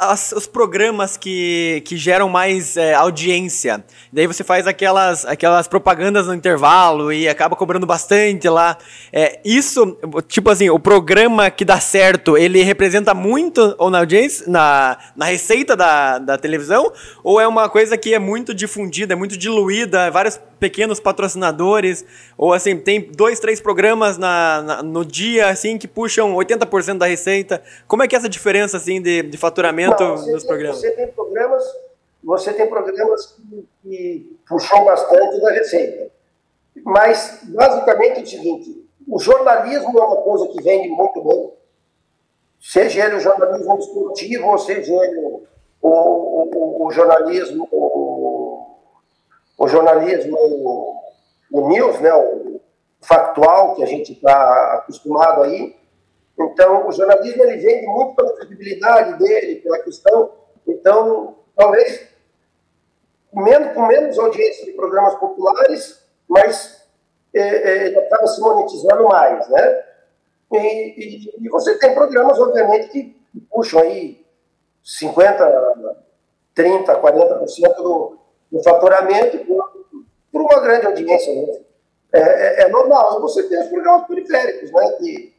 as, 0.00 0.32
os 0.32 0.46
programas 0.46 1.16
que, 1.16 1.82
que 1.84 1.96
geram 1.96 2.28
mais 2.28 2.76
é, 2.76 2.94
audiência. 2.94 3.84
Daí 4.12 4.26
você 4.26 4.42
faz 4.42 4.66
aquelas, 4.66 5.24
aquelas 5.24 5.68
propagandas 5.68 6.26
no 6.26 6.34
intervalo 6.34 7.12
e 7.12 7.28
acaba 7.28 7.56
cobrando 7.56 7.86
bastante 7.86 8.48
lá. 8.48 8.76
É, 9.12 9.40
isso, 9.44 9.98
tipo 10.28 10.50
assim, 10.50 10.70
o 10.70 10.78
programa 10.78 11.50
que 11.50 11.64
dá 11.64 11.80
certo, 11.80 12.36
ele 12.36 12.62
representa 12.62 13.14
muito 13.14 13.74
ou 13.78 13.90
na 13.90 13.98
audiência, 13.98 14.44
na, 14.48 14.96
na 15.14 15.26
receita 15.26 15.76
da, 15.76 16.18
da 16.18 16.38
televisão? 16.38 16.92
Ou 17.22 17.40
é 17.40 17.46
uma 17.46 17.68
coisa 17.68 17.96
que 17.96 18.14
é 18.14 18.18
muito 18.18 18.54
difundida, 18.54 19.14
é 19.14 19.16
muito 19.16 19.36
diluída, 19.36 20.10
vários 20.10 20.40
pequenos 20.58 21.00
patrocinadores? 21.00 22.04
Ou 22.36 22.52
assim, 22.52 22.76
tem 22.78 23.00
dois, 23.00 23.40
três 23.40 23.60
programas 23.60 24.18
na, 24.18 24.62
na 24.62 24.82
no 24.82 25.04
dia, 25.04 25.48
assim, 25.48 25.78
que 25.78 25.88
puxam 25.88 26.34
80% 26.34 26.98
da 26.98 27.06
receita. 27.06 27.62
Como 27.86 28.02
é 28.02 28.08
que 28.08 28.14
é 28.14 28.18
essa 28.18 28.28
diferença, 28.28 28.76
assim, 28.76 29.00
de, 29.00 29.22
de 29.22 29.36
faturamento? 29.36 30.02
Não, 30.02 30.14
dos 30.14 30.24
tem, 30.24 30.46
programas? 30.46 30.80
Você 30.80 30.90
tem 30.90 31.08
programas, 31.08 31.64
você 32.22 32.52
tem 32.52 32.66
programas 32.68 33.26
que, 33.26 33.68
que 33.82 34.36
puxam 34.48 34.84
bastante 34.84 35.40
da 35.40 35.52
receita. 35.52 36.10
Mas, 36.84 37.40
basicamente, 37.44 38.20
é 38.20 38.22
o 38.22 38.26
seguinte: 38.26 38.86
o 39.08 39.18
jornalismo 39.18 39.98
é 39.98 40.02
uma 40.02 40.16
coisa 40.22 40.48
que 40.48 40.62
vende 40.62 40.88
muito 40.88 41.22
bem, 41.22 41.52
seja 42.60 43.06
ele 43.06 43.16
o 43.16 43.20
jornalismo 43.20 43.78
esportivo, 43.78 44.48
ou 44.48 44.58
seja 44.58 44.92
ele 44.92 45.18
o, 45.20 45.42
o, 45.80 45.90
o, 45.92 46.86
o 46.86 46.90
jornalismo, 46.90 47.68
o, 49.58 49.68
jornalismo, 49.68 50.36
o, 51.50 51.68
news, 51.68 52.00
né, 52.00 52.12
o 52.12 52.60
factual, 53.00 53.74
que 53.74 53.82
a 53.82 53.86
gente 53.86 54.12
está 54.12 54.74
acostumado 54.74 55.42
aí. 55.42 55.76
Então, 56.38 56.86
o 56.86 56.92
jornalismo 56.92 57.42
ele 57.44 57.56
vende 57.56 57.86
muito 57.86 58.14
pela 58.14 58.34
credibilidade 58.34 59.18
dele, 59.18 59.56
pela 59.56 59.78
questão. 59.78 60.32
Então, 60.66 61.36
talvez 61.54 62.08
menos, 63.32 63.74
com 63.74 63.86
menos 63.86 64.18
audiência 64.18 64.64
de 64.64 64.72
programas 64.72 65.14
populares, 65.16 66.02
mas 66.28 66.86
é, 67.34 67.40
é, 67.40 67.86
ele 67.86 67.98
acaba 67.98 68.26
se 68.26 68.40
monetizando 68.40 69.04
mais, 69.04 69.48
né? 69.48 69.84
E, 70.52 70.58
e, 70.58 71.46
e, 71.46 71.48
você 71.48 71.78
tem 71.78 71.94
programas, 71.94 72.38
obviamente, 72.38 72.88
que 72.88 73.16
puxam 73.50 73.80
aí 73.80 74.24
50, 74.82 75.96
30, 76.54 77.00
40% 77.00 77.74
do, 77.76 78.18
do 78.50 78.62
faturamento 78.62 79.38
por, 80.32 80.42
uma 80.42 80.60
grande 80.60 80.86
audiência 80.86 81.34
mesmo. 81.34 81.64
É, 82.12 82.20
é, 82.20 82.62
é, 82.62 82.68
normal. 82.68 83.20
Você 83.20 83.42
tem 83.44 83.60
os 83.60 83.68
programas 83.68 84.06
periféricos, 84.06 84.70
né? 84.72 84.92
Que 84.98 85.34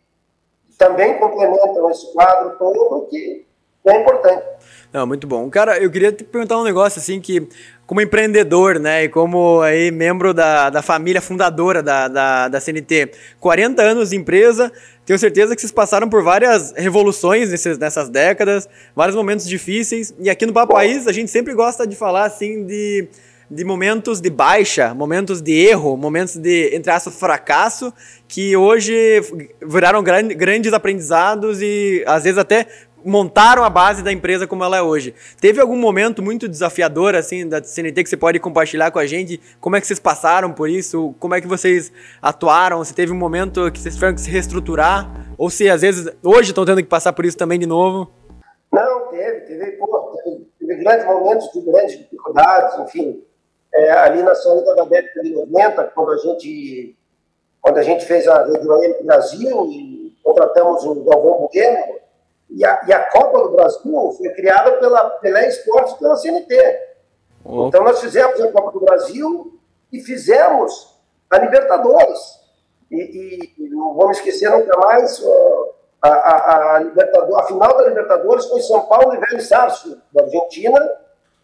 também 0.78 1.18
complementam 1.18 1.90
esse 1.90 2.12
quadro 2.14 2.58
todo, 2.58 3.08
que 3.08 3.46
é 3.86 4.02
importante. 4.02 4.46
Não, 4.92 5.06
muito 5.08 5.28
bom. 5.28 5.50
Cara, 5.50 5.82
eu 5.82 5.90
queria 5.92 6.12
te 6.12 6.24
perguntar 6.24 6.60
um 6.60 6.64
negócio 6.64 7.00
assim 7.00 7.20
que, 7.20 7.48
como 7.88 8.02
empreendedor, 8.02 8.78
né, 8.80 9.06
e 9.06 9.10
como 9.10 9.62
aí 9.62 9.90
membro 9.92 10.34
da, 10.34 10.70
da 10.70 10.82
família 10.82 11.22
fundadora 11.22 11.82
da, 11.82 12.10
da, 12.10 12.48
da 12.50 12.60
CNT, 12.60 13.12
40 13.40 13.82
anos 13.82 14.10
de 14.10 14.18
empresa, 14.18 14.70
tenho 15.06 15.18
certeza 15.18 15.56
que 15.56 15.62
vocês 15.62 15.72
passaram 15.72 16.10
por 16.10 16.22
várias 16.22 16.74
revoluções 16.76 17.50
nesses, 17.50 17.78
nessas 17.78 18.10
décadas, 18.10 18.68
vários 18.94 19.16
momentos 19.16 19.48
difíceis, 19.48 20.14
e 20.20 20.30
aqui 20.30 20.46
no 20.46 20.52
Papo 20.52 20.74
País 20.74 21.08
a 21.08 21.14
gente 21.14 21.32
sempre 21.32 21.54
gosta 21.54 21.88
de 21.88 21.96
falar 21.96 22.26
assim 22.26 22.66
de 22.66 23.08
de 23.50 23.64
momentos 23.64 24.20
de 24.20 24.30
baixa, 24.30 24.94
momentos 24.94 25.42
de 25.42 25.54
erro, 25.54 25.96
momentos 25.96 26.36
de, 26.36 26.76
entre 26.76 26.92
aspas, 26.92 27.18
fracasso, 27.18 27.94
que 28.28 28.56
hoje 28.58 29.22
viraram 29.66 30.04
grandes 30.04 30.74
aprendizados 30.74 31.62
e 31.62 32.04
às 32.06 32.24
vezes 32.24 32.38
até 32.38 32.68
montaram 33.06 33.64
a 33.64 33.70
base 33.70 34.04
da 34.04 34.12
empresa 34.12 34.46
como 34.46 34.64
ela 34.64 34.78
é 34.78 34.82
hoje. 34.82 35.16
Teve 35.40 35.62
algum 35.62 35.78
momento 35.78 36.22
muito 36.22 36.48
desafiador, 36.48 37.16
assim, 37.16 37.48
da 37.48 37.64
CNT 37.64 38.04
que 38.04 38.10
você 38.10 38.18
pode 38.18 38.40
compartilhar 38.40 38.92
com 38.92 39.00
a 39.00 39.06
gente? 39.06 39.40
Como 39.62 39.76
é 39.76 39.82
que 39.82 39.88
vocês 39.88 40.00
passaram 40.00 40.52
por 40.52 40.70
isso? 40.70 41.16
Como 41.20 41.34
é 41.34 41.40
que 41.40 41.48
vocês 41.48 41.92
atuaram? 42.22 42.84
Se 42.84 42.94
teve 42.94 43.14
um 43.14 43.18
momento 43.18 43.72
que 43.72 43.80
vocês 43.80 43.96
tiveram 43.96 44.16
que 44.16 44.22
se 44.22 44.30
reestruturar? 44.30 45.10
Ou 45.38 45.50
se, 45.50 45.70
às 45.70 45.82
vezes, 45.82 46.12
hoje 46.22 46.50
estão 46.50 46.66
tendo 46.66 46.82
que 46.82 46.90
passar 46.90 47.14
por 47.14 47.26
isso 47.26 47.38
também 47.38 47.58
de 47.58 47.66
novo? 47.66 48.12
Não, 48.74 49.08
teve. 49.08 49.42
Teve, 49.42 49.72
pô, 49.78 50.20
teve, 50.24 50.48
teve 50.60 50.84
grandes 50.84 51.06
momentos 51.06 51.50
de 51.54 51.62
grandes 51.62 51.98
dificuldades, 52.00 52.80
enfim. 52.80 53.24
É, 53.74 53.92
ali 53.92 54.24
na 54.24 54.34
saída 54.34 54.76
da 54.76 54.84
década 54.86 55.22
de 55.22 55.34
90, 55.34 55.84
quando 55.96 56.12
a 56.12 56.18
gente, 56.18 56.98
quando 57.62 57.78
a 57.78 57.84
gente 57.84 58.06
fez 58.06 58.28
a 58.28 58.44
Rede 58.44 58.66
no 58.66 59.04
Brasil 59.04 59.68
e 59.70 60.18
contratamos 60.24 60.84
o 60.84 61.04
Galvão 61.04 61.50
Bueno, 61.54 61.98
e 62.50 62.66
a, 62.66 62.82
e 62.88 62.94
a 62.94 63.04
Copa 63.10 63.44
do 63.44 63.52
Brasil 63.52 64.12
foi 64.18 64.30
criada 64.30 64.72
pela 64.78 65.10
Pelé 65.10 65.48
Esportes 65.48 65.94
pela 65.94 66.16
CNT. 66.16 66.56
Oh. 67.44 67.68
Então 67.68 67.84
nós 67.84 68.00
fizemos 68.00 68.40
a 68.42 68.52
Copa 68.52 68.72
do 68.72 68.80
Brasil 68.80 69.60
e 69.92 70.00
fizemos 70.00 70.98
a 71.30 71.38
Libertadores. 71.38 72.38
E, 72.90 73.54
e 73.58 73.70
não 73.70 73.94
vamos 73.96 74.18
esquecer 74.18 74.50
nunca 74.50 74.78
mais, 74.80 75.22
a, 76.02 76.08
a, 76.08 76.76
a, 76.76 76.80
Libertadores, 76.80 77.36
a 77.36 77.48
final 77.48 77.78
da 77.78 77.88
Libertadores 77.88 78.46
foi 78.46 78.62
São 78.62 78.82
Paulo 78.86 79.14
e 79.14 79.18
Velho 79.18 79.42
Sarsfield, 79.42 80.02
da 80.14 80.24
Argentina, 80.24 80.92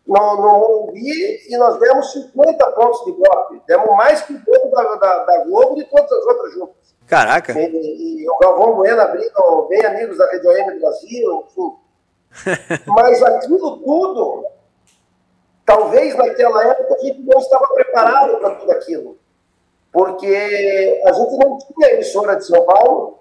no, 0.06 0.36
no 0.36 0.60
Morumbi, 0.60 1.50
e 1.50 1.58
nós 1.58 1.80
demos 1.80 2.12
50 2.12 2.72
pontos 2.72 3.06
de 3.06 3.12
golpe. 3.12 3.62
Demos 3.68 3.90
mais 3.96 4.22
que 4.22 4.34
o 4.34 4.40
dobro 4.40 4.72
da, 4.72 4.96
da, 4.96 5.24
da 5.24 5.44
Globo 5.46 5.80
e 5.80 5.86
todas 5.86 6.12
as 6.12 6.26
outras 6.26 6.54
juntas. 6.54 6.96
Caraca! 7.08 7.54
E, 7.60 8.22
e, 8.22 8.30
o 8.30 8.38
Galvão 8.40 8.76
Bueno 8.76 9.02
abrindo 9.02 9.68
bem 9.70 9.86
amigos 9.86 10.18
da 10.18 10.30
Rede 10.30 10.48
OM 10.48 10.80
Brasil, 10.80 11.46
enfim. 11.48 11.76
Mas 12.88 13.22
aquilo 13.22 13.78
tudo, 13.78 14.46
talvez 15.66 16.16
naquela 16.16 16.64
época 16.68 16.96
a 16.96 17.00
gente 17.00 17.22
não 17.22 17.40
estava 17.40 17.68
preparado 17.74 18.38
para 18.40 18.56
tudo 18.56 18.72
aquilo. 18.72 19.18
Porque 19.92 21.02
a 21.06 21.14
gente 21.14 21.38
não 21.38 21.58
tinha 21.60 21.94
emissora 21.94 22.36
de 22.36 22.46
São 22.46 22.66
Paulo 22.66 23.20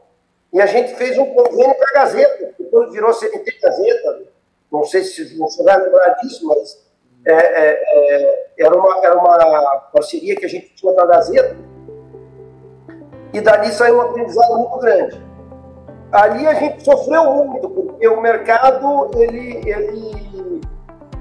e 0.52 0.60
a 0.60 0.66
gente 0.66 0.94
fez 0.94 1.18
um 1.18 1.26
convênio 1.26 1.74
com 1.74 1.84
a 1.84 1.92
Gazeta, 1.92 2.54
depois 2.58 2.92
virou 2.92 3.12
CNT 3.12 3.58
Gazeta. 3.62 4.31
Não 4.72 4.84
sei 4.84 5.04
se 5.04 5.36
você 5.36 5.62
vai 5.62 5.78
lembrar 5.78 6.14
disso, 6.22 6.46
mas 6.46 6.82
é, 7.26 7.32
é, 7.32 7.82
é, 7.84 8.46
era, 8.58 8.74
uma, 8.74 9.04
era 9.04 9.18
uma 9.18 9.76
parceria 9.92 10.34
que 10.34 10.46
a 10.46 10.48
gente 10.48 10.74
tinha 10.74 10.92
com 10.94 11.00
a 11.00 11.06
Gazeta. 11.06 11.56
E 13.34 13.40
dali 13.40 13.70
saiu 13.70 13.98
um 13.98 14.00
aprendizado 14.00 14.56
muito 14.56 14.78
grande. 14.78 15.22
Ali 16.10 16.46
a 16.46 16.54
gente 16.54 16.82
sofreu 16.82 17.24
muito, 17.34 17.68
porque 17.68 18.08
o 18.08 18.20
mercado, 18.20 19.10
ele, 19.14 19.56
ele, 19.68 20.60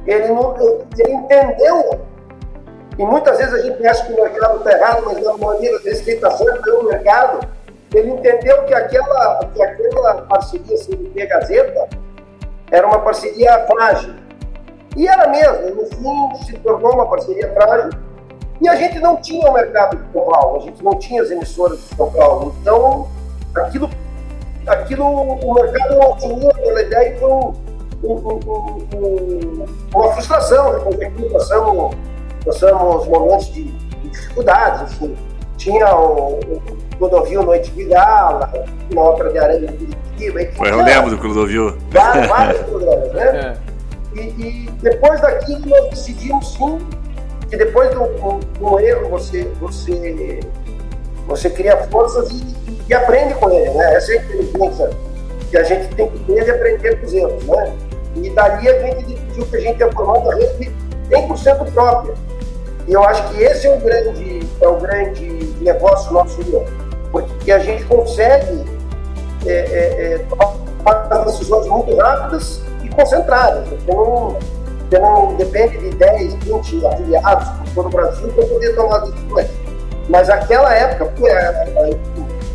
ele, 0.06 0.28
não, 0.30 0.56
ele 0.98 1.14
entendeu, 1.14 2.02
e 2.98 3.06
muitas 3.06 3.38
vezes 3.38 3.54
a 3.54 3.62
gente 3.62 3.88
acha 3.88 4.06
que 4.06 4.14
o 4.14 4.16
mercado 4.16 4.58
está 4.58 4.72
errado, 4.74 5.04
mas 5.06 5.24
na 5.24 5.38
maneira, 5.38 5.78
às 5.78 5.84
vezes 5.84 6.04
quem 6.04 6.16
está 6.16 6.32
certo 6.32 6.70
é 6.70 6.74
o 6.74 6.84
mercado, 6.84 7.48
ele 7.94 8.12
entendeu 8.12 8.66
que 8.66 8.74
aquela, 8.74 9.40
que 9.54 9.62
aquela 9.62 10.22
parceria 10.24 10.78
CNT 10.78 11.26
Gazeta 11.26 11.90
era 12.72 12.88
uma 12.88 13.00
parceria 13.00 13.66
frágil. 13.68 14.16
E 14.96 15.08
era 15.08 15.28
mesmo, 15.28 15.76
no 15.76 15.86
fim 15.86 16.44
se 16.46 16.58
tornou 16.60 16.94
uma 16.94 17.06
parceria 17.06 17.54
frágil, 17.54 17.92
e 18.62 18.68
a 18.68 18.76
gente 18.76 19.00
não 19.00 19.18
tinha 19.18 19.50
o 19.50 19.54
mercado 19.54 19.98
de 19.98 20.12
São 20.12 20.24
Paulo, 20.24 20.58
a 20.58 20.60
gente 20.60 20.84
não 20.84 20.96
tinha 20.96 21.22
as 21.22 21.32
emissoras 21.32 21.80
de 21.80 21.96
São 21.96 22.12
Paulo. 22.12 22.56
Então, 22.62 23.08
aquilo, 23.56 23.90
aquilo 24.68 25.06
o 25.06 25.54
mercado 25.54 25.96
não 25.96 26.14
assumiu 26.14 26.50
aquela 26.50 26.82
ideia 26.82 27.16
e 27.16 27.20
foi 27.20 27.32
um, 27.32 27.54
um, 28.04 28.40
um, 28.96 29.66
uma 29.94 30.14
frustração. 30.14 30.74
Né? 30.74 30.98
daquilo 30.98 31.32
passamos, 31.32 31.96
passamos 32.46 33.08
momentos 33.08 33.48
de, 33.48 33.64
de 33.64 34.10
dificuldades. 34.10 34.94
Enfim. 34.94 35.31
Tinha 35.62 35.96
o, 35.96 36.40
o 36.40 36.98
Clodovil 36.98 37.44
Noite 37.44 37.70
de 37.70 37.86
Gala, 37.86 38.52
uma 38.92 39.04
ópera 39.04 39.32
de 39.32 39.38
aranha 39.38 39.68
de 39.68 39.96
Curitiba. 40.32 40.68
Eu 40.68 40.84
lembro 40.84 41.12
do 41.12 41.18
Clodovil. 41.20 41.78
Vários, 41.92 42.28
vários 42.28 42.62
programas, 42.66 43.14
né? 43.14 43.58
É. 44.16 44.20
E, 44.20 44.22
e 44.22 44.70
depois 44.82 45.22
daquilo 45.22 45.68
nós 45.68 45.90
decidimos 45.92 46.54
sim 46.54 46.80
que 47.48 47.58
depois 47.58 47.92
do, 47.92 48.08
do, 48.08 48.40
do, 48.58 48.80
erro 48.80 49.10
você, 49.10 49.44
você, 49.60 50.40
você 51.28 51.48
cria 51.52 51.78
forças 51.92 52.32
e, 52.32 52.44
e, 52.90 52.94
aprende 52.96 53.36
com 53.36 53.52
ele, 53.52 53.70
né? 53.70 53.94
Essa 53.94 54.14
é 54.14 54.18
a 54.18 54.24
inteligência 54.24 54.90
que 55.52 55.58
a 55.58 55.64
gente 55.64 55.94
tem 55.94 56.10
que 56.10 56.20
ter 56.24 56.44
de 56.44 56.50
aprender 56.50 57.00
com 57.00 57.06
os 57.06 57.14
erros, 57.14 57.44
né? 57.44 57.78
E 58.16 58.30
dali 58.32 58.68
a 58.68 58.80
gente 58.82 59.06
decidiu 59.06 59.46
que 59.46 59.58
a 59.58 59.60
gente 59.60 59.80
ia 59.80 59.92
formar 59.92 60.14
uma 60.14 60.34
rede 60.34 60.72
100% 61.12 61.72
própria. 61.72 62.16
E 62.88 62.94
eu 62.94 63.04
acho 63.04 63.30
que 63.30 63.44
esse 63.44 63.68
é 63.68 63.76
o 63.76 63.80
grande, 63.80 64.40
é 64.60 64.68
o 64.68 64.78
grande 64.78 65.31
negócio 65.62 66.14
nosso, 66.14 66.38
porque 67.12 67.52
a 67.52 67.60
gente 67.60 67.84
consegue 67.86 68.66
é, 69.46 69.52
é, 69.52 70.14
é, 70.14 70.18
tomar 70.30 71.26
decisões 71.26 71.68
muito 71.68 71.96
rápidas 71.98 72.62
e 72.84 72.90
concentradas. 72.90 73.68
Então, 73.72 74.38
você 74.90 75.00
não 75.00 75.36
depende 75.36 75.78
de 75.78 75.90
10, 75.96 76.34
20 76.36 76.86
afiliados 76.86 77.48
por 77.50 77.74
todo 77.76 77.86
o 77.86 77.90
Brasil 77.90 78.28
para 78.30 78.46
poder 78.46 78.76
tomar 78.76 79.00
decisões. 79.00 79.48
Mas 80.10 80.30
aquela 80.30 80.74
época, 80.74 81.12
é, 81.28 81.32
é, 81.32 81.90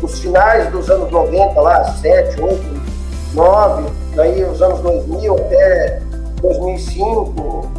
os 0.01 0.19
finais 0.19 0.69
dos 0.71 0.89
anos 0.89 1.11
90, 1.11 1.59
lá, 1.59 1.83
7, 1.83 2.39
8, 2.41 2.61
9, 3.33 3.91
daí 4.15 4.43
os 4.43 4.61
anos 4.61 4.79
2000 4.81 5.35
até 5.35 6.01
2005, 6.41 7.71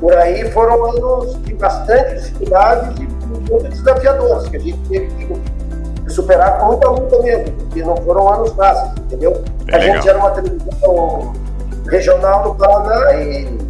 por 0.00 0.16
aí 0.16 0.50
foram 0.52 0.90
anos 0.90 1.42
de 1.42 1.54
bastante 1.54 2.16
dificuldade 2.16 3.02
e 3.02 3.15
muito 3.26 3.68
desafiadores, 3.68 4.48
que 4.48 4.56
a 4.56 4.60
gente 4.60 4.78
teve 4.88 5.06
que 5.06 6.12
superar 6.12 6.58
com 6.58 6.66
muita 6.66 6.88
luta 6.88 7.22
mesmo, 7.22 7.52
porque 7.52 7.82
não 7.82 7.96
foram 7.98 8.32
anos 8.32 8.50
fáceis, 8.52 8.92
entendeu? 8.98 9.42
É 9.68 9.76
a 9.76 9.80
gente 9.80 10.08
era 10.08 10.18
uma 10.18 10.30
televisão 10.30 11.32
regional 11.88 12.44
no 12.44 12.54
Paraná 12.54 13.14
e 13.14 13.66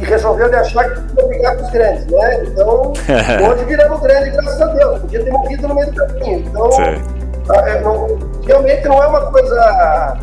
e 0.00 0.04
resolveu 0.04 0.48
de 0.48 0.56
achar 0.56 0.90
que 0.90 1.00
podia 1.02 1.28
brigar 1.28 1.56
com 1.56 1.64
os 1.64 1.70
grandes, 1.70 2.06
né? 2.06 2.44
Então, 2.44 2.92
hoje 3.50 3.64
viramos 3.66 4.00
grande, 4.00 4.30
graças 4.30 4.60
a 4.60 4.66
Deus. 4.66 5.00
Podia 5.00 5.24
ter 5.24 5.30
morrido 5.30 5.68
no 5.68 5.74
meio 5.74 5.90
do 5.92 5.96
caminho. 5.96 6.38
Então, 6.38 6.70
é, 7.54 7.80
não, 7.80 8.06
realmente 8.46 8.88
não 8.88 9.02
é 9.02 9.06
uma 9.06 9.30
coisa 9.30 10.16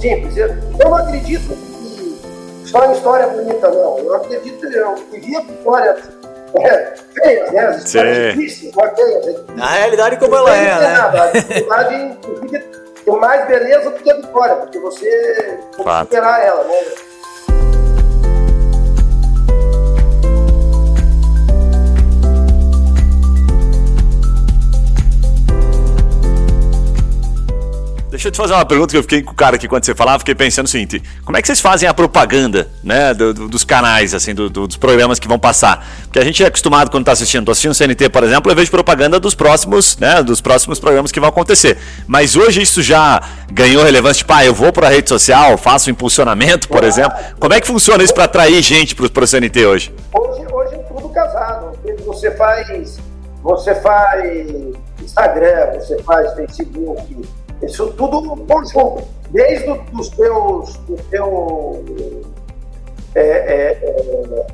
simples. 0.00 0.36
Eu 0.36 0.56
não 0.78 0.94
acredito 0.94 1.48
que 1.48 2.18
só 2.64 2.86
em 2.86 2.92
história 2.92 3.26
bonita, 3.28 3.70
não. 3.70 3.98
Eu 3.98 4.14
acredito, 4.16 4.64
eu 4.64 4.94
vivia 5.12 5.42
histórias 5.42 5.98
é, 6.56 6.94
feias, 7.14 7.52
né? 7.52 7.66
As 7.66 7.84
histórias 7.84 8.34
difíceis, 8.34 8.74
feias. 8.96 9.46
Na 9.54 9.66
realidade, 9.66 10.16
como 10.16 10.34
ela 10.36 10.56
é, 10.56 10.64
né? 10.64 10.88
Nada. 10.92 11.22
A 11.24 11.30
dificuldade, 11.32 11.94
inclusive, 11.94 12.58
tem 13.04 13.16
mais 13.16 13.48
beleza 13.48 13.90
do 13.90 13.98
que 13.98 14.10
a 14.10 14.14
vitória, 14.16 14.56
porque 14.56 14.78
você 14.78 15.58
pode 15.76 16.00
superar 16.00 16.44
ela, 16.44 16.64
né? 16.64 16.74
Deixa 28.18 28.26
eu 28.26 28.32
te 28.32 28.36
fazer 28.36 28.54
uma 28.54 28.64
pergunta 28.64 28.90
que 28.90 28.96
eu 28.96 29.02
fiquei 29.02 29.22
com 29.22 29.30
o 29.30 29.34
cara 29.34 29.54
aqui 29.54 29.68
quando 29.68 29.84
você 29.84 29.94
falava, 29.94 30.18
fiquei 30.18 30.34
pensando 30.34 30.66
o 30.66 30.68
seguinte: 30.68 31.00
como 31.24 31.36
é 31.36 31.40
que 31.40 31.46
vocês 31.46 31.60
fazem 31.60 31.88
a 31.88 31.94
propaganda, 31.94 32.66
né, 32.82 33.14
do, 33.14 33.32
do, 33.32 33.48
dos 33.48 33.62
canais, 33.62 34.12
assim, 34.12 34.34
do, 34.34 34.50
dos 34.50 34.76
programas 34.76 35.20
que 35.20 35.28
vão 35.28 35.38
passar? 35.38 35.86
Porque 36.02 36.18
a 36.18 36.24
gente 36.24 36.42
é 36.42 36.48
acostumado 36.48 36.90
quando 36.90 37.02
está 37.02 37.12
assistindo, 37.12 37.44
tô 37.44 37.52
assistindo 37.52 37.74
CNT, 37.74 38.08
por 38.08 38.24
exemplo, 38.24 38.50
eu 38.50 38.56
vejo 38.56 38.72
propaganda 38.72 39.20
dos 39.20 39.36
próximos, 39.36 39.96
né, 39.98 40.20
dos 40.20 40.40
próximos 40.40 40.80
programas 40.80 41.12
que 41.12 41.20
vão 41.20 41.28
acontecer. 41.28 41.78
Mas 42.08 42.34
hoje 42.34 42.60
isso 42.60 42.82
já 42.82 43.22
ganhou 43.52 43.84
relevância, 43.84 44.18
tipo, 44.18 44.32
ah, 44.32 44.44
eu 44.44 44.52
vou 44.52 44.72
para 44.72 44.88
a 44.88 44.90
rede 44.90 45.08
social, 45.08 45.56
faço 45.56 45.88
impulsionamento, 45.88 46.66
por 46.66 46.82
exemplo. 46.82 47.16
Como 47.38 47.54
é 47.54 47.60
que 47.60 47.68
funciona 47.68 48.02
isso 48.02 48.14
para 48.14 48.24
atrair 48.24 48.60
gente 48.62 48.96
para 48.96 49.22
o 49.22 49.26
CNT 49.28 49.64
hoje? 49.64 49.94
Hoje, 50.12 50.44
hoje 50.52 50.74
é 50.74 50.78
tudo 50.78 51.08
casado. 51.10 51.70
Você 52.04 52.32
faz, 52.32 52.98
você 53.44 53.76
faz 53.76 54.50
Instagram, 55.00 55.78
você 55.78 56.02
faz 56.02 56.34
Facebook, 56.34 57.16
isso 57.62 57.92
tudo 57.94 58.36
conjunto. 58.46 59.04
Desde 59.30 59.70
os 59.70 60.08
teus. 60.10 60.76
Do 60.78 60.96
teu, 61.10 62.24
é, 63.14 63.20
é, 63.20 63.72
é, 63.72 64.46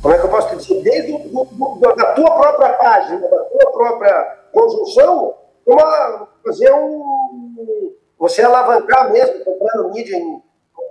como 0.00 0.14
é 0.14 0.18
que 0.18 0.24
eu 0.24 0.30
posso 0.30 0.56
dizer? 0.56 0.82
Desde 0.82 1.28
do, 1.28 1.44
do, 1.44 1.78
da 1.78 2.14
tua 2.14 2.30
própria 2.30 2.72
página, 2.74 3.28
da 3.28 3.44
tua 3.44 3.72
própria 3.72 4.38
conjunção, 4.52 5.34
uma, 5.66 6.28
fazer 6.44 6.72
um. 6.72 7.94
Você 8.18 8.42
alavancar 8.42 9.12
mesmo, 9.12 9.44
comprando 9.44 9.90
mídia 9.90 10.16
em, 10.16 10.42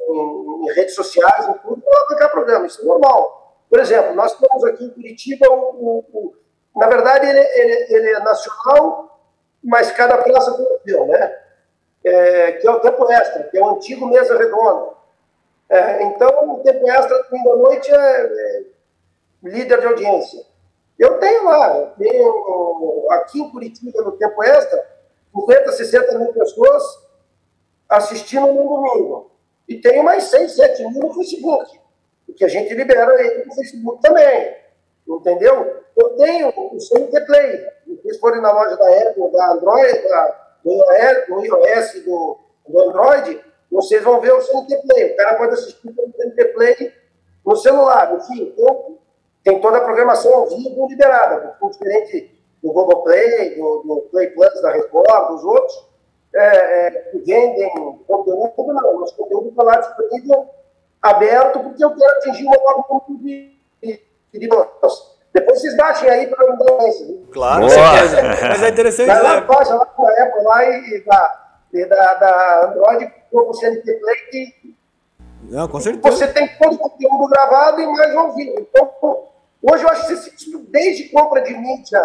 em, 0.09 0.63
em 0.63 0.73
redes 0.75 0.95
sociais, 0.95 1.49
em 1.49 1.53
tudo, 1.53 1.83
alavancar 1.87 2.31
programa. 2.31 2.65
Isso 2.67 2.81
é 2.81 2.85
normal. 2.85 3.55
Por 3.69 3.79
exemplo, 3.79 4.15
nós 4.15 4.33
temos 4.37 4.63
aqui 4.63 4.85
em 4.85 4.89
Curitiba 4.89 5.45
o, 5.49 5.53
o, 5.53 6.05
o 6.13 6.33
na 6.77 6.87
verdade, 6.87 7.27
ele, 7.27 7.39
ele, 7.39 7.95
ele, 7.95 8.09
é 8.11 8.19
nacional, 8.19 9.16
mas 9.63 9.91
cada 9.91 10.17
praça 10.17 10.53
tem 10.55 10.65
o 10.65 10.79
seu, 10.85 11.05
né? 11.07 11.39
É, 12.03 12.51
que 12.53 12.67
é 12.67 12.71
o 12.71 12.79
tempo 12.79 13.11
extra, 13.11 13.43
que 13.43 13.57
é 13.57 13.61
o 13.61 13.69
antigo 13.69 14.07
mesa 14.07 14.37
redonda. 14.37 14.95
É, 15.69 16.03
então, 16.03 16.53
o 16.53 16.63
tempo 16.63 16.89
extra, 16.89 17.23
domingo 17.23 17.51
à 17.51 17.55
noite, 17.57 17.91
é, 17.91 18.21
é, 18.21 18.63
líder 19.43 19.79
de 19.79 19.87
audiência. 19.87 20.45
Eu 20.97 21.19
tenho 21.19 21.43
lá, 21.43 21.77
eu 21.77 21.87
tenho 21.97 23.07
aqui 23.11 23.41
em 23.41 23.51
Curitiba, 23.51 24.01
no 24.01 24.13
tempo 24.13 24.41
extra, 24.43 24.83
50, 25.35 25.71
60 25.71 26.17
mil 26.17 26.33
pessoas 26.33 26.83
assistindo 27.89 28.47
no 28.47 28.63
domingo. 28.63 29.31
E 29.67 29.75
tenho 29.75 30.03
mais 30.03 30.23
6, 30.25 30.55
7 30.55 30.83
mil 30.87 31.01
no 31.07 31.13
Facebook, 31.13 31.79
porque 32.25 32.45
a 32.45 32.47
gente 32.47 32.73
libera 32.73 33.21
ele 33.21 33.45
no 33.45 33.53
Facebook 33.53 34.01
também. 34.01 34.55
Entendeu? 35.07 35.83
Eu 35.95 36.09
tenho 36.17 36.53
o 36.55 36.79
CNT 36.79 37.21
Play. 37.21 37.76
Vocês 38.07 38.21
forem 38.21 38.41
na 38.41 38.53
loja 38.53 38.77
da 38.77 38.89
Apple, 38.89 39.31
da 39.33 39.51
Android, 39.51 40.07
da, 40.07 40.49
do, 40.63 40.71
iOS, 41.43 42.05
do, 42.05 42.37
do 42.65 42.79
Android, 42.83 43.43
vocês 43.69 44.01
vão 44.01 44.21
ver 44.21 44.31
o 44.31 44.41
CNT 44.41 44.81
Play. 44.87 45.11
O 45.11 45.17
cara 45.17 45.37
pode 45.37 45.53
assistir 45.55 45.89
o 45.89 46.11
CNT 46.15 46.45
Play 46.53 46.93
no 47.45 47.55
celular. 47.57 48.15
Enfim, 48.15 48.53
então, 48.57 48.97
tem 49.43 49.59
toda 49.59 49.79
a 49.79 49.83
programação 49.83 50.33
ao 50.33 50.47
vivo 50.47 50.87
liberada, 50.87 51.57
diferente 51.69 52.31
do 52.63 52.71
Google 52.71 53.03
Play, 53.03 53.55
do, 53.55 53.83
do, 53.83 54.01
Play 54.09 54.27
Plus 54.27 54.61
da 54.61 54.71
Record, 54.71 55.27
dos 55.27 55.43
outros, 55.43 55.85
é, 56.33 56.87
é, 56.87 56.91
que 57.11 57.17
vendem 57.19 57.69
conteúdo, 58.07 58.53
não, 58.57 58.99
mas 59.01 59.11
conteúdo 59.11 59.49
está 59.49 59.63
lá 59.63 59.81
disponível, 59.81 60.47
aberto, 61.01 61.59
porque 61.59 61.83
eu 61.83 61.93
quero 61.93 62.17
atingir 62.19 62.45
o 62.45 62.49
maior 62.51 62.85
número 62.89 63.21
de, 63.21 63.57
de, 63.83 64.01
de 64.31 64.47
depois 65.39 65.61
vocês 65.61 65.75
baixem 65.77 66.09
aí 66.09 66.27
para 66.27 66.47
não 66.47 66.57
dar 66.57 66.87
esse. 66.87 67.27
Claro, 67.31 67.63
com 67.63 67.69
certeza. 67.69 68.21
Mas 68.47 68.63
é 68.63 68.69
interessante. 68.69 69.07
Vai 69.07 69.23
lá, 69.23 69.41
baixa 69.41 69.75
lá 69.75 69.85
com 69.85 70.07
a 70.07 70.11
Apple 70.11 70.43
lá 70.43 70.65
e, 70.65 71.03
da, 71.05 71.47
e 71.73 71.85
da, 71.85 72.13
da 72.15 72.65
Android 72.65 73.13
com 73.31 73.49
o 73.49 73.53
CNT 73.53 73.93
Play 73.93 74.17
que 74.31 74.77
não, 75.49 75.67
com 75.67 75.79
certeza. 75.79 76.15
Você 76.15 76.27
tem 76.27 76.47
todo 76.57 76.75
o 76.75 76.77
conteúdo 76.77 77.27
gravado 77.27 77.79
e 77.79 77.87
mais 77.87 78.15
ao 78.15 78.33
vivo. 78.33 78.59
Então, 78.59 78.91
hoje 79.61 79.83
eu 79.83 79.89
acho 79.89 80.07
que 80.07 80.15
você, 80.15 80.57
desde 80.69 81.09
compra 81.09 81.41
de 81.41 81.53
mídia, 81.53 82.01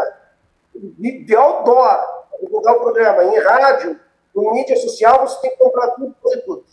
de, 0.75 1.25
de 1.25 1.35
outdoor, 1.35 1.99
divulgar 2.41 2.77
o 2.77 2.81
programa, 2.81 3.25
em 3.25 3.39
rádio, 3.41 3.99
em 4.37 4.53
mídia 4.53 4.77
social, 4.77 5.27
você 5.27 5.41
tem 5.41 5.51
que 5.51 5.57
comprar 5.57 5.89
tudo, 5.89 6.15
tudo, 6.23 6.43
tudo. 6.43 6.65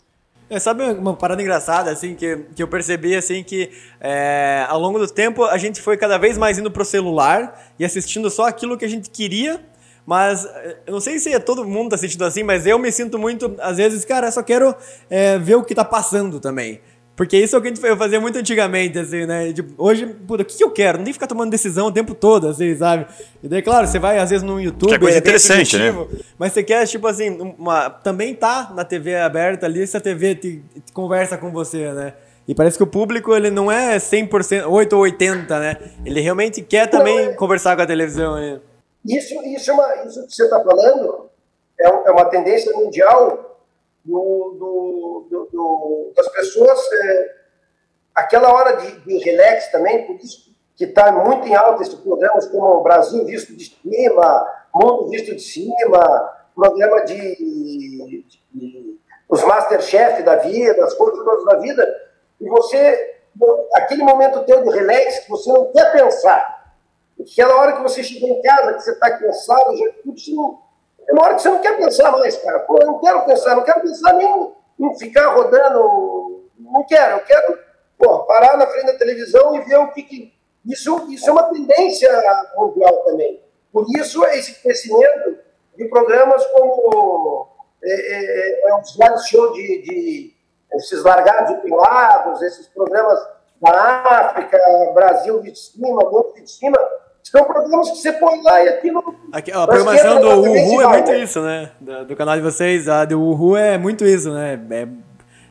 É, 0.50 0.58
sabe 0.58 0.82
uma 0.82 1.14
parada 1.14 1.40
engraçada, 1.40 1.92
assim, 1.92 2.16
que, 2.16 2.38
que 2.56 2.60
eu 2.60 2.66
percebi, 2.66 3.14
assim, 3.14 3.40
que 3.44 3.70
é, 4.00 4.66
ao 4.68 4.80
longo 4.80 4.98
do 4.98 5.06
tempo 5.06 5.44
a 5.44 5.56
gente 5.56 5.80
foi 5.80 5.96
cada 5.96 6.18
vez 6.18 6.36
mais 6.36 6.58
indo 6.58 6.72
pro 6.72 6.84
celular 6.84 7.72
e 7.78 7.84
assistindo 7.84 8.28
só 8.28 8.46
aquilo 8.46 8.76
que 8.76 8.84
a 8.84 8.88
gente 8.88 9.10
queria, 9.10 9.60
mas 10.04 10.44
é, 10.44 10.78
eu 10.88 10.94
não 10.94 11.00
sei 11.00 11.20
se 11.20 11.32
é 11.32 11.38
todo 11.38 11.64
mundo 11.64 11.90
tá 11.90 11.96
sentindo 11.96 12.24
assim, 12.24 12.42
mas 12.42 12.66
eu 12.66 12.80
me 12.80 12.90
sinto 12.90 13.16
muito, 13.16 13.54
às 13.60 13.76
vezes, 13.76 14.04
cara, 14.04 14.26
eu 14.26 14.32
só 14.32 14.42
quero 14.42 14.74
é, 15.08 15.38
ver 15.38 15.54
o 15.54 15.62
que 15.62 15.72
tá 15.72 15.84
passando 15.84 16.40
também. 16.40 16.80
Porque 17.20 17.36
isso 17.36 17.54
é 17.54 17.58
o 17.58 17.60
que 17.60 17.68
gente 17.68 17.98
fazia 17.98 18.18
muito 18.18 18.38
antigamente, 18.38 18.98
assim, 18.98 19.26
né? 19.26 19.52
Tipo, 19.52 19.74
hoje, 19.76 20.06
puta, 20.06 20.42
o 20.42 20.46
que, 20.46 20.56
que 20.56 20.64
eu 20.64 20.70
quero? 20.70 20.96
Não 20.96 21.04
tem 21.04 21.12
que 21.12 21.18
ficar 21.18 21.26
tomando 21.26 21.50
decisão 21.50 21.88
o 21.88 21.92
tempo 21.92 22.14
todo, 22.14 22.48
assim, 22.48 22.74
sabe? 22.74 23.06
E 23.42 23.46
daí, 23.46 23.60
claro, 23.60 23.86
você 23.86 23.98
vai 23.98 24.18
às 24.18 24.30
vezes 24.30 24.42
no 24.42 24.58
YouTube. 24.58 24.88
Que 24.88 24.94
é 24.94 24.98
coisa 24.98 25.18
é 25.18 25.20
interessante, 25.20 25.76
né? 25.76 25.94
Mas 26.38 26.54
você 26.54 26.62
quer, 26.62 26.86
tipo 26.86 27.06
assim, 27.06 27.28
uma, 27.58 27.90
também 27.90 28.34
tá 28.34 28.72
na 28.74 28.86
TV 28.86 29.16
aberta 29.16 29.66
ali, 29.66 29.86
se 29.86 29.98
a 29.98 30.00
TV 30.00 30.34
te, 30.34 30.62
te 30.86 30.92
conversa 30.94 31.36
com 31.36 31.50
você, 31.50 31.92
né? 31.92 32.14
E 32.48 32.54
parece 32.54 32.78
que 32.78 32.84
o 32.84 32.86
público, 32.86 33.36
ele 33.36 33.50
não 33.50 33.70
é 33.70 33.98
100%, 33.98 34.66
8 34.66 34.96
ou 34.96 35.02
80, 35.02 35.60
né? 35.60 35.76
Ele 36.06 36.22
realmente 36.22 36.62
quer 36.62 36.86
também 36.86 37.26
não, 37.26 37.32
é... 37.32 37.34
conversar 37.34 37.76
com 37.76 37.82
a 37.82 37.86
televisão. 37.86 38.36
Né? 38.36 38.60
Isso, 39.04 39.34
isso, 39.44 39.70
é 39.70 39.74
uma, 39.74 40.04
isso 40.06 40.26
que 40.26 40.34
você 40.34 40.44
está 40.44 40.58
falando 40.64 41.28
é, 41.78 41.86
é 41.86 42.10
uma 42.12 42.24
tendência 42.24 42.72
mundial 42.72 43.49
do, 44.04 45.26
do, 45.28 45.48
do, 45.52 46.12
das 46.16 46.28
pessoas, 46.28 46.80
é, 46.92 47.34
aquela 48.14 48.52
hora 48.52 48.76
de, 48.76 49.00
de 49.00 49.18
relax 49.18 49.70
também, 49.70 50.06
por 50.06 50.16
isso 50.16 50.50
que 50.76 50.84
está 50.84 51.12
muito 51.12 51.46
em 51.46 51.54
alta 51.54 51.82
esses 51.82 51.94
programas 51.94 52.46
como 52.46 52.82
Brasil 52.82 53.24
visto 53.24 53.54
de 53.54 53.64
cima, 53.64 54.46
Mundo 54.74 55.08
visto 55.08 55.34
de 55.34 55.42
cima, 55.42 56.38
programa 56.54 57.04
de, 57.04 57.16
de, 57.36 58.24
de 58.54 59.00
os 59.28 59.44
Masterchef 59.44 60.22
da 60.22 60.36
vida, 60.36 60.84
as 60.84 60.94
coisas 60.94 61.24
todas 61.24 61.44
da 61.44 61.56
vida, 61.56 62.10
e 62.40 62.48
você, 62.48 63.16
aquele 63.74 64.02
momento 64.02 64.44
teu 64.44 64.62
de 64.62 64.70
relax, 64.70 65.20
que 65.20 65.30
você 65.30 65.52
não 65.52 65.70
quer 65.70 65.92
pensar, 65.92 66.74
aquela 67.20 67.56
hora 67.56 67.76
que 67.76 67.82
você 67.82 68.02
chega 68.02 68.26
em 68.26 68.42
casa, 68.42 68.74
que 68.74 68.80
você 68.80 68.92
está 68.92 69.18
cansado, 69.18 69.76
já, 69.76 69.92
tudo 70.02 70.16
isso 70.16 70.34
não, 70.34 70.58
é 71.08 71.12
uma 71.12 71.24
hora 71.24 71.34
que 71.34 71.42
você 71.42 71.48
não 71.48 71.60
quer 71.60 71.76
pensar 71.76 72.12
mais, 72.12 72.36
cara. 72.36 72.60
Pô, 72.60 72.78
eu 72.80 72.86
não 72.86 72.98
quero 72.98 73.24
pensar, 73.24 73.56
não 73.56 73.64
quero 73.64 73.80
pensar 73.80 74.12
nem 74.14 74.52
em 74.78 74.98
ficar 74.98 75.34
rodando. 75.34 76.48
Não 76.58 76.84
quero, 76.86 77.18
eu 77.18 77.24
quero 77.24 77.58
pô, 77.98 78.20
parar 78.24 78.56
na 78.56 78.66
frente 78.66 78.86
da 78.86 78.98
televisão 78.98 79.54
e 79.56 79.60
ver 79.60 79.78
o 79.78 79.92
que. 79.92 80.02
que... 80.02 80.40
Isso, 80.66 81.06
isso 81.10 81.28
é 81.28 81.32
uma 81.32 81.44
tendência 81.44 82.10
mundial 82.56 83.04
também. 83.04 83.42
Por 83.72 83.86
isso, 83.96 84.24
esse 84.26 84.60
crescimento 84.60 85.38
de 85.76 85.84
programas 85.86 86.44
como 86.46 87.48
é, 87.82 87.90
é, 87.90 88.70
é 88.70 88.74
um 88.74 88.82
slide 88.82 89.28
show 89.28 89.52
de, 89.52 89.82
de 89.82 90.34
esses 90.74 91.02
largados 91.02 91.50
e 91.52 91.60
pilados, 91.62 92.42
esses 92.42 92.66
programas 92.68 93.18
da 93.60 93.70
África, 93.70 94.58
Brasil 94.94 95.40
de 95.42 95.54
cima, 95.56 95.88
mundo 95.88 96.32
de 96.34 96.50
cima, 96.50 96.78
são 97.22 97.44
programas 97.44 97.90
que 97.90 97.98
você 97.98 98.12
põe 98.12 98.42
lá 98.42 98.62
e 98.64 98.68
aquilo. 98.68 99.14
Aqui, 99.32 99.52
a 99.52 99.66
programação 99.66 100.20
do 100.20 100.28
Uhu 100.40 100.80
é 100.80 100.86
muito 100.88 101.12
isso, 101.12 101.40
né? 101.40 101.70
Do, 101.80 102.06
do, 102.06 102.16
canal 102.16 102.36
de 102.36 102.42
vocês, 102.42 102.88
a 102.88 103.04
do 103.04 103.20
Uhu 103.20 103.56
é 103.56 103.78
muito 103.78 104.04
isso, 104.04 104.32
né? 104.32 104.60
É, 104.70 104.74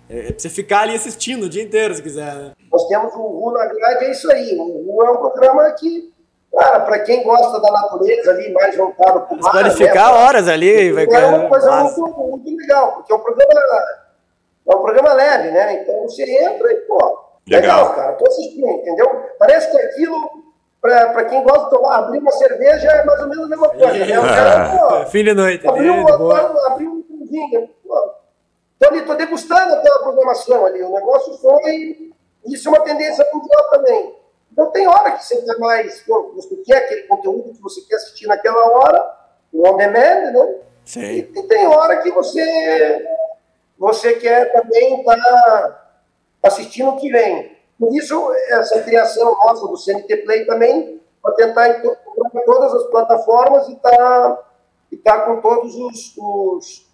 é, 0.09 0.27
é 0.27 0.31
pra 0.31 0.39
você 0.39 0.49
ficar 0.49 0.81
ali 0.81 0.95
assistindo 0.95 1.43
o 1.43 1.49
dia 1.49 1.63
inteiro, 1.63 1.93
se 1.93 2.01
quiser. 2.01 2.35
Né? 2.35 2.51
Nós 2.71 2.87
temos 2.87 3.13
o 3.13 3.21
Uhu 3.21 3.51
na 3.53 3.65
grade, 3.65 4.05
é 4.05 4.11
isso 4.11 4.29
aí. 4.31 4.57
O 4.57 4.93
Uhu 4.93 5.03
é 5.03 5.11
um 5.11 5.17
programa 5.17 5.71
que, 5.71 6.11
cara, 6.53 6.81
para 6.81 6.99
quem 6.99 7.23
gosta 7.23 7.61
da 7.61 7.71
natureza 7.71 8.31
ali, 8.31 8.51
mais 8.51 8.75
voltado 8.75 9.21
para 9.21 9.37
o 9.37 9.41
mar. 9.41 9.51
pode 9.51 9.71
ficar 9.71 10.11
né, 10.11 10.19
horas 10.19 10.47
ali. 10.47 10.91
Vai, 10.91 11.05
é 11.05 11.25
uma 11.27 11.47
coisa 11.47 11.83
muito, 11.83 12.01
muito, 12.01 12.57
legal, 12.57 12.93
porque 12.93 13.13
é 13.13 13.15
um 13.15 13.19
programa, 13.19 13.53
é 14.67 14.75
um 14.75 14.81
programa 14.81 15.13
leve, 15.13 15.51
né? 15.51 15.81
Então 15.81 16.01
você 16.03 16.23
entra 16.23 16.73
e, 16.73 16.75
pô, 16.81 16.97
legal, 17.47 17.85
legal 17.85 17.95
cara, 17.95 18.13
tô 18.13 18.27
assistindo, 18.27 18.67
entendeu? 18.67 19.07
Parece 19.37 19.71
que 19.71 19.77
aquilo 19.77 20.48
para 20.81 21.25
quem 21.25 21.43
gosta 21.43 21.65
de 21.65 21.69
tomar, 21.71 21.97
abrir 21.99 22.19
uma 22.19 22.31
cerveja 22.31 22.89
é 22.89 23.03
mais 23.03 23.21
ou 23.21 23.27
menos 23.27 23.45
a 23.45 23.47
mesma 23.49 23.69
coisa. 23.69 24.05
Né? 24.05 24.13
Cara, 24.13 25.05
Fim 25.07 25.23
de 25.23 25.33
noite. 25.33 25.67
Abrir 25.67 25.89
um, 25.89 26.31
abrir 26.67 26.87
um 26.87 27.03
vinho. 27.29 27.69
Estou 28.73 28.89
ali, 28.89 28.99
estou 28.99 29.15
degustando 29.15 29.75
aquela 29.75 29.99
programação 29.99 30.65
ali. 30.65 30.81
O 30.81 30.93
negócio 30.93 31.37
foi. 31.37 32.11
Isso 32.45 32.69
é 32.69 32.71
uma 32.71 32.81
tendência 32.81 33.27
mundial 33.33 33.69
também. 33.69 34.15
Então 34.51 34.71
tem 34.71 34.87
hora 34.87 35.11
que 35.11 35.25
você 35.25 35.41
quer 35.41 35.57
mais. 35.59 35.99
Pô, 36.01 36.31
você 36.35 36.55
quer 36.57 36.77
aquele 36.77 37.03
conteúdo 37.03 37.53
que 37.53 37.61
você 37.61 37.81
quer 37.81 37.95
assistir 37.95 38.27
naquela 38.27 38.65
hora, 38.77 39.17
o 39.51 39.67
on 39.67 39.75
demand, 39.75 40.31
né? 40.31 40.55
Sim. 40.85 41.01
E, 41.01 41.19
e 41.19 41.43
tem 41.43 41.67
hora 41.67 42.01
que 42.01 42.09
você, 42.09 43.05
você 43.77 44.13
quer 44.13 44.51
também 44.53 44.99
estar 44.99 45.15
tá 45.17 45.91
assistindo 46.43 46.89
o 46.89 46.97
que 46.97 47.11
vem. 47.11 47.58
Por 47.79 47.95
isso, 47.95 48.31
essa 48.49 48.81
criação 48.81 49.31
nossa 49.45 49.65
do 49.65 49.77
CNT 49.77 50.17
Play 50.17 50.45
também, 50.45 50.99
para 51.23 51.33
tentar 51.35 51.69
em 51.69 51.81
todas 52.45 52.73
as 52.73 52.83
plataformas 52.89 53.69
e 53.69 53.73
estar 53.73 53.89
tá, 53.89 54.39
e 54.91 54.97
tá 54.97 55.19
com 55.21 55.39
todos 55.41 55.75
os, 55.75 56.13
os, 56.17 56.87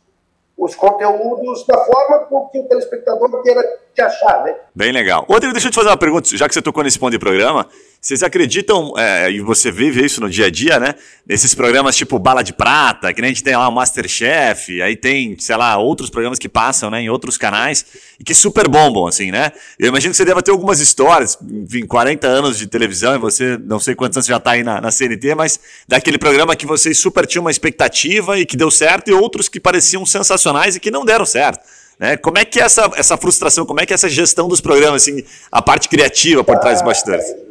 os 0.55 0.75
conteúdos 0.75 1.65
da 1.65 1.83
forma 1.85 2.19
com 2.25 2.47
que 2.49 2.59
o 2.59 2.67
telespectador 2.67 3.41
queira 3.41 3.63
te 3.93 4.01
achar, 4.01 4.43
né? 4.43 4.55
Bem 4.75 4.91
legal. 4.91 5.25
Rodrigo, 5.27 5.53
deixa 5.53 5.69
eu 5.69 5.71
te 5.71 5.75
fazer 5.75 5.89
uma 5.89 5.97
pergunta, 5.97 6.29
já 6.37 6.47
que 6.47 6.53
você 6.53 6.61
tocou 6.61 6.83
nesse 6.83 6.99
ponto 6.99 7.11
de 7.11 7.19
programa, 7.19 7.67
vocês 8.05 8.21
acreditam, 8.21 8.93
é, 8.95 9.31
e 9.31 9.41
você 9.41 9.71
vive 9.71 10.05
isso 10.05 10.21
no 10.21 10.29
dia 10.29 10.45
a 10.45 10.49
dia, 10.51 10.79
né? 10.79 10.93
Nesses 11.27 11.55
programas 11.55 11.95
tipo 11.95 12.19
Bala 12.19 12.43
de 12.43 12.53
Prata, 12.53 13.11
que 13.11 13.19
nem 13.19 13.31
a 13.31 13.33
gente 13.33 13.43
tem 13.43 13.55
lá 13.55 13.67
o 13.67 13.71
Masterchef, 13.71 14.79
aí 14.79 14.95
tem, 14.95 15.35
sei 15.39 15.55
lá, 15.55 15.75
outros 15.77 16.11
programas 16.11 16.37
que 16.37 16.47
passam, 16.47 16.91
né, 16.91 17.01
em 17.01 17.09
outros 17.09 17.35
canais, 17.35 17.83
e 18.19 18.23
que 18.23 18.35
super 18.35 18.67
bombam, 18.67 19.07
assim, 19.07 19.31
né? 19.31 19.51
Eu 19.79 19.87
imagino 19.87 20.11
que 20.11 20.17
você 20.17 20.23
deva 20.23 20.43
ter 20.43 20.51
algumas 20.51 20.79
histórias, 20.79 21.35
enfim, 21.51 21.83
40 21.87 22.27
anos 22.27 22.59
de 22.59 22.67
televisão, 22.67 23.15
e 23.15 23.17
você, 23.17 23.57
não 23.57 23.79
sei 23.79 23.95
quantos 23.95 24.17
anos 24.17 24.27
já 24.27 24.37
está 24.37 24.51
aí 24.51 24.61
na, 24.61 24.79
na 24.79 24.91
CNT, 24.91 25.33
mas 25.33 25.59
daquele 25.87 26.19
programa 26.19 26.55
que 26.55 26.67
vocês 26.67 26.99
super 26.99 27.25
tinham 27.25 27.43
uma 27.43 27.49
expectativa 27.49 28.37
e 28.37 28.45
que 28.45 28.55
deu 28.55 28.69
certo, 28.69 29.09
e 29.09 29.15
outros 29.15 29.49
que 29.49 29.59
pareciam 29.59 30.05
sensacionais 30.05 30.75
e 30.75 30.79
que 30.79 30.91
não 30.91 31.03
deram 31.03 31.25
certo. 31.25 31.65
Né? 31.99 32.17
Como 32.17 32.37
é 32.37 32.45
que 32.45 32.59
é 32.59 32.65
essa, 32.65 32.87
essa 32.97 33.17
frustração, 33.17 33.65
como 33.65 33.81
é 33.81 33.85
que 33.87 33.93
é 33.93 33.95
essa 33.95 34.09
gestão 34.09 34.47
dos 34.47 34.61
programas, 34.61 35.01
assim, 35.01 35.23
a 35.51 35.59
parte 35.59 35.89
criativa 35.89 36.43
por 36.43 36.59
trás 36.59 36.81
dos 36.81 36.85
bastidores? 36.85 37.44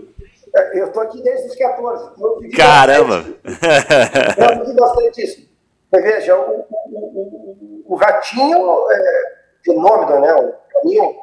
É, 0.57 0.79
eu 0.79 0.87
estou 0.87 1.03
aqui 1.03 1.21
desde 1.21 1.49
os 1.49 1.57
14. 1.57 2.11
Caramba! 2.57 3.25
eu 3.45 4.65
vivi 4.65 4.77
bastante 4.77 5.25
isso. 5.25 5.49
Veja, 5.93 6.37
o, 6.37 6.61
o, 6.61 6.65
o, 6.93 7.85
o 7.87 7.95
Ratinho, 7.97 8.91
é, 8.91 9.37
fenômeno, 9.65 10.21
né? 10.21 10.35
O 10.35 10.55
Ratinho, 10.75 11.17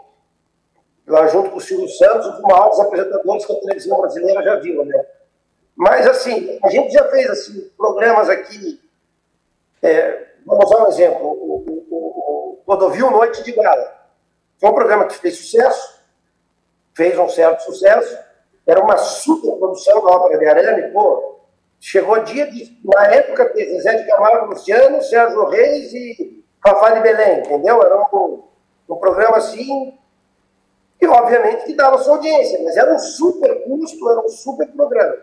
lá 1.07 1.27
junto 1.27 1.49
com 1.49 1.57
o 1.57 1.61
Silvio 1.61 1.87
Santos, 1.87 2.27
um 2.27 2.31
dos 2.31 2.41
maiores 2.41 2.79
apresentadores 2.79 3.45
que 3.45 3.53
a 3.53 3.59
televisão 3.59 4.01
brasileira 4.01 4.43
já 4.43 4.55
viu, 4.57 4.83
né? 4.85 5.05
Mas, 5.75 6.05
assim, 6.07 6.59
a 6.63 6.69
gente 6.69 6.91
já 6.91 7.09
fez 7.09 7.29
assim, 7.29 7.71
programas 7.77 8.29
aqui. 8.29 8.81
É, 9.81 10.27
vamos 10.45 10.69
dar 10.69 10.83
um 10.83 10.87
exemplo. 10.89 11.25
O, 11.25 11.63
o, 11.65 11.85
o, 11.89 12.63
Rodovil 12.67 13.09
Noite 13.09 13.43
de 13.43 13.53
Gala. 13.53 13.99
Foi 14.59 14.69
um 14.69 14.75
programa 14.75 15.07
que 15.07 15.15
fez 15.15 15.37
sucesso, 15.37 16.01
fez 16.93 17.17
um 17.17 17.27
certo 17.29 17.63
sucesso 17.63 18.30
era 18.65 18.81
uma 18.81 18.97
super 18.97 19.51
produção 19.57 20.03
da 20.03 20.11
ópera 20.11 20.39
de 20.39 20.45
arame, 20.45 20.91
pô. 20.91 21.39
Chegou 21.79 22.23
dia 22.23 22.49
de, 22.49 22.79
na 22.83 23.07
época, 23.07 23.51
Zé 23.81 23.95
de 23.95 24.07
Camargo 24.07 24.47
Luciano, 24.47 25.01
Sérgio 25.01 25.45
Reis 25.45 25.91
e 25.93 26.43
Rafael 26.63 26.95
de 26.95 27.01
Belém, 27.01 27.39
entendeu? 27.39 27.81
Era 27.81 27.97
um, 28.13 28.43
um 28.87 28.95
programa 28.97 29.37
assim, 29.37 29.97
e 31.01 31.07
obviamente 31.07 31.65
que 31.65 31.73
dava 31.73 31.97
sua 31.97 32.15
audiência, 32.15 32.61
mas 32.63 32.77
era 32.77 32.93
um 32.93 32.99
super 32.99 33.63
custo, 33.63 34.09
era 34.09 34.19
um 34.19 34.29
super 34.29 34.67
programa. 34.67 35.17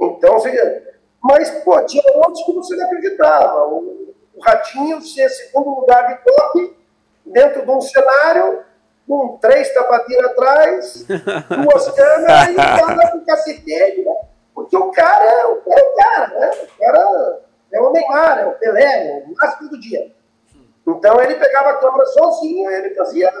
Então, 0.00 0.38
seja, 0.40 0.94
mas, 1.22 1.50
pô, 1.62 1.80
tinha 1.84 2.02
outros 2.16 2.44
que 2.44 2.52
você 2.52 2.76
não 2.76 2.86
acreditava. 2.86 3.66
O, 3.66 4.14
o 4.34 4.40
Ratinho 4.42 5.00
ser 5.00 5.28
segundo 5.30 5.80
lugar 5.80 6.06
de 6.06 6.22
top 6.22 6.76
dentro 7.24 7.64
de 7.64 7.70
um 7.70 7.80
cenário 7.80 8.64
com 9.06 9.36
três 9.38 9.72
tapatinhas 9.74 10.24
atrás, 10.26 11.06
duas 11.06 11.90
câmeras 11.90 12.48
e 12.48 12.54
cara 12.54 13.12
com 13.12 13.24
cacetete, 13.24 14.02
né? 14.02 14.14
Porque 14.54 14.76
o 14.76 14.90
cara, 14.90 15.24
é 15.24 15.46
o 15.46 15.56
cara 15.60 15.80
é 15.80 15.84
o 15.84 15.96
cara, 15.96 16.38
né? 16.38 16.50
O 16.62 16.78
cara 16.78 17.40
é 17.72 17.80
o 17.80 17.92
Neymar, 17.92 18.38
é 18.38 18.46
o 18.46 18.52
Pelé, 18.52 19.08
é 19.08 19.24
o 19.26 19.34
máximo 19.34 19.68
do 19.68 19.80
dia. 19.80 20.14
Então 20.86 21.20
ele 21.20 21.34
pegava 21.34 21.70
a 21.70 21.78
câmera 21.78 22.06
sozinho, 22.06 22.70
ele 22.70 22.94
fazia 22.94 23.32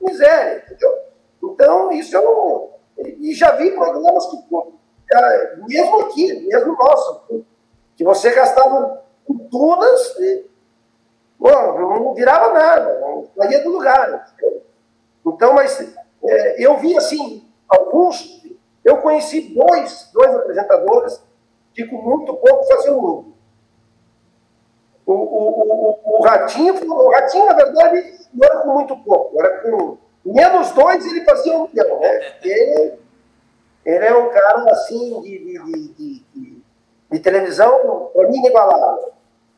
miséria, 0.00 0.64
entendeu? 0.64 0.98
Então 1.42 1.92
isso 1.92 2.16
eu 2.16 2.22
não. 2.22 2.70
E 2.98 3.34
já 3.34 3.52
vi 3.52 3.70
programas 3.72 4.26
que, 4.26 4.36
mesmo 5.68 6.00
aqui, 6.00 6.46
mesmo 6.46 6.76
nosso, 6.76 7.44
que 7.96 8.04
você 8.04 8.30
gastava 8.30 9.02
fortunas 9.26 10.16
e 10.18 10.46
pô, 11.38 11.50
não 11.50 12.14
virava 12.14 12.52
nada, 12.52 13.00
não 13.00 13.28
saía 13.36 13.62
do 13.62 13.70
lugar. 13.70 14.32
Entendeu? 14.34 14.59
Então, 15.26 15.52
mas 15.54 15.94
é, 16.22 16.64
eu 16.64 16.78
vi 16.78 16.96
assim, 16.96 17.48
alguns, 17.68 18.42
eu 18.84 18.98
conheci 18.98 19.54
dois, 19.54 20.10
dois 20.12 20.34
apresentadores 20.34 21.22
que 21.74 21.86
com 21.86 21.96
muito 21.96 22.34
pouco 22.34 22.64
faziam 22.66 23.00
muito. 23.00 23.30
O, 25.06 25.12
o, 25.12 25.98
o, 26.04 26.18
o, 26.18 26.22
Ratinho, 26.22 26.74
o 26.88 27.10
Ratinho, 27.10 27.46
na 27.46 27.54
verdade, 27.54 28.20
não 28.32 28.46
era 28.46 28.60
com 28.60 28.72
muito 28.72 28.96
pouco, 28.98 29.40
era 29.40 29.60
com 29.60 29.98
menos 30.24 30.70
dois 30.72 31.04
ele 31.04 31.24
fazia 31.24 31.56
um 31.56 31.66
milhão, 31.68 31.98
né? 32.00 32.36
Ele, 32.42 32.98
ele 33.84 34.04
é 34.04 34.14
um 34.14 34.28
cara 34.30 34.70
assim 34.70 35.20
de, 35.22 35.38
de, 35.38 35.94
de, 35.94 36.24
de, 36.34 36.62
de 37.10 37.18
televisão, 37.18 38.10
para 38.12 38.28
mim, 38.28 38.38
inigualável. 38.38 39.12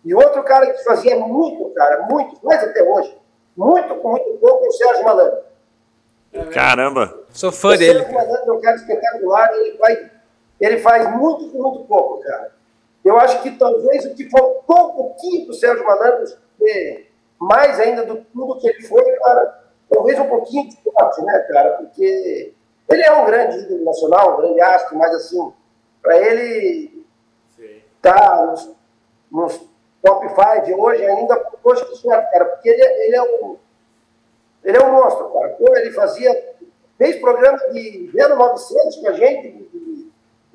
E 0.04 0.14
outro 0.14 0.42
cara 0.42 0.72
que 0.72 0.82
fazia 0.84 1.18
muito, 1.18 1.70
cara, 1.74 2.06
muito, 2.08 2.38
mais 2.44 2.62
até 2.62 2.82
hoje, 2.82 3.16
muito 3.56 3.94
com 3.96 4.10
muito 4.10 4.38
pouco, 4.38 4.64
é 4.64 4.68
o 4.68 4.72
Sérgio 4.72 5.04
Malandro. 5.04 5.51
Caramba! 6.52 7.22
Sou 7.30 7.52
fã 7.52 7.76
dele. 7.76 8.00
É 8.00 8.52
um 8.52 8.60
cara 8.60 8.76
espetacular, 8.76 9.52
ele 9.54 9.76
faz, 9.76 10.10
ele 10.60 10.78
faz 10.78 11.16
muito 11.16 11.50
com 11.50 11.62
muito 11.62 11.84
pouco, 11.84 12.22
cara. 12.22 12.52
Eu 13.04 13.18
acho 13.18 13.42
que 13.42 13.50
talvez 13.52 14.04
o 14.06 14.14
que 14.14 14.30
faltou 14.30 14.90
um 14.90 14.92
pouquinho 14.92 15.44
para 15.44 15.52
o 15.52 15.54
Sérgio 15.54 15.84
Malandro 15.84 16.24
ter 16.58 17.10
mais 17.38 17.80
ainda 17.80 18.04
do 18.04 18.24
tudo 18.32 18.60
que 18.60 18.68
ele 18.68 18.82
foi, 18.82 19.02
cara, 19.18 19.62
talvez 19.90 20.18
um 20.18 20.28
pouquinho 20.28 20.68
de 20.68 20.78
sorte, 20.80 21.22
né, 21.22 21.38
cara? 21.50 21.70
Porque 21.78 22.54
ele 22.88 23.02
é 23.02 23.12
um 23.12 23.24
grande 23.26 23.58
ídolo 23.58 23.84
nacional, 23.84 24.34
um 24.34 24.36
grande 24.42 24.60
astro, 24.60 24.96
mas 24.96 25.14
assim, 25.14 25.52
para 26.00 26.18
ele 26.18 27.04
estar 27.58 28.14
tá 28.14 28.46
nos, 28.46 28.70
nos 29.30 29.68
top 30.02 30.28
5 30.28 30.80
hoje 30.80 31.04
ainda, 31.04 31.50
hoje 31.64 31.84
que 31.86 31.96
sorte, 31.96 32.30
cara, 32.30 32.44
porque 32.44 32.68
ele, 32.68 32.82
ele 32.82 33.16
é 33.16 33.22
um 33.22 33.56
ele 34.64 34.76
é 34.76 34.84
um 34.84 34.92
monstro, 34.92 35.30
cara. 35.30 35.48
Pô, 35.50 35.76
ele 35.76 35.90
fazia, 35.92 36.54
fez 36.98 37.16
programa 37.20 37.58
de 37.72 38.10
0900 38.14 38.96
com 38.96 39.08
a 39.08 39.12
gente, 39.12 39.68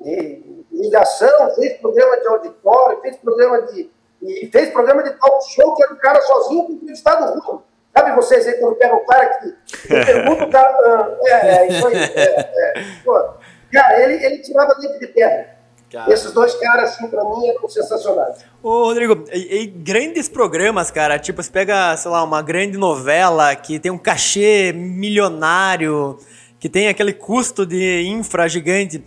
de, 0.00 0.64
ligação, 0.70 1.54
fez 1.54 1.74
programa 1.78 2.16
de 2.20 2.26
auditório, 2.28 3.00
fez 3.00 3.16
programa 3.16 3.62
de. 3.62 3.90
E 4.20 4.48
fez 4.50 4.70
programa 4.70 5.02
de 5.04 5.10
talk 5.10 5.52
show 5.52 5.76
que 5.76 5.82
era 5.82 5.92
o 5.92 5.98
cara 5.98 6.20
sozinho 6.22 6.64
com 6.64 6.86
o 6.86 6.90
estado 6.90 7.38
ruim. 7.38 7.60
Sabe 7.96 8.16
vocês 8.16 8.46
aí 8.46 8.54
quando 8.54 8.76
pega 8.76 8.94
o 8.94 9.06
cara 9.06 9.26
que 9.26 9.54
pergunta 9.88 10.44
o 10.44 10.50
cara. 10.50 10.68
Ah, 10.70 11.16
é, 11.24 11.30
é, 11.30 11.58
aí. 11.60 11.68
É, 12.14 12.80
é. 12.80 12.84
Pô, 13.04 13.34
cara, 13.72 14.02
ele, 14.02 14.24
ele 14.24 14.38
tirava 14.38 14.74
dentro 14.74 14.98
de 14.98 15.06
terra. 15.08 15.57
Cara. 15.90 16.12
Esses 16.12 16.32
dois 16.32 16.54
caras, 16.54 16.90
assim, 16.90 17.08
pra 17.08 17.24
mim, 17.24 17.48
eram 17.48 17.66
sensacionais. 17.66 18.44
Ô, 18.62 18.84
Rodrigo, 18.84 19.24
e, 19.32 19.62
e, 19.62 19.66
grandes 19.66 20.28
programas, 20.28 20.90
cara, 20.90 21.18
tipo, 21.18 21.42
você 21.42 21.50
pega, 21.50 21.96
sei 21.96 22.10
lá, 22.10 22.22
uma 22.22 22.42
grande 22.42 22.76
novela 22.76 23.56
que 23.56 23.78
tem 23.78 23.90
um 23.90 23.96
cachê 23.96 24.70
milionário, 24.74 26.18
que 26.60 26.68
tem 26.68 26.88
aquele 26.88 27.14
custo 27.14 27.64
de 27.64 28.02
infra 28.02 28.46
gigante, 28.48 29.02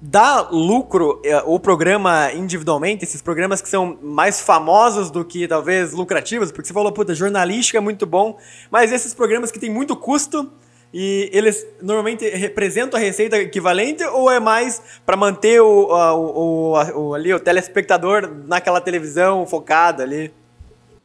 dá 0.00 0.42
lucro 0.50 1.20
é, 1.24 1.38
o 1.46 1.58
programa 1.58 2.30
individualmente, 2.32 3.04
esses 3.04 3.22
programas 3.22 3.62
que 3.62 3.68
são 3.68 3.98
mais 4.02 4.40
famosos 4.40 5.10
do 5.10 5.24
que 5.24 5.48
talvez 5.48 5.94
lucrativos, 5.94 6.52
porque 6.52 6.68
você 6.68 6.74
falou, 6.74 6.92
puta, 6.92 7.14
jornalística 7.14 7.78
é 7.78 7.80
muito 7.80 8.04
bom, 8.04 8.36
mas 8.70 8.92
esses 8.92 9.14
programas 9.14 9.50
que 9.50 9.58
tem 9.58 9.70
muito 9.70 9.96
custo 9.96 10.52
e 10.92 11.28
eles 11.32 11.66
normalmente 11.82 12.28
representam 12.30 12.98
a 12.98 13.02
receita 13.02 13.36
equivalente 13.36 14.02
ou 14.04 14.30
é 14.30 14.40
mais 14.40 14.80
para 15.04 15.16
manter 15.16 15.60
o, 15.60 15.88
o, 15.90 16.72
o, 16.72 16.72
o, 16.72 17.14
ali, 17.14 17.32
o 17.34 17.40
telespectador 17.40 18.30
naquela 18.46 18.80
televisão 18.80 19.46
focada 19.46 20.02
ali? 20.02 20.32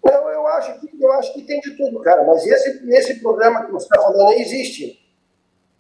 Não, 0.04 0.30
eu 0.30 0.48
acho 0.48 0.80
que, 0.80 0.90
eu 1.00 1.12
acho 1.14 1.34
que 1.34 1.42
tem 1.42 1.60
de 1.60 1.76
tudo, 1.76 2.00
cara. 2.02 2.24
Mas 2.24 2.46
esse, 2.46 2.90
esse 2.92 3.20
programa 3.20 3.66
que 3.66 3.72
você 3.72 3.86
está 3.86 4.02
falando 4.02 4.30
aí 4.30 4.42
existe. 4.42 5.00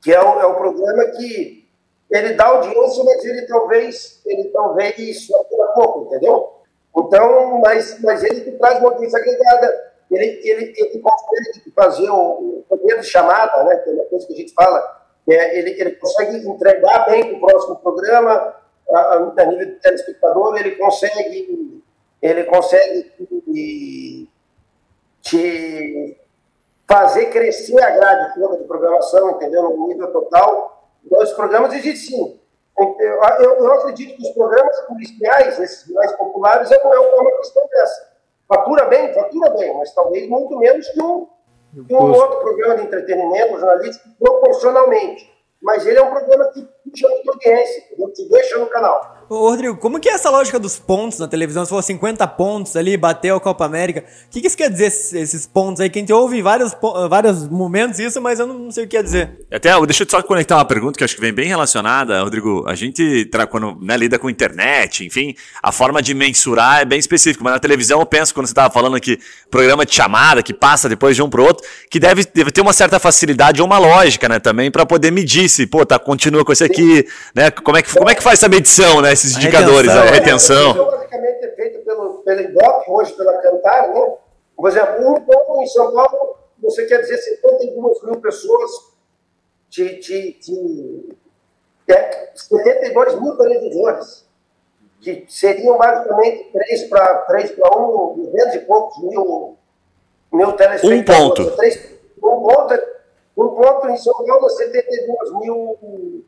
Que 0.01 0.13
é 0.13 0.21
o, 0.21 0.39
é 0.39 0.45
o 0.45 0.55
programa 0.55 1.05
que 1.17 1.65
ele 2.11 2.33
dá 2.33 2.45
audiência, 2.45 3.03
mas 3.05 3.23
ele 3.23 3.41
talvez, 3.43 4.21
ele 4.25 4.43
talvez 4.49 5.29
a 5.31 5.67
pouco, 5.73 6.05
entendeu? 6.07 6.51
Então, 6.95 7.59
mas, 7.59 7.99
mas 8.01 8.23
ele 8.23 8.51
traz 8.51 8.79
uma 8.79 8.91
audiência 8.91 9.17
agregada 9.17 9.92
ele, 10.15 10.41
ele, 10.43 10.73
ele 10.75 10.99
consegue 10.99 11.71
fazer 11.75 12.09
o, 12.09 12.59
o 12.59 12.65
poder 12.67 12.99
de 12.99 13.05
chamada, 13.05 13.63
né, 13.63 13.77
que 13.77 13.89
é 13.89 13.93
uma 13.93 14.05
coisa 14.05 14.27
que 14.27 14.33
a 14.33 14.37
gente 14.37 14.53
fala, 14.53 15.03
é, 15.29 15.57
ele, 15.57 15.71
ele 15.79 15.91
consegue 15.91 16.37
entregar 16.47 17.05
bem 17.05 17.29
para 17.29 17.37
o 17.37 17.39
próximo 17.39 17.75
programa, 17.77 18.55
a, 18.89 19.13
a, 19.15 19.45
nível 19.45 19.65
de 19.65 19.75
telespectador, 19.79 20.57
ele 20.57 20.71
consegue, 20.71 21.83
ele 22.21 22.43
consegue 22.43 23.11
te 25.21 26.17
fazer 26.87 27.27
crescer 27.27 27.81
a 27.81 27.91
grade 27.91 28.33
toda 28.35 28.57
de 28.57 28.65
programação, 28.65 29.31
entendeu? 29.31 29.63
No 29.63 29.87
nível 29.87 30.11
total. 30.11 30.89
Então, 31.05 31.23
os 31.23 31.31
programas 31.31 31.73
existem 31.73 32.17
sim. 32.17 32.39
Eu, 32.77 32.95
eu, 33.39 33.55
eu, 33.59 33.73
acredito 33.73 34.17
que 34.17 34.27
os 34.27 34.33
programas 34.33 34.79
policiais, 34.81 35.59
esses 35.59 35.91
mais 35.93 36.11
populares, 36.13 36.71
é 36.71 36.77
uma 36.77 37.37
questão 37.37 37.67
dessa 37.67 38.12
Fatura 38.47 38.85
bem, 38.85 39.13
fatura 39.13 39.49
bem, 39.51 39.73
mas 39.77 39.93
talvez 39.93 40.27
muito 40.29 40.57
menos 40.57 40.87
que 40.89 41.01
um, 41.01 41.27
que 41.87 41.93
um 41.93 42.11
outro 42.11 42.39
programa 42.39 42.75
de 42.75 42.83
entretenimento 42.83 43.59
jornalístico 43.59 44.09
proporcionalmente. 44.19 45.31
Mas 45.61 45.85
ele 45.85 45.97
é 45.97 46.03
um 46.03 46.11
programa 46.11 46.51
que 46.51 46.61
puxa 46.83 47.07
muita 47.07 47.31
audiência, 47.31 47.83
entendeu? 47.85 48.11
te 48.11 48.27
deixa 48.29 48.57
no 48.57 48.67
canal. 48.67 49.22
Ô, 49.33 49.49
Rodrigo, 49.49 49.75
como 49.77 49.99
que 49.99 50.07
é 50.07 50.13
essa 50.13 50.29
lógica 50.29 50.59
dos 50.59 50.77
pontos 50.77 51.19
na 51.19 51.27
televisão? 51.27 51.65
Se 51.65 51.69
for 51.69 51.81
50 51.81 52.25
pontos 52.27 52.75
ali, 52.75 52.95
bateu 52.95 53.35
a 53.35 53.39
Copa 53.41 53.65
América, 53.65 54.01
o 54.01 54.29
que, 54.29 54.41
que 54.41 54.47
isso 54.47 54.57
quer 54.57 54.69
dizer, 54.69 54.85
esses, 54.85 55.47
pontos 55.47 55.81
aí? 55.81 55.89
Que 55.89 55.99
a 55.99 56.01
gente 56.01 56.13
ouve 56.13 56.41
vários, 56.41 56.73
po- 56.73 57.07
vários 57.09 57.47
momentos 57.47 57.99
isso, 57.99 58.21
mas 58.21 58.39
eu 58.39 58.47
não 58.47 58.71
sei 58.71 58.83
o 58.83 58.87
que 58.87 58.97
quer 58.97 59.03
dizer. 59.03 59.31
Até, 59.51 59.73
deixa 59.85 60.03
eu 60.03 60.07
só 60.09 60.21
conectar 60.21 60.55
uma 60.57 60.65
pergunta 60.65 60.97
que 60.97 61.03
acho 61.03 61.15
que 61.15 61.21
vem 61.21 61.33
bem 61.33 61.47
relacionada, 61.47 62.21
Rodrigo. 62.21 62.63
A 62.67 62.75
gente, 62.75 63.29
quando 63.49 63.77
né, 63.81 63.97
lida 63.97 64.19
com 64.19 64.29
internet, 64.29 65.05
enfim, 65.05 65.35
a 65.61 65.71
forma 65.71 66.01
de 66.01 66.13
mensurar 66.13 66.81
é 66.81 66.85
bem 66.85 66.99
específica. 66.99 67.43
Mas 67.43 67.53
na 67.53 67.59
televisão 67.59 67.99
eu 67.99 68.05
penso, 68.05 68.33
quando 68.33 68.47
você 68.47 68.51
estava 68.51 68.71
falando 68.73 68.95
aqui, 68.95 69.19
programa 69.49 69.85
de 69.85 69.93
chamada 69.93 70.43
que 70.43 70.53
passa 70.53 70.87
depois 70.87 71.15
de 71.15 71.21
um 71.21 71.29
para 71.29 71.41
o 71.41 71.45
outro, 71.45 71.65
que 71.89 71.99
deve, 71.99 72.23
deve 72.25 72.51
ter 72.51 72.61
uma 72.61 72.73
certa 72.73 72.99
facilidade 72.99 73.61
ou 73.61 73.67
uma 73.67 73.77
lógica, 73.77 74.27
né, 74.29 74.39
também, 74.39 74.69
para 74.69 74.85
poder 74.85 75.11
medir 75.11 75.49
se, 75.49 75.65
pô, 75.65 75.85
tá, 75.85 75.97
continua 75.97 76.43
com 76.45 76.51
esse 76.51 76.63
aqui, 76.63 77.07
né? 77.35 77.49
Como 77.51 77.77
é 77.77 77.81
que, 77.81 77.91
como 77.93 78.09
é 78.09 78.15
que 78.15 78.21
faz 78.23 78.39
essa 78.39 78.49
medição, 78.49 79.01
né? 79.01 79.11
Esses 79.23 79.37
A 79.37 79.39
indicadores, 79.39 79.89
retenção. 79.93 80.03
a 80.03 80.11
retenção. 80.11 80.91
Basicamente 80.91 81.45
é 81.45 81.51
feito 81.55 81.85
pelo, 81.85 82.15
pelo 82.23 82.41
Ibope, 82.41 82.91
hoje 82.91 83.13
pela 83.13 83.37
Cantar, 83.37 83.87
né? 83.93 84.15
Por 84.55 84.67
exemplo, 84.69 85.11
um 85.13 85.21
ponto 85.21 85.61
em 85.61 85.67
São 85.67 85.93
Paulo, 85.93 86.35
você 86.61 86.85
quer 86.85 86.99
dizer 86.99 87.17
52 87.17 88.03
mil 88.03 88.19
pessoas 88.19 88.71
de, 89.69 89.97
de, 89.99 90.33
de 90.39 91.15
é, 91.87 92.31
72 92.35 93.21
mil 93.21 93.37
televisores, 93.37 94.25
que 94.99 95.25
seriam 95.29 95.77
basicamente 95.77 96.51
3 96.51 96.83
para 96.89 97.15
3 97.19 97.51
para 97.51 97.79
1, 97.79 98.15
200 98.25 98.55
e 98.55 98.59
poucos 98.59 99.03
mil, 99.03 99.57
mil 100.33 100.51
telespectadores. 100.53 100.99
Um 100.99 101.03
ponto. 101.29 101.55
Três- 101.55 101.91
um 102.17 102.41
ponto. 102.41 102.93
Um 103.35 103.47
ponto 103.49 103.89
em 103.89 103.97
São 103.97 104.13
Paulo 104.25 104.45
é 104.45 104.49
72 104.49 105.31
mil 105.39 106.25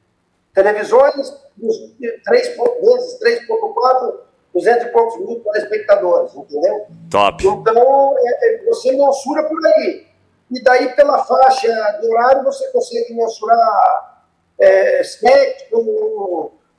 televisões, 0.55 1.13
dos 1.57 1.77
3 2.25 2.47
po- 2.55 2.77
vezes 2.81 3.19
3,4, 3.19 4.19
200 4.53 4.85
e 4.87 4.89
poucos 4.89 5.19
mil 5.19 5.39
telespectadores, 5.41 6.33
entendeu? 6.33 6.85
Top. 7.11 7.45
Então, 7.45 8.15
é, 8.17 8.55
é, 8.55 8.65
você 8.65 8.93
mensura 8.93 9.43
por 9.43 9.63
aí. 9.65 10.07
E 10.49 10.63
daí, 10.63 10.95
pela 10.95 11.23
faixa 11.25 11.67
de 11.99 12.07
horário, 12.07 12.43
você 12.43 12.71
consegue 12.71 13.13
mensurar 13.13 14.25
é, 14.59 15.01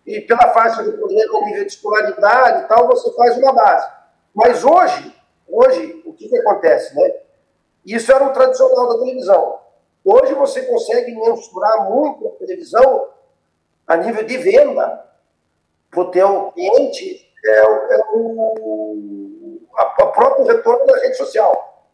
e 0.06 0.20
pela 0.22 0.52
faixa 0.52 0.82
de 0.84 0.90
nível 0.96 1.42
de 1.44 1.66
escolaridade 1.66 2.64
e 2.64 2.68
tal, 2.68 2.86
você 2.86 3.12
faz 3.14 3.36
uma 3.36 3.52
base. 3.52 3.88
Mas 4.34 4.64
hoje, 4.64 5.14
hoje, 5.48 6.02
o 6.06 6.12
que, 6.12 6.28
que 6.28 6.38
acontece, 6.38 6.94
né? 6.94 7.12
Isso 7.84 8.10
era 8.12 8.24
o 8.24 8.32
tradicional 8.32 8.88
da 8.88 8.98
televisão. 8.98 9.58
Hoje 10.04 10.32
você 10.34 10.62
consegue 10.62 11.12
mensurar 11.14 11.90
muito 11.90 12.28
a 12.28 12.30
televisão 12.32 13.08
a 13.86 13.96
nível 13.96 14.24
de 14.24 14.36
venda 14.38 15.04
para 15.90 16.00
o 16.00 16.10
teu 16.10 16.52
cliente 16.52 17.26
é, 17.44 17.62
o- 17.64 17.92
é 17.92 17.98
o 18.14 19.60
a, 19.74 19.82
a 19.82 20.06
próprio 20.06 20.46
retorno 20.46 20.86
da 20.86 20.98
rede 20.98 21.16
social. 21.16 21.86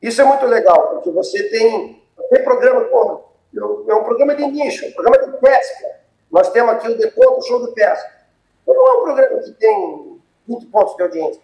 Isso 0.00 0.20
é 0.20 0.24
muito 0.24 0.46
legal, 0.46 0.90
porque 0.90 1.10
você 1.10 1.42
tem, 1.50 2.02
tem 2.30 2.44
programa, 2.44 2.80
eu- 3.52 3.84
é 3.88 3.94
um 3.94 4.04
programa 4.04 4.34
de 4.34 4.46
nicho, 4.46 4.86
um 4.86 4.92
programa 4.92 5.18
de 5.32 5.38
pesca. 5.38 6.00
Nós 6.30 6.50
temos 6.50 6.72
aqui 6.74 6.88
o 6.88 6.96
Deponto 6.98 7.46
Show 7.46 7.66
de 7.66 7.72
Pesca. 7.72 8.10
Não 8.66 8.74
é 8.88 8.92
um 8.98 9.02
programa 9.02 9.42
que 9.42 9.52
tem 9.52 10.20
20 10.48 10.66
pontos 10.66 10.96
de 10.96 11.02
audiência. 11.02 11.42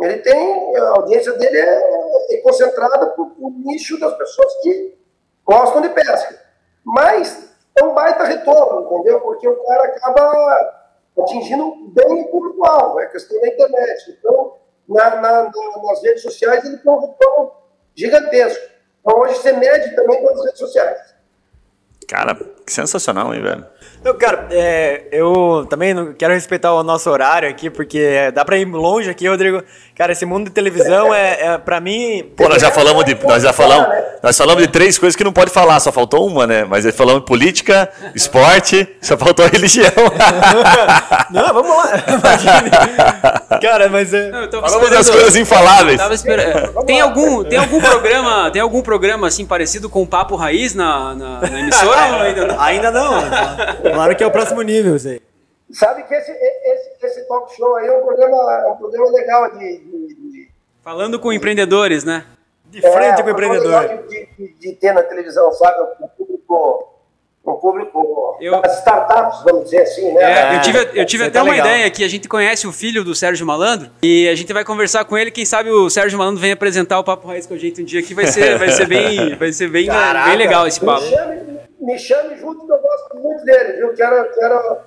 Ele 0.00 0.18
tem, 0.18 0.76
a 0.76 0.88
audiência 0.90 1.32
dele 1.32 1.58
é, 1.58 2.34
é 2.34 2.36
concentrada 2.38 2.98
para 3.10 3.20
o 3.22 3.50
nicho 3.64 3.98
das 3.98 4.16
pessoas 4.16 4.54
que 4.62 4.96
gostam 5.44 5.80
de 5.80 5.88
pesca. 5.88 6.40
Mas 6.84 7.47
é 7.78 7.84
um 7.84 7.94
baita 7.94 8.24
retorno, 8.24 8.86
entendeu? 8.94 9.20
Porque 9.20 9.48
o 9.48 9.56
cara 9.64 9.84
acaba 9.84 10.74
atingindo 11.20 11.74
bem 11.92 12.22
o 12.22 12.28
público-alvo, 12.30 13.00
é 13.00 13.06
questão 13.06 13.40
da 13.40 13.48
internet. 13.48 14.16
Então, 14.18 14.54
na, 14.88 15.10
na- 15.16 15.42
na- 15.44 15.82
nas 15.84 16.02
redes 16.02 16.22
sociais, 16.22 16.64
ele 16.64 16.78
tem 16.78 16.92
um 16.92 17.00
retorno 17.00 17.52
gigantesco. 17.94 18.64
Então, 19.00 19.18
hoje 19.20 19.34
você 19.36 19.52
mede 19.52 19.94
também 19.96 20.20
pelas 20.20 20.44
redes 20.44 20.58
sociais. 20.58 21.14
Cara, 22.08 22.34
que 22.68 22.74
sensacional, 22.74 23.34
hein, 23.34 23.40
velho? 23.40 23.64
Eu, 24.04 24.14
cara, 24.14 24.46
é, 24.50 25.08
eu 25.10 25.66
também 25.68 25.92
não 25.92 26.12
quero 26.12 26.32
respeitar 26.32 26.72
o 26.72 26.82
nosso 26.82 27.10
horário 27.10 27.48
aqui, 27.48 27.68
porque 27.68 28.30
dá 28.32 28.44
pra 28.44 28.56
ir 28.56 28.64
longe 28.66 29.10
aqui, 29.10 29.26
Rodrigo. 29.26 29.62
Cara, 29.96 30.12
esse 30.12 30.24
mundo 30.24 30.44
de 30.44 30.50
televisão 30.52 31.12
é, 31.12 31.46
é 31.46 31.58
pra 31.58 31.80
mim. 31.80 32.30
Pô, 32.36 32.48
nós 32.48 32.62
já 32.62 32.70
falamos 32.70 33.04
de. 33.04 33.18
Nós 33.24 33.42
já 33.42 33.52
falamos. 33.52 33.88
Nós 34.22 34.36
falamos 34.36 34.62
de 34.62 34.68
três 34.68 34.98
coisas 34.98 35.16
que 35.16 35.24
não 35.24 35.32
pode 35.32 35.50
falar, 35.50 35.80
só 35.80 35.90
faltou 35.90 36.26
uma, 36.26 36.46
né? 36.46 36.64
Mas 36.64 36.86
aí 36.86 36.92
falamos 36.92 37.22
de 37.22 37.26
política, 37.26 37.90
esporte, 38.14 38.88
só 39.00 39.16
faltou 39.16 39.44
a 39.44 39.48
religião. 39.48 39.90
Não, 41.30 41.52
vamos 41.52 41.76
lá. 41.76 42.04
Imagine. 42.08 42.70
Cara, 43.60 43.88
mas 43.88 44.14
é. 44.14 44.30
Não, 44.30 44.50
Falamos 44.60 44.90
das 44.90 45.10
coisas 45.10 45.36
infaláveis. 45.36 45.98
Tava 45.98 46.14
esperando. 46.14 46.84
Tem 46.84 47.00
algum, 47.00 47.44
tem 47.44 47.58
algum 47.58 47.80
programa, 47.80 48.50
tem 48.50 48.62
algum 48.62 48.82
programa 48.82 49.26
assim 49.26 49.44
parecido 49.44 49.90
com 49.90 50.02
o 50.02 50.06
Papo 50.06 50.36
Raiz 50.36 50.74
na, 50.74 51.14
na, 51.14 51.40
na 51.40 51.60
emissora 51.60 52.06
ou 52.14 52.20
ainda 52.20 52.46
não? 52.46 52.57
Ainda 52.58 52.90
não. 52.90 53.12
Claro 53.92 54.16
que 54.16 54.22
é 54.22 54.26
o 54.26 54.30
próximo 54.30 54.62
nível, 54.62 54.96
isso 54.96 55.08
aí. 55.08 55.20
Sabe 55.70 56.02
que 56.04 56.14
esse, 56.14 56.30
esse, 56.32 57.06
esse 57.06 57.28
talk 57.28 57.54
show 57.54 57.76
aí 57.76 57.86
é 57.86 57.92
um 57.96 58.02
programa, 58.02 58.36
é 58.66 58.68
um 58.72 58.76
programa 58.76 59.10
legal 59.12 59.50
de, 59.52 59.58
de, 59.78 60.14
de 60.14 60.48
Falando 60.82 61.18
com 61.20 61.30
empreendedores, 61.32 62.04
né? 62.04 62.24
De 62.70 62.80
frente 62.80 62.96
É, 63.20 63.22
com 63.22 63.30
o 63.30 63.32
uma 63.32 63.34
coisa 63.34 63.54
empreendedor. 63.56 63.80
legal 63.82 64.06
De, 64.08 64.26
de- 64.38 64.54
de 64.60 64.72
ter 64.74 64.92
na 64.92 65.02
televisão, 65.02 65.52
sabe? 65.52 65.76
Um 66.00 66.08
público, 66.08 66.88
um 67.46 67.52
público 67.54 68.36
Eu- 68.40 68.62
das 68.62 68.78
startups, 68.78 69.42
vamos 69.44 69.64
dizer 69.64 69.82
assim, 69.82 70.10
né? 70.12 70.22
É, 70.22 70.54
eu 70.54 70.56
Ah, 70.56 70.60
tive, 70.60 70.78
eu 70.78 71.04
tive 71.06 71.22
isso 71.24 71.24
até 71.24 71.30
tá 71.38 71.42
uma 71.42 71.52
legal. 71.52 71.66
ideia 71.66 71.90
que 71.90 72.02
a 72.02 72.08
gente 72.08 72.26
conhece 72.28 72.66
o 72.66 72.72
filho 72.72 73.04
do 73.04 73.14
Sérgio 73.14 73.46
Malandro 73.46 73.90
e 74.02 74.26
a 74.28 74.34
gente 74.34 74.50
vai 74.54 74.64
conversar 74.64 75.04
com 75.04 75.18
ele. 75.18 75.30
Quem 75.30 75.44
sabe 75.44 75.70
o 75.70 75.90
Sérgio 75.90 76.18
Malandro 76.18 76.40
vem 76.40 76.52
apresentar 76.52 76.98
o 76.98 77.04
Papo 77.04 77.28
Raiz 77.28 77.44
com 77.46 77.52
a 77.52 77.58
gente 77.58 77.82
um 77.82 77.84
dia 77.84 78.02
que 78.02 78.14
vai 78.14 78.26
ser, 78.26 78.56
vai 78.58 78.70
ser 78.70 78.86
bem, 78.86 79.36
vai 79.36 79.52
ser 79.52 79.68
bem, 79.68 79.86
Caraca. 79.86 80.28
bem 80.30 80.38
legal 80.38 80.66
esse 80.66 80.80
papo. 80.80 81.04
Me 81.80 81.98
chame, 81.98 82.30
me 82.30 82.34
chame 82.34 82.36
junto 82.36 82.66
que 82.66 82.72
eu 82.72 82.78
gosto 82.78 83.16
muito 83.18 83.44
dele, 83.44 83.74
viu? 83.74 83.94
Quero, 83.94 84.28
quero, 84.32 84.78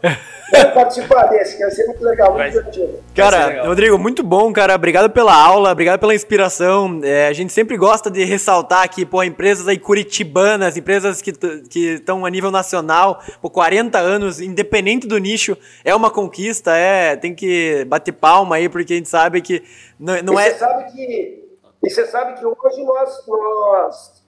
quero 0.51 0.73
participar 0.73 1.25
desse, 1.27 1.55
que 1.55 1.63
vai 1.63 1.71
ser 1.71 1.85
muito 1.87 2.03
legal, 2.03 2.33
muito 2.33 2.51
divertido. 2.51 3.03
Cara, 3.15 3.45
legal. 3.47 3.65
Rodrigo, 3.67 3.97
muito 3.97 4.23
bom, 4.23 4.51
cara. 4.51 4.75
Obrigado 4.75 5.09
pela 5.09 5.33
aula, 5.33 5.71
obrigado 5.71 5.99
pela 5.99 6.13
inspiração. 6.13 6.99
É, 7.03 7.27
a 7.27 7.33
gente 7.33 7.53
sempre 7.53 7.77
gosta 7.77 8.11
de 8.11 8.23
ressaltar 8.23 8.89
que, 8.89 9.05
pô, 9.05 9.23
empresas 9.23 9.67
aí 9.67 9.79
curitibanas, 9.79 10.75
empresas 10.75 11.21
que 11.21 11.31
estão 11.75 12.25
a 12.25 12.29
nível 12.29 12.51
nacional, 12.51 13.21
por 13.41 13.51
40 13.51 13.97
anos, 13.97 14.41
independente 14.41 15.07
do 15.07 15.17
nicho, 15.17 15.57
é 15.85 15.95
uma 15.95 16.11
conquista, 16.11 16.75
é, 16.75 17.15
tem 17.15 17.33
que 17.33 17.85
bater 17.85 18.11
palma 18.11 18.57
aí, 18.57 18.67
porque 18.67 18.93
a 18.93 18.97
gente 18.97 19.09
sabe 19.09 19.41
que 19.41 19.63
não, 19.99 20.21
não 20.21 20.33
e 20.39 20.43
é... 20.43 20.51
você 20.51 20.57
sabe 20.57 20.91
que 20.91 21.41
e 21.83 21.89
você 21.89 22.05
sabe 22.05 22.39
que 22.39 22.45
hoje 22.45 22.83
nós, 22.83 23.27
nós 23.27 24.20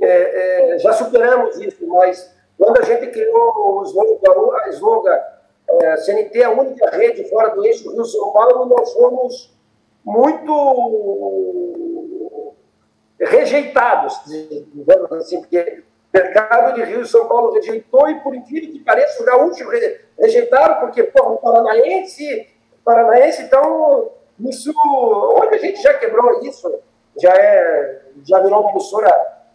é, 0.00 0.74
é, 0.74 0.78
já 0.78 0.92
superamos 0.92 1.56
isso, 1.60 1.86
mas 1.86 2.34
quando 2.58 2.80
a 2.80 2.84
gente 2.84 3.06
criou 3.08 3.78
o 3.78 3.82
slogan, 3.84 4.56
a 4.62 4.68
slogan 4.70 5.20
é, 5.68 5.96
CNT 5.96 6.40
é 6.40 6.44
a 6.44 6.50
única 6.50 6.90
rede 6.90 7.28
fora 7.28 7.50
do 7.54 7.64
eixo 7.64 7.90
Rio-São 7.92 8.32
Paulo, 8.32 8.66
nós 8.66 8.92
fomos 8.92 9.52
muito 10.04 10.52
rejeitados, 13.18 14.20
digamos 14.26 15.12
assim, 15.12 15.40
porque 15.40 15.82
o 16.12 16.18
mercado 16.18 16.74
de 16.74 16.82
Rio 16.82 17.02
e 17.02 17.06
São 17.06 17.28
Paulo 17.28 17.52
rejeitou 17.52 18.08
e, 18.08 18.20
por 18.20 18.34
incrível 18.34 18.72
que 18.72 18.80
pareça, 18.80 19.22
o 19.22 19.26
gaúcho 19.26 19.68
re- 19.68 20.00
rejeitaram, 20.18 20.80
porque, 20.80 21.04
porra, 21.04 21.30
o 21.30 21.36
paranaense, 21.38 22.48
paranaense, 22.84 23.42
então, 23.42 24.10
isso, 24.40 24.72
onde 25.36 25.54
a 25.54 25.58
gente 25.58 25.80
já 25.80 25.94
quebrou 25.94 26.40
isso, 26.42 26.80
já 27.20 27.32
é, 27.32 28.02
já 28.24 28.40
virou 28.40 28.62
uma 28.62 28.70
emissora 28.72 29.08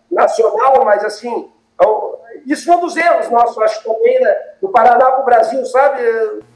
nacional, 0.10 0.84
mas 0.86 1.04
assim, 1.04 1.52
isso 2.46 2.66
foi 2.66 2.76
um 2.76 2.80
dos 2.82 2.96
erros 2.96 3.30
nossos, 3.30 3.58
acho 3.60 3.84
também, 3.84 4.20
né, 4.20 4.36
do 4.68 4.72
Paraná 4.72 5.06
para 5.12 5.22
o 5.22 5.26
Brasil, 5.26 5.66
sabe? 5.66 6.02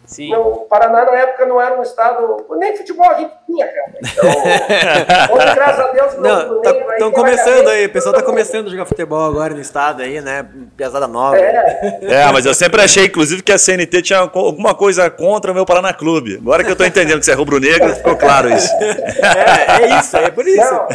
Sim. 0.03 0.29
Não, 0.29 0.41
o 0.41 0.55
Paraná, 0.65 1.05
na 1.05 1.15
época, 1.19 1.45
não 1.45 1.61
era 1.61 1.79
um 1.79 1.81
estado. 1.81 2.45
Nem 2.57 2.75
futebol 2.75 3.09
a 3.09 3.13
gente 3.13 3.31
tinha, 3.45 3.65
cara. 3.65 3.93
Então, 4.01 4.25
hoje, 5.37 5.55
graças 5.55 5.79
a 5.79 5.87
Deus, 5.91 6.13
Não, 6.17 6.55
estão 6.57 6.97
tem 6.97 7.11
começando 7.11 7.67
aí, 7.69 7.85
o 7.85 7.89
pessoal 7.93 8.13
tá 8.13 8.19
galera- 8.19 8.25
começando 8.33 8.67
a 8.67 8.71
jogar 8.71 8.85
futebol 8.85 9.25
agora 9.25 9.53
no 9.53 9.61
estado 9.61 10.01
aí, 10.01 10.19
né? 10.19 10.45
Pesada 10.75 11.07
nova. 11.07 11.37
É, 11.39 11.99
É, 12.01 12.31
mas 12.33 12.45
eu 12.45 12.53
sempre 12.53 12.81
achei, 12.81 13.05
inclusive, 13.05 13.41
que 13.41 13.53
a 13.53 13.57
CNT 13.57 14.01
tinha 14.01 14.19
alguma 14.19 14.75
coisa 14.75 15.09
contra 15.09 15.51
o 15.51 15.55
meu 15.55 15.65
Paraná 15.65 15.93
Clube. 15.93 16.39
Agora 16.41 16.63
que 16.63 16.71
eu 16.71 16.75
tô 16.75 16.83
entendendo 16.83 17.19
que 17.19 17.25
você 17.25 17.31
é 17.31 17.35
rubro-negro, 17.35 17.95
ficou 17.95 18.17
claro 18.17 18.49
isso. 18.51 18.69
É, 18.81 19.83
é 19.83 19.99
isso, 19.99 20.17
é 20.17 20.29
por 20.29 20.45
isso. 20.45 20.73
não, 20.73 20.87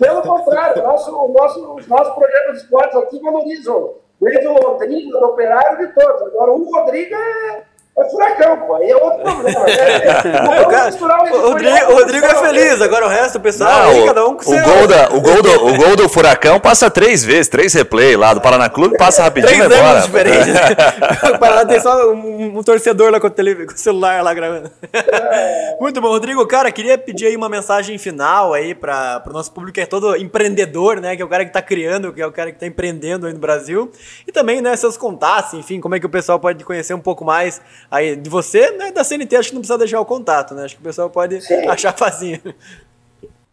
pelo 0.00 0.22
contrário, 0.22 0.82
nosso, 0.82 1.14
o 1.14 1.28
nosso, 1.32 1.74
os 1.74 1.86
nossos 1.88 2.14
programas 2.14 2.52
de 2.52 2.58
esportes 2.64 2.96
aqui 2.96 3.20
valorizam 3.20 3.94
desde 4.20 4.46
o 4.48 4.54
Londrina, 4.54 5.18
do 5.18 5.26
Operário, 5.26 5.86
de 5.86 5.92
todos. 5.94 6.22
Agora, 6.22 6.52
o 6.52 6.70
Rodrigo 6.70 7.14
é, 7.14 7.64
É 7.98 8.10
furacão, 8.10 8.58
pô, 8.58 8.74
aí 8.74 8.90
é 8.90 8.96
outro 8.96 9.22
problema. 9.22 9.60
Né? 9.64 9.72
o, 10.60 10.68
cara, 10.68 10.94
o, 11.32 11.48
Rodrigo, 11.48 11.92
o 11.92 11.94
Rodrigo 11.94 12.26
é 12.26 12.34
feliz, 12.34 12.82
agora 12.82 13.06
o 13.06 13.08
resto, 13.08 13.38
o 13.38 13.40
pessoal, 13.40 13.84
não, 13.84 13.88
aí, 13.88 14.04
cada 14.04 14.26
um 14.26 14.34
com 14.36 14.42
o, 14.42 14.44
seu... 14.44 14.62
gol 14.62 14.86
da, 14.86 15.08
o, 15.14 15.20
gol 15.22 15.42
do, 15.42 15.66
o 15.66 15.76
gol 15.78 15.96
do 15.96 16.06
Furacão 16.06 16.60
passa 16.60 16.90
três 16.90 17.24
vezes, 17.24 17.48
três 17.48 17.72
replay 17.72 18.14
lá 18.14 18.34
do 18.34 18.42
Paraná 18.42 18.68
Clube, 18.68 18.98
passa 18.98 19.22
rapidinho 19.22 19.64
e 19.64 19.68
vai 19.68 19.78
embora. 19.78 20.00
diferentes. 20.02 20.54
o 21.34 21.38
Paraná 21.38 21.64
tem 21.64 21.80
só 21.80 22.12
um, 22.12 22.58
um, 22.58 22.62
torcedor 22.62 23.10
lá 23.10 23.18
com 23.18 23.28
o, 23.28 23.30
tele, 23.30 23.64
com 23.64 23.72
o 23.72 23.78
celular 23.78 24.22
lá 24.22 24.34
gravando. 24.34 24.70
É. 24.92 25.76
Muito 25.80 25.98
bom, 25.98 26.08
Rodrigo, 26.08 26.46
cara, 26.46 26.70
queria 26.70 26.98
pedir 26.98 27.28
aí 27.28 27.36
uma 27.36 27.48
mensagem 27.48 27.96
final 27.96 28.52
aí 28.52 28.74
para 28.74 29.22
o 29.26 29.32
nosso 29.32 29.50
público 29.50 29.76
que 29.76 29.80
é 29.80 29.86
todo 29.86 30.14
empreendedor, 30.16 31.00
né, 31.00 31.16
que 31.16 31.22
é 31.22 31.24
o 31.24 31.28
cara 31.28 31.44
que 31.44 31.50
está 31.50 31.62
criando, 31.62 32.12
que 32.12 32.20
é 32.20 32.26
o 32.26 32.32
cara 32.32 32.50
que 32.50 32.56
está 32.56 32.66
empreendendo 32.66 33.26
aí 33.26 33.32
no 33.32 33.38
Brasil, 33.38 33.90
e 34.28 34.32
também, 34.32 34.60
né, 34.60 34.76
seus 34.76 34.98
contatos, 34.98 35.54
enfim, 35.54 35.80
como 35.80 35.94
é 35.94 36.00
que 36.00 36.04
o 36.04 36.10
pessoal 36.10 36.38
pode 36.38 36.62
conhecer 36.62 36.92
um 36.92 37.00
pouco 37.00 37.24
mais 37.24 37.58
aí 37.90 38.16
de 38.16 38.28
você, 38.28 38.70
né, 38.72 38.90
da 38.92 39.04
CNT, 39.04 39.36
acho 39.36 39.48
que 39.50 39.54
não 39.54 39.62
precisa 39.62 39.78
deixar 39.78 40.00
o 40.00 40.06
contato, 40.06 40.54
né? 40.54 40.64
Acho 40.64 40.76
que 40.76 40.80
o 40.80 40.84
pessoal 40.84 41.10
pode 41.10 41.40
Sim. 41.40 41.66
achar 41.68 41.96
facinho. 41.96 42.40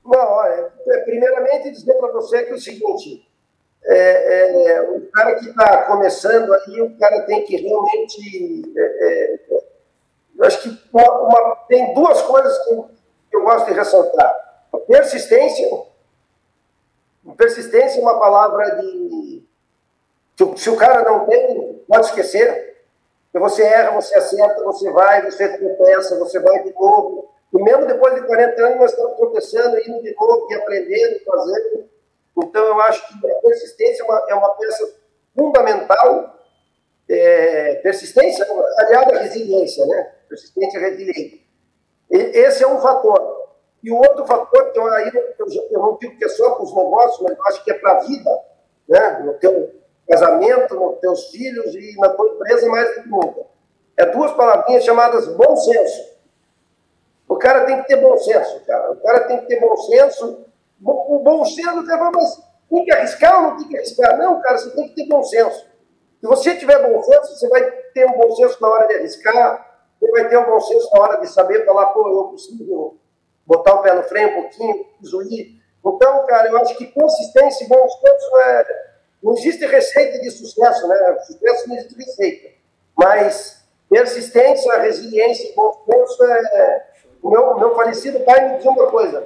Não, 0.05 0.19
olha, 0.19 0.71
é, 0.87 0.97
primeiramente 0.99 1.71
dizer 1.71 1.93
para 1.93 2.11
você 2.11 2.43
que 2.43 2.51
é 2.51 2.55
o 2.55 2.59
seguinte, 2.59 3.25
é, 3.85 4.71
é, 4.71 4.81
o 4.81 5.01
cara 5.11 5.35
que 5.35 5.49
está 5.49 5.83
começando 5.83 6.53
aí, 6.53 6.81
o 6.81 6.97
cara 6.97 7.21
tem 7.21 7.43
que 7.45 7.55
realmente, 7.57 8.73
é, 8.77 8.81
é, 8.81 9.39
eu 10.37 10.45
acho 10.45 10.61
que 10.61 10.77
uma, 10.91 11.21
uma, 11.21 11.55
tem 11.67 11.93
duas 11.93 12.21
coisas 12.21 12.57
que 12.65 12.73
eu, 12.73 12.89
que 13.29 13.37
eu 13.37 13.43
gosto 13.43 13.65
de 13.65 13.73
ressaltar. 13.73 14.43
Persistência, 14.87 15.69
persistência 17.37 17.99
é 17.99 18.01
uma 18.01 18.19
palavra 18.19 18.81
de, 18.81 19.43
se 20.57 20.69
o 20.69 20.75
cara 20.75 21.03
não 21.03 21.25
tem, 21.25 21.83
pode 21.87 22.07
esquecer, 22.07 22.72
e 23.33 23.39
você 23.39 23.63
erra, 23.63 23.91
você 23.91 24.15
acerta, 24.15 24.63
você 24.63 24.91
vai, 24.91 25.23
você 25.23 25.57
tropeça, 25.57 26.19
você 26.19 26.39
vai 26.39 26.63
de 26.63 26.73
novo. 26.73 27.29
E 27.51 27.61
mesmo 27.61 27.87
depois 27.87 28.13
de 28.15 28.21
40 28.27 28.61
anos, 28.61 28.79
nós 28.79 28.91
estamos 28.91 29.17
tropeçando, 29.17 29.79
indo 29.79 30.01
de 30.01 30.15
novo, 30.15 30.47
e 30.51 30.53
aprendendo, 30.53 31.23
fazendo. 31.25 31.89
Então, 32.37 32.63
eu 32.63 32.81
acho 32.81 33.07
que 33.07 33.31
a 33.31 33.35
persistência 33.41 34.03
é 34.03 34.05
uma, 34.05 34.25
é 34.29 34.35
uma 34.35 34.49
peça 34.55 34.93
fundamental. 35.35 36.39
É, 37.09 37.75
persistência 37.75 38.45
aliada 38.77 39.17
à 39.17 39.21
resiliência, 39.21 39.85
né? 39.85 40.13
Persistência 40.29 40.77
e 40.77 40.81
resiliência. 40.81 41.39
E, 42.09 42.17
esse 42.17 42.63
é 42.63 42.67
um 42.67 42.79
fator. 42.79 43.49
E 43.83 43.91
o 43.91 43.97
outro 43.97 44.25
fator, 44.25 44.71
que 44.71 44.79
eu, 44.79 44.87
aí, 44.87 45.11
eu, 45.13 45.47
eu 45.71 45.79
não 45.79 45.97
digo 45.97 46.17
que 46.17 46.25
é 46.25 46.29
só 46.29 46.51
para 46.51 46.63
os 46.63 46.73
negócios, 46.73 47.21
mas 47.21 47.37
eu 47.37 47.45
acho 47.47 47.63
que 47.63 47.71
é 47.71 47.73
para 47.73 47.91
a 47.91 47.99
vida, 47.99 48.41
né? 48.87 49.19
No 49.25 49.33
teu, 49.33 49.71
casamento, 50.07 50.75
nos 50.75 50.99
teus 50.99 51.27
filhos 51.29 51.73
e 51.75 51.95
na 51.97 52.09
tua 52.09 52.27
empresa 52.29 52.67
mais 52.69 52.95
do 52.95 53.03
que 53.03 53.09
nunca. 53.09 53.41
É 53.97 54.05
duas 54.07 54.31
palavrinhas 54.33 54.83
chamadas 54.83 55.27
bom 55.27 55.55
senso. 55.55 56.13
O 57.27 57.37
cara 57.37 57.65
tem 57.65 57.81
que 57.81 57.87
ter 57.87 57.97
bom 57.97 58.17
senso, 58.17 58.61
cara. 58.65 58.91
O 58.91 58.95
cara 58.97 59.21
tem 59.21 59.39
que 59.39 59.47
ter 59.47 59.59
bom 59.59 59.75
senso. 59.77 60.45
O 60.85 61.19
bom 61.19 61.45
senso, 61.45 61.75
você 61.75 61.97
fala, 61.97 62.11
mas 62.13 62.43
tem 62.69 62.85
que 62.85 62.91
arriscar 62.91 63.35
ou 63.35 63.51
não 63.51 63.57
tem 63.57 63.67
que 63.67 63.77
arriscar? 63.77 64.17
Não, 64.17 64.41
cara, 64.41 64.57
você 64.57 64.71
tem 64.71 64.89
que 64.89 64.95
ter 64.95 65.07
bom 65.07 65.23
senso. 65.23 65.65
Se 66.19 66.27
você 66.27 66.55
tiver 66.55 66.81
bom 66.87 67.01
senso, 67.01 67.35
você 67.35 67.47
vai 67.49 67.69
ter 67.93 68.05
um 68.05 68.17
bom 68.17 68.35
senso 68.35 68.61
na 68.61 68.69
hora 68.69 68.87
de 68.87 68.95
arriscar, 68.95 69.73
você 69.99 70.11
vai 70.11 70.27
ter 70.27 70.37
um 70.37 70.45
bom 70.45 70.59
senso 70.59 70.89
na 70.93 71.01
hora 71.01 71.19
de 71.19 71.27
saber 71.27 71.65
falar, 71.65 71.87
pô, 71.87 72.07
eu 72.07 72.23
consigo 72.29 72.97
botar 73.45 73.75
o 73.75 73.81
pé 73.81 73.93
no 73.93 74.03
freio 74.03 74.29
um 74.29 74.41
pouquinho, 74.41 74.85
preciso. 74.99 75.21
Então, 75.85 76.25
cara, 76.25 76.49
eu 76.49 76.57
acho 76.57 76.77
que 76.77 76.87
consistência 76.87 77.65
e 77.65 77.67
bom 77.67 77.87
senso 77.87 78.37
é, 78.37 78.65
não 79.23 79.33
existe 79.33 79.65
receita 79.65 80.19
de 80.19 80.29
sucesso, 80.29 80.87
né? 80.87 81.17
Sucesso 81.25 81.69
não 81.69 81.77
existe 81.77 81.95
receita. 81.95 82.49
Mas 82.97 83.63
persistência, 83.89 84.81
resiliência 84.81 85.49
e 85.49 85.55
bom 85.55 85.71
senso 85.89 86.23
é. 86.25 86.85
O 87.21 87.29
meu, 87.29 87.57
meu 87.57 87.73
falecido 87.73 88.19
pai 88.21 88.49
me 88.49 88.57
dizia 88.57 88.71
uma 88.71 88.87
coisa, 88.87 89.23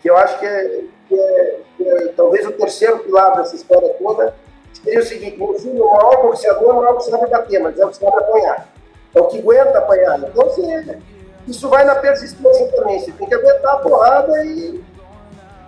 que 0.00 0.08
eu 0.08 0.16
acho 0.16 0.38
que 0.38 0.46
é, 0.46 0.84
que 1.06 1.20
é, 1.20 1.60
que 1.76 1.88
é 1.88 2.08
talvez 2.16 2.46
o 2.46 2.52
terceiro 2.52 3.00
pilar 3.00 3.36
dessa 3.36 3.54
história 3.54 3.90
toda, 3.94 4.34
seria 4.72 5.00
o 5.00 5.02
seguinte: 5.02 5.36
meu 5.36 5.52
filho, 5.58 5.84
o 5.84 5.92
maior 5.92 6.22
boxeador 6.22 6.72
não 6.72 6.86
é 6.86 6.90
o 6.90 6.96
que 6.96 7.04
sabe 7.04 7.28
bater, 7.28 7.60
mas 7.60 7.78
é 7.78 7.84
o 7.84 7.90
que 7.90 7.96
sabe 7.96 8.16
apanhar. 8.16 8.68
É 9.14 9.20
o 9.20 9.26
que 9.26 9.38
aguenta 9.38 9.78
apanhar. 9.78 10.18
Então, 10.18 10.44
você, 10.44 10.98
isso 11.46 11.68
vai 11.68 11.84
na 11.84 11.96
persistência 11.96 12.72
também. 12.72 13.00
Você 13.00 13.12
tem 13.12 13.26
que 13.26 13.34
aguentar 13.34 13.74
a 13.74 13.78
porrada 13.78 14.44
e 14.44 14.82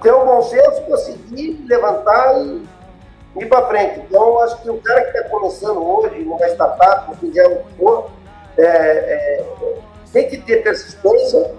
ter 0.02 0.12
o 0.12 0.24
bom 0.24 0.42
senso, 0.42 0.82
conseguir 0.82 1.64
levantar 1.66 2.40
e 2.40 2.62
ir 3.44 3.48
para 3.48 3.66
frente. 3.66 4.00
Então, 4.00 4.40
acho 4.40 4.60
que 4.62 4.70
o 4.70 4.80
cara 4.80 5.02
que 5.02 5.16
está 5.16 5.28
começando 5.28 5.82
hoje, 5.82 6.20
numa 6.20 6.46
startup, 6.48 7.10
no 7.10 7.16
que 7.16 7.32
já 7.34 7.44
for, 7.78 8.10
é, 8.56 8.64
é, 8.64 9.44
tem 10.12 10.28
que 10.28 10.38
ter 10.38 10.62
persistência, 10.62 11.52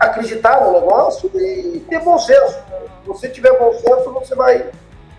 acreditar 0.00 0.60
no 0.64 0.72
negócio 0.72 1.30
e 1.34 1.80
ter 1.88 2.00
bom 2.00 2.18
senso. 2.18 2.58
Se 3.02 3.08
você 3.08 3.28
tiver 3.28 3.56
bom 3.58 3.72
senso, 3.74 4.12
você 4.12 4.34
vai, 4.34 4.66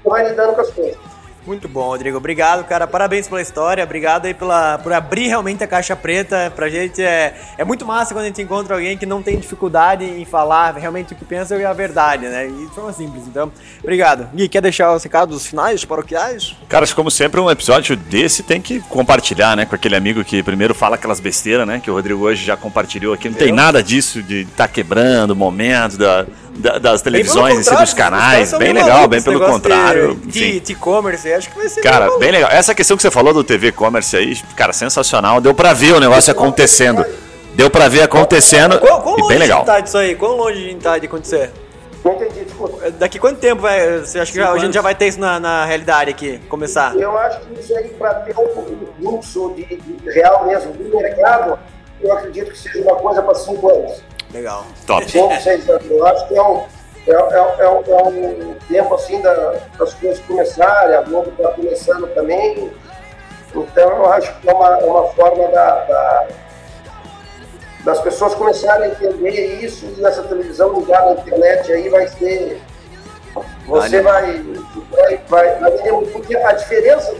vai 0.04 0.28
lidando 0.28 0.54
com 0.54 0.62
as 0.62 0.72
coisas. 0.72 0.98
Muito 1.46 1.68
bom, 1.68 1.88
Rodrigo. 1.88 2.18
Obrigado, 2.18 2.64
cara. 2.64 2.88
Parabéns 2.88 3.28
pela 3.28 3.42
história. 3.42 3.84
Obrigado 3.84 4.26
aí 4.26 4.34
pela, 4.34 4.78
por 4.78 4.94
abrir 4.94 5.28
realmente 5.28 5.64
a 5.64 5.68
caixa 5.68 5.96
preta. 5.96 6.52
Pra 6.56 6.70
gente 6.70 7.02
é, 7.02 7.36
é 7.58 7.66
muito 7.66 7.86
massa 7.86 8.14
quando 8.14 8.24
a 8.24 8.28
gente 8.28 8.42
encontra 8.42 8.76
alguém 8.76 8.98
que 8.98 9.06
não 9.06 9.22
tem 9.22 9.38
dificuldade 9.38 10.06
em 10.06 10.24
falar 10.26 10.76
realmente 10.76 11.14
o 11.14 11.16
que 11.16 11.26
pensa 11.26 11.56
e 11.56 11.66
a 11.66 11.74
verdade, 11.74 12.28
né? 12.28 12.48
E 12.48 12.68
de 12.68 12.74
forma 12.74 12.94
simples. 12.94 13.24
Então, 13.28 13.52
obrigado. 13.82 14.30
Gui, 14.34 14.48
quer 14.48 14.62
deixar 14.62 14.96
os 14.96 15.04
recados 15.04 15.46
finais, 15.46 15.84
paroquiais? 15.84 16.56
Cara, 16.70 16.88
como 16.94 17.12
sempre, 17.12 17.40
um 17.40 17.50
episódio 17.50 17.98
desse 17.98 18.44
tem 18.44 18.62
que 18.62 18.80
compartilhar, 18.82 19.56
né? 19.58 19.66
Com 19.66 19.76
aquele 19.76 19.96
amigo 19.96 20.24
que 20.24 20.42
primeiro 20.42 20.74
fala 20.74 20.96
aquelas 20.96 21.20
besteiras, 21.20 21.68
né? 21.68 21.82
Que 21.84 21.92
o 21.92 21.94
Rodrigo 21.94 22.24
hoje 22.24 22.46
já 22.46 22.56
compartilhou 22.56 23.14
aqui. 23.14 23.30
Não 23.30 23.38
tem 23.38 23.52
nada 23.52 23.84
disso 23.84 24.24
de 24.24 24.42
estar 24.42 24.68
tá 24.68 24.74
quebrando 24.74 25.32
o 25.32 25.36
momento 25.36 25.98
da 25.98 26.26
da, 26.56 26.78
das 26.78 27.02
televisões 27.02 27.60
em 27.60 27.64
si 27.64 27.76
dos 27.76 27.94
canais. 27.94 28.54
Bem 28.54 28.74
legal, 28.74 29.08
bem 29.08 29.22
pelo 29.22 29.40
contrário. 29.40 30.16
De 30.26 30.62
e-commerce, 30.70 31.32
acho 31.32 31.50
que 31.50 31.58
vai 31.58 31.70
ser. 31.70 31.82
Cara, 31.82 32.18
bem 32.18 32.32
legal. 32.32 32.50
Essa 32.52 32.74
questão 32.76 32.96
que 32.96 33.04
você 33.04 33.12
falou 33.12 33.34
do 33.34 33.44
TV 33.44 33.72
commerce 33.72 34.16
aí, 34.16 34.36
cara, 34.56 34.74
sensacional. 34.74 35.42
Deu 35.42 35.54
pra 35.54 35.74
ver 35.74 35.94
o 35.94 36.00
negócio 36.00 36.32
acontecendo. 36.32 37.06
Deu 37.56 37.70
pra 37.70 37.88
ver 37.88 38.02
acontecendo. 38.02 38.80
Qual, 38.80 39.02
qual 39.02 39.20
e 39.20 39.28
bem 39.28 39.38
legal. 39.38 39.64
Tá 39.64 39.80
disso 39.80 39.98
aí? 39.98 40.16
Quão 40.16 40.36
longe 40.36 40.74
de 40.74 40.76
tá 40.76 40.98
de 40.98 41.06
acontecer? 41.06 41.52
Não 42.04 42.14
entendi, 42.16 42.44
desculpa. 42.44 42.92
Daqui 42.92 43.18
quanto 43.18 43.40
tempo 43.40 43.62
vai, 43.62 44.00
você 44.00 44.20
acha 44.20 44.32
que 44.32 44.40
a 44.40 44.58
gente 44.58 44.74
já 44.74 44.82
vai 44.82 44.94
ter 44.94 45.08
isso 45.08 45.20
na, 45.20 45.40
na 45.40 45.66
realidade 45.66 46.10
aqui, 46.10 46.38
começar? 46.50 46.96
Eu 46.98 47.18
acho 47.18 47.40
que 47.42 47.60
isso 47.60 47.76
aí, 47.78 47.90
para 47.90 48.16
ter 48.16 48.36
um 48.38 48.50
fluxo 49.00 49.54
de, 49.56 49.64
de, 49.64 50.10
real 50.10 50.46
mesmo 50.46 50.74
do 50.74 50.98
mercado, 50.98 51.58
eu 52.02 52.12
acredito 52.12 52.52
que 52.52 52.58
seja 52.58 52.82
uma 52.82 52.96
coisa 52.98 53.22
para 53.22 53.36
cinco 53.36 53.70
anos. 53.70 54.04
Legal. 54.34 54.66
Top. 54.88 55.06
Eu 55.16 56.06
acho 56.08 56.28
que 56.28 56.36
é 56.36 56.42
um, 56.42 56.64
é, 57.08 57.12
é, 57.12 57.56
é, 57.60 57.66
é 57.66 58.04
um 58.04 58.56
tempo 58.68 58.96
assim 58.96 59.22
da, 59.22 59.56
das 59.78 59.94
coisas 59.94 60.20
começarem, 60.26 60.96
a 60.96 61.02
Globo 61.02 61.30
está 61.30 61.50
começando 61.52 62.08
também. 62.14 62.72
Então 63.56 63.90
eu 63.90 64.12
acho 64.12 64.34
que 64.40 64.50
é 64.50 64.54
uma, 64.54 64.80
é 64.80 64.86
uma 64.86 65.08
forma 65.10 65.48
da, 65.50 65.86
da, 65.86 66.28
das 67.86 68.00
pessoas 68.02 68.34
começarem 68.34 68.86
a 68.86 68.94
entender 68.94 69.64
isso 69.64 69.86
e 69.98 70.06
essa 70.06 70.24
televisão 70.24 70.80
ligada 70.80 71.14
na 71.14 71.22
internet 71.22 71.72
aí 71.72 71.90
vai 71.90 72.08
ser. 72.08 72.62
Você 73.68 74.02
vai, 74.02 74.44
vai, 74.92 75.18
vai, 75.28 75.60
vai 75.60 75.72
porque 76.12 76.36
a 76.36 76.52
diferença 76.54 77.14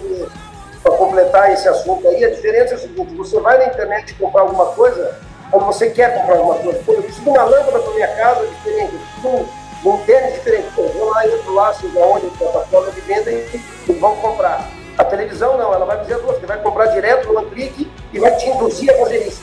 para 0.84 0.98
completar 0.98 1.52
esse 1.54 1.68
assunto 1.68 2.08
aí, 2.08 2.24
a 2.26 2.30
diferença 2.30 2.74
é 2.74 2.76
a 2.76 2.80
seguinte, 2.80 3.16
você 3.16 3.40
vai 3.40 3.58
na 3.58 3.68
internet 3.68 4.14
comprar 4.16 4.42
alguma 4.42 4.66
coisa, 4.68 5.18
quando 5.54 5.68
você 5.68 5.92
quer 5.92 6.16
comprar 6.16 6.38
alguma 6.38 6.56
coisa, 6.56 6.80
eu 6.88 7.04
preciso 7.04 7.22
de 7.22 7.30
uma 7.30 7.44
lâmpada 7.44 7.80
para 7.80 7.94
minha 7.94 8.08
casa 8.08 8.48
diferente, 8.48 8.94
eu 8.94 9.00
preciso 9.00 9.50
de 9.84 9.88
um 9.88 9.98
tênis 9.98 10.34
diferente, 10.34 10.68
Pô, 10.76 10.84
vou 10.88 11.10
lá, 11.12 11.28
entro 11.28 11.54
lá, 11.54 11.74
seja 11.74 12.00
onde, 12.00 12.28
plataforma 12.32 12.92
de 12.92 13.02
venda 13.02 13.32
e, 13.32 13.62
e 13.88 13.94
vão 13.94 14.16
comprar. 14.16 14.68
A 14.98 15.04
televisão 15.04 15.58
não, 15.58 15.74
ela 15.74 15.86
vai 15.86 16.00
dizer 16.02 16.18
duas, 16.20 16.40
você 16.40 16.46
vai 16.48 16.60
comprar 16.60 16.88
direto 16.88 17.32
no 17.32 17.46
clique 17.52 17.92
e 18.12 18.20
vai 18.20 18.36
te 18.36 18.50
induzir 18.50 18.92
a 18.94 18.98
fazer 18.98 19.28
isso? 19.28 19.42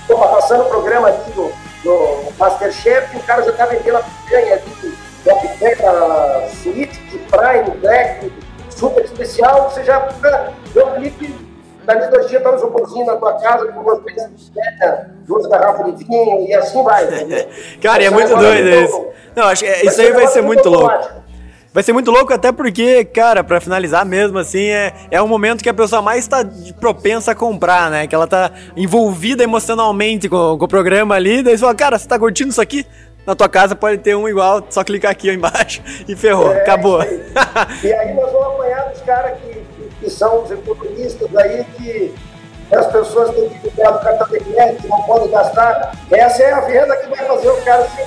Estou 0.00 0.18
passando 0.18 0.62
o 0.62 0.68
programa 0.68 1.08
ali 1.08 1.32
do, 1.32 1.52
do 1.84 2.32
Masterchef 2.38 3.14
e 3.14 3.18
o 3.18 3.22
cara 3.22 3.42
já 3.42 3.50
está 3.50 3.66
vendendo 3.66 3.98
a 3.98 4.02
picanha 4.02 4.54
ali, 4.54 4.98
a 5.30 5.34
picanha 5.34 6.48
suíte, 6.62 6.98
Prime, 7.30 7.76
Black, 7.78 8.32
super 8.70 9.04
especial, 9.04 9.70
você 9.70 9.84
já 9.84 10.08
deu 10.72 10.86
um 10.88 10.94
clique 10.94 11.45
dali 11.86 12.10
dois 12.10 12.28
dias 12.28 12.42
tá 12.42 12.50
no 12.50 12.56
isoporzinho 12.56 13.06
na 13.06 13.16
tua 13.16 13.34
casa 13.34 13.66
com 13.72 13.82
duas 13.82 14.00
peças 14.00 14.30
de 14.36 14.50
terra, 14.50 15.10
duas 15.26 15.46
garrafas 15.46 15.96
de 15.96 16.04
vinho 16.04 16.46
e 16.46 16.54
assim 16.54 16.82
vai. 16.82 17.06
Cara, 17.80 18.04
é 18.04 18.10
muito 18.10 18.36
doido 18.36 18.68
isso. 18.68 19.06
Não, 19.34 19.44
acho 19.44 19.64
que 19.64 19.86
isso 19.86 20.00
aí 20.00 20.12
vai 20.12 20.26
ser 20.26 20.42
muito 20.42 20.68
louco. 20.68 21.26
Vai 21.72 21.82
ser 21.82 21.92
muito 21.92 22.10
louco 22.10 22.32
até 22.32 22.50
porque, 22.52 23.04
cara, 23.04 23.44
para 23.44 23.60
finalizar 23.60 24.02
mesmo 24.06 24.38
assim, 24.38 24.64
é, 24.64 24.94
é 25.10 25.20
um 25.20 25.28
momento 25.28 25.62
que 25.62 25.68
a 25.68 25.74
pessoa 25.74 26.00
mais 26.00 26.20
está 26.20 26.42
propensa 26.80 27.32
a 27.32 27.34
comprar, 27.34 27.90
né? 27.90 28.06
Que 28.06 28.14
ela 28.14 28.26
tá 28.26 28.50
envolvida 28.74 29.44
emocionalmente 29.44 30.26
com, 30.26 30.56
com 30.56 30.64
o 30.64 30.68
programa 30.68 31.14
ali, 31.14 31.42
daí 31.42 31.52
você 31.54 31.60
fala, 31.60 31.74
cara, 31.74 31.98
você 31.98 32.08
tá 32.08 32.18
curtindo 32.18 32.48
isso 32.48 32.62
aqui? 32.62 32.86
Na 33.26 33.34
tua 33.34 33.48
casa 33.48 33.76
pode 33.76 33.98
ter 33.98 34.16
um 34.16 34.26
igual, 34.26 34.64
só 34.70 34.82
clicar 34.82 35.10
aqui 35.10 35.30
embaixo 35.30 35.82
e 36.08 36.16
ferrou, 36.16 36.50
é, 36.50 36.62
acabou. 36.62 37.02
e 37.84 37.92
aí 37.92 38.14
nós 38.14 38.32
vamos 38.32 38.54
apanhar 38.54 38.88
dos 38.88 39.02
caras 39.02 39.38
que 39.40 39.65
que 40.06 40.10
são 40.10 40.44
os 40.44 40.50
economistas 40.52 41.36
aí 41.36 41.64
que, 41.76 42.14
as 42.72 42.86
pessoas 42.86 43.32
têm 43.32 43.48
que 43.48 43.60
cuidar 43.60 43.92
do 43.92 44.00
cartão 44.00 44.26
de 44.26 44.40
crédito, 44.40 44.88
não 44.88 45.00
podem 45.02 45.30
gastar. 45.30 45.92
Essa 46.10 46.42
é 46.42 46.52
a 46.52 46.60
venda 46.62 46.96
que 46.96 47.08
vai 47.08 47.24
fazer 47.24 47.48
o 47.48 47.56
cara 47.62 47.86
se. 47.86 48.02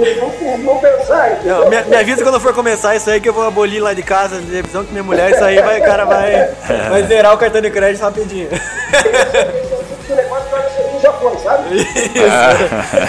não 0.64 0.78
pensar. 0.78 1.38
Não, 1.44 1.68
me, 1.68 1.82
me 1.82 1.96
avisa 1.96 2.22
quando 2.22 2.40
for 2.40 2.54
começar 2.54 2.96
isso 2.96 3.10
aí 3.10 3.20
que 3.20 3.28
eu 3.28 3.34
vou 3.34 3.46
abolir 3.46 3.82
lá 3.82 3.92
de 3.92 4.02
casa, 4.02 4.36
na 4.36 4.46
televisão, 4.46 4.82
que 4.82 4.92
minha 4.92 5.04
mulher, 5.04 5.30
isso 5.30 5.44
aí 5.44 5.60
vai, 5.60 5.78
o 5.78 5.84
cara 5.84 6.06
vai, 6.06 6.48
vai 6.88 7.02
zerar 7.02 7.34
o 7.34 7.38
cartão 7.38 7.60
de 7.60 7.70
crédito 7.70 8.00
rapidinho. 8.00 8.48
O 10.08 10.14
negócio 10.14 10.50
vai 10.50 10.67
sabe? 11.42 11.76
Isso. 11.76 11.88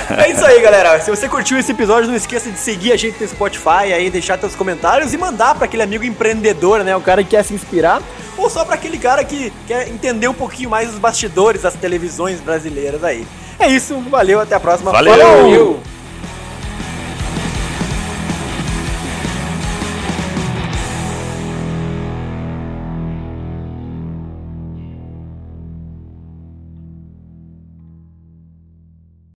É 0.20 0.32
isso 0.32 0.44
aí, 0.46 0.62
galera. 0.62 1.00
Se 1.00 1.10
você 1.10 1.30
curtiu 1.30 1.58
esse 1.58 1.72
episódio, 1.72 2.10
não 2.10 2.16
esqueça 2.16 2.50
de 2.50 2.60
seguir 2.60 2.92
a 2.92 2.98
gente 2.98 3.22
no 3.22 3.28
Spotify 3.28 3.94
aí, 3.94 4.10
deixar 4.10 4.38
seus 4.40 4.56
comentários 4.56 5.14
e 5.14 5.18
mandar 5.18 5.56
para 5.56 5.66
aquele 5.66 5.84
amigo 5.84 6.04
empreendedor, 6.04 6.84
né? 6.84 6.96
O 6.96 7.02
cara 7.02 7.24
que 7.24 7.30
quer 7.30 7.44
se 7.44 7.54
inspirar. 7.54 8.02
Ou 8.38 8.50
só 8.50 8.66
para 8.66 8.76
aquele 8.76 8.98
cara 8.98 9.24
que 9.24 9.52
quer 9.68 9.88
entender 9.88 10.28
um 10.28 10.34
pouquinho 10.34 10.70
mais 10.70 10.90
os 10.90 11.00
bastidores 11.00 11.62
das 11.62 11.74
televisões 11.74 12.40
brasileiras 12.40 13.04
aí. 13.04 13.26
É 13.60 13.68
isso, 13.68 14.00
valeu, 14.10 14.40
até 14.40 14.56
a 14.56 14.60
próxima. 14.60 14.92
Valeu. 14.92 15.14
Falou! 15.14 15.99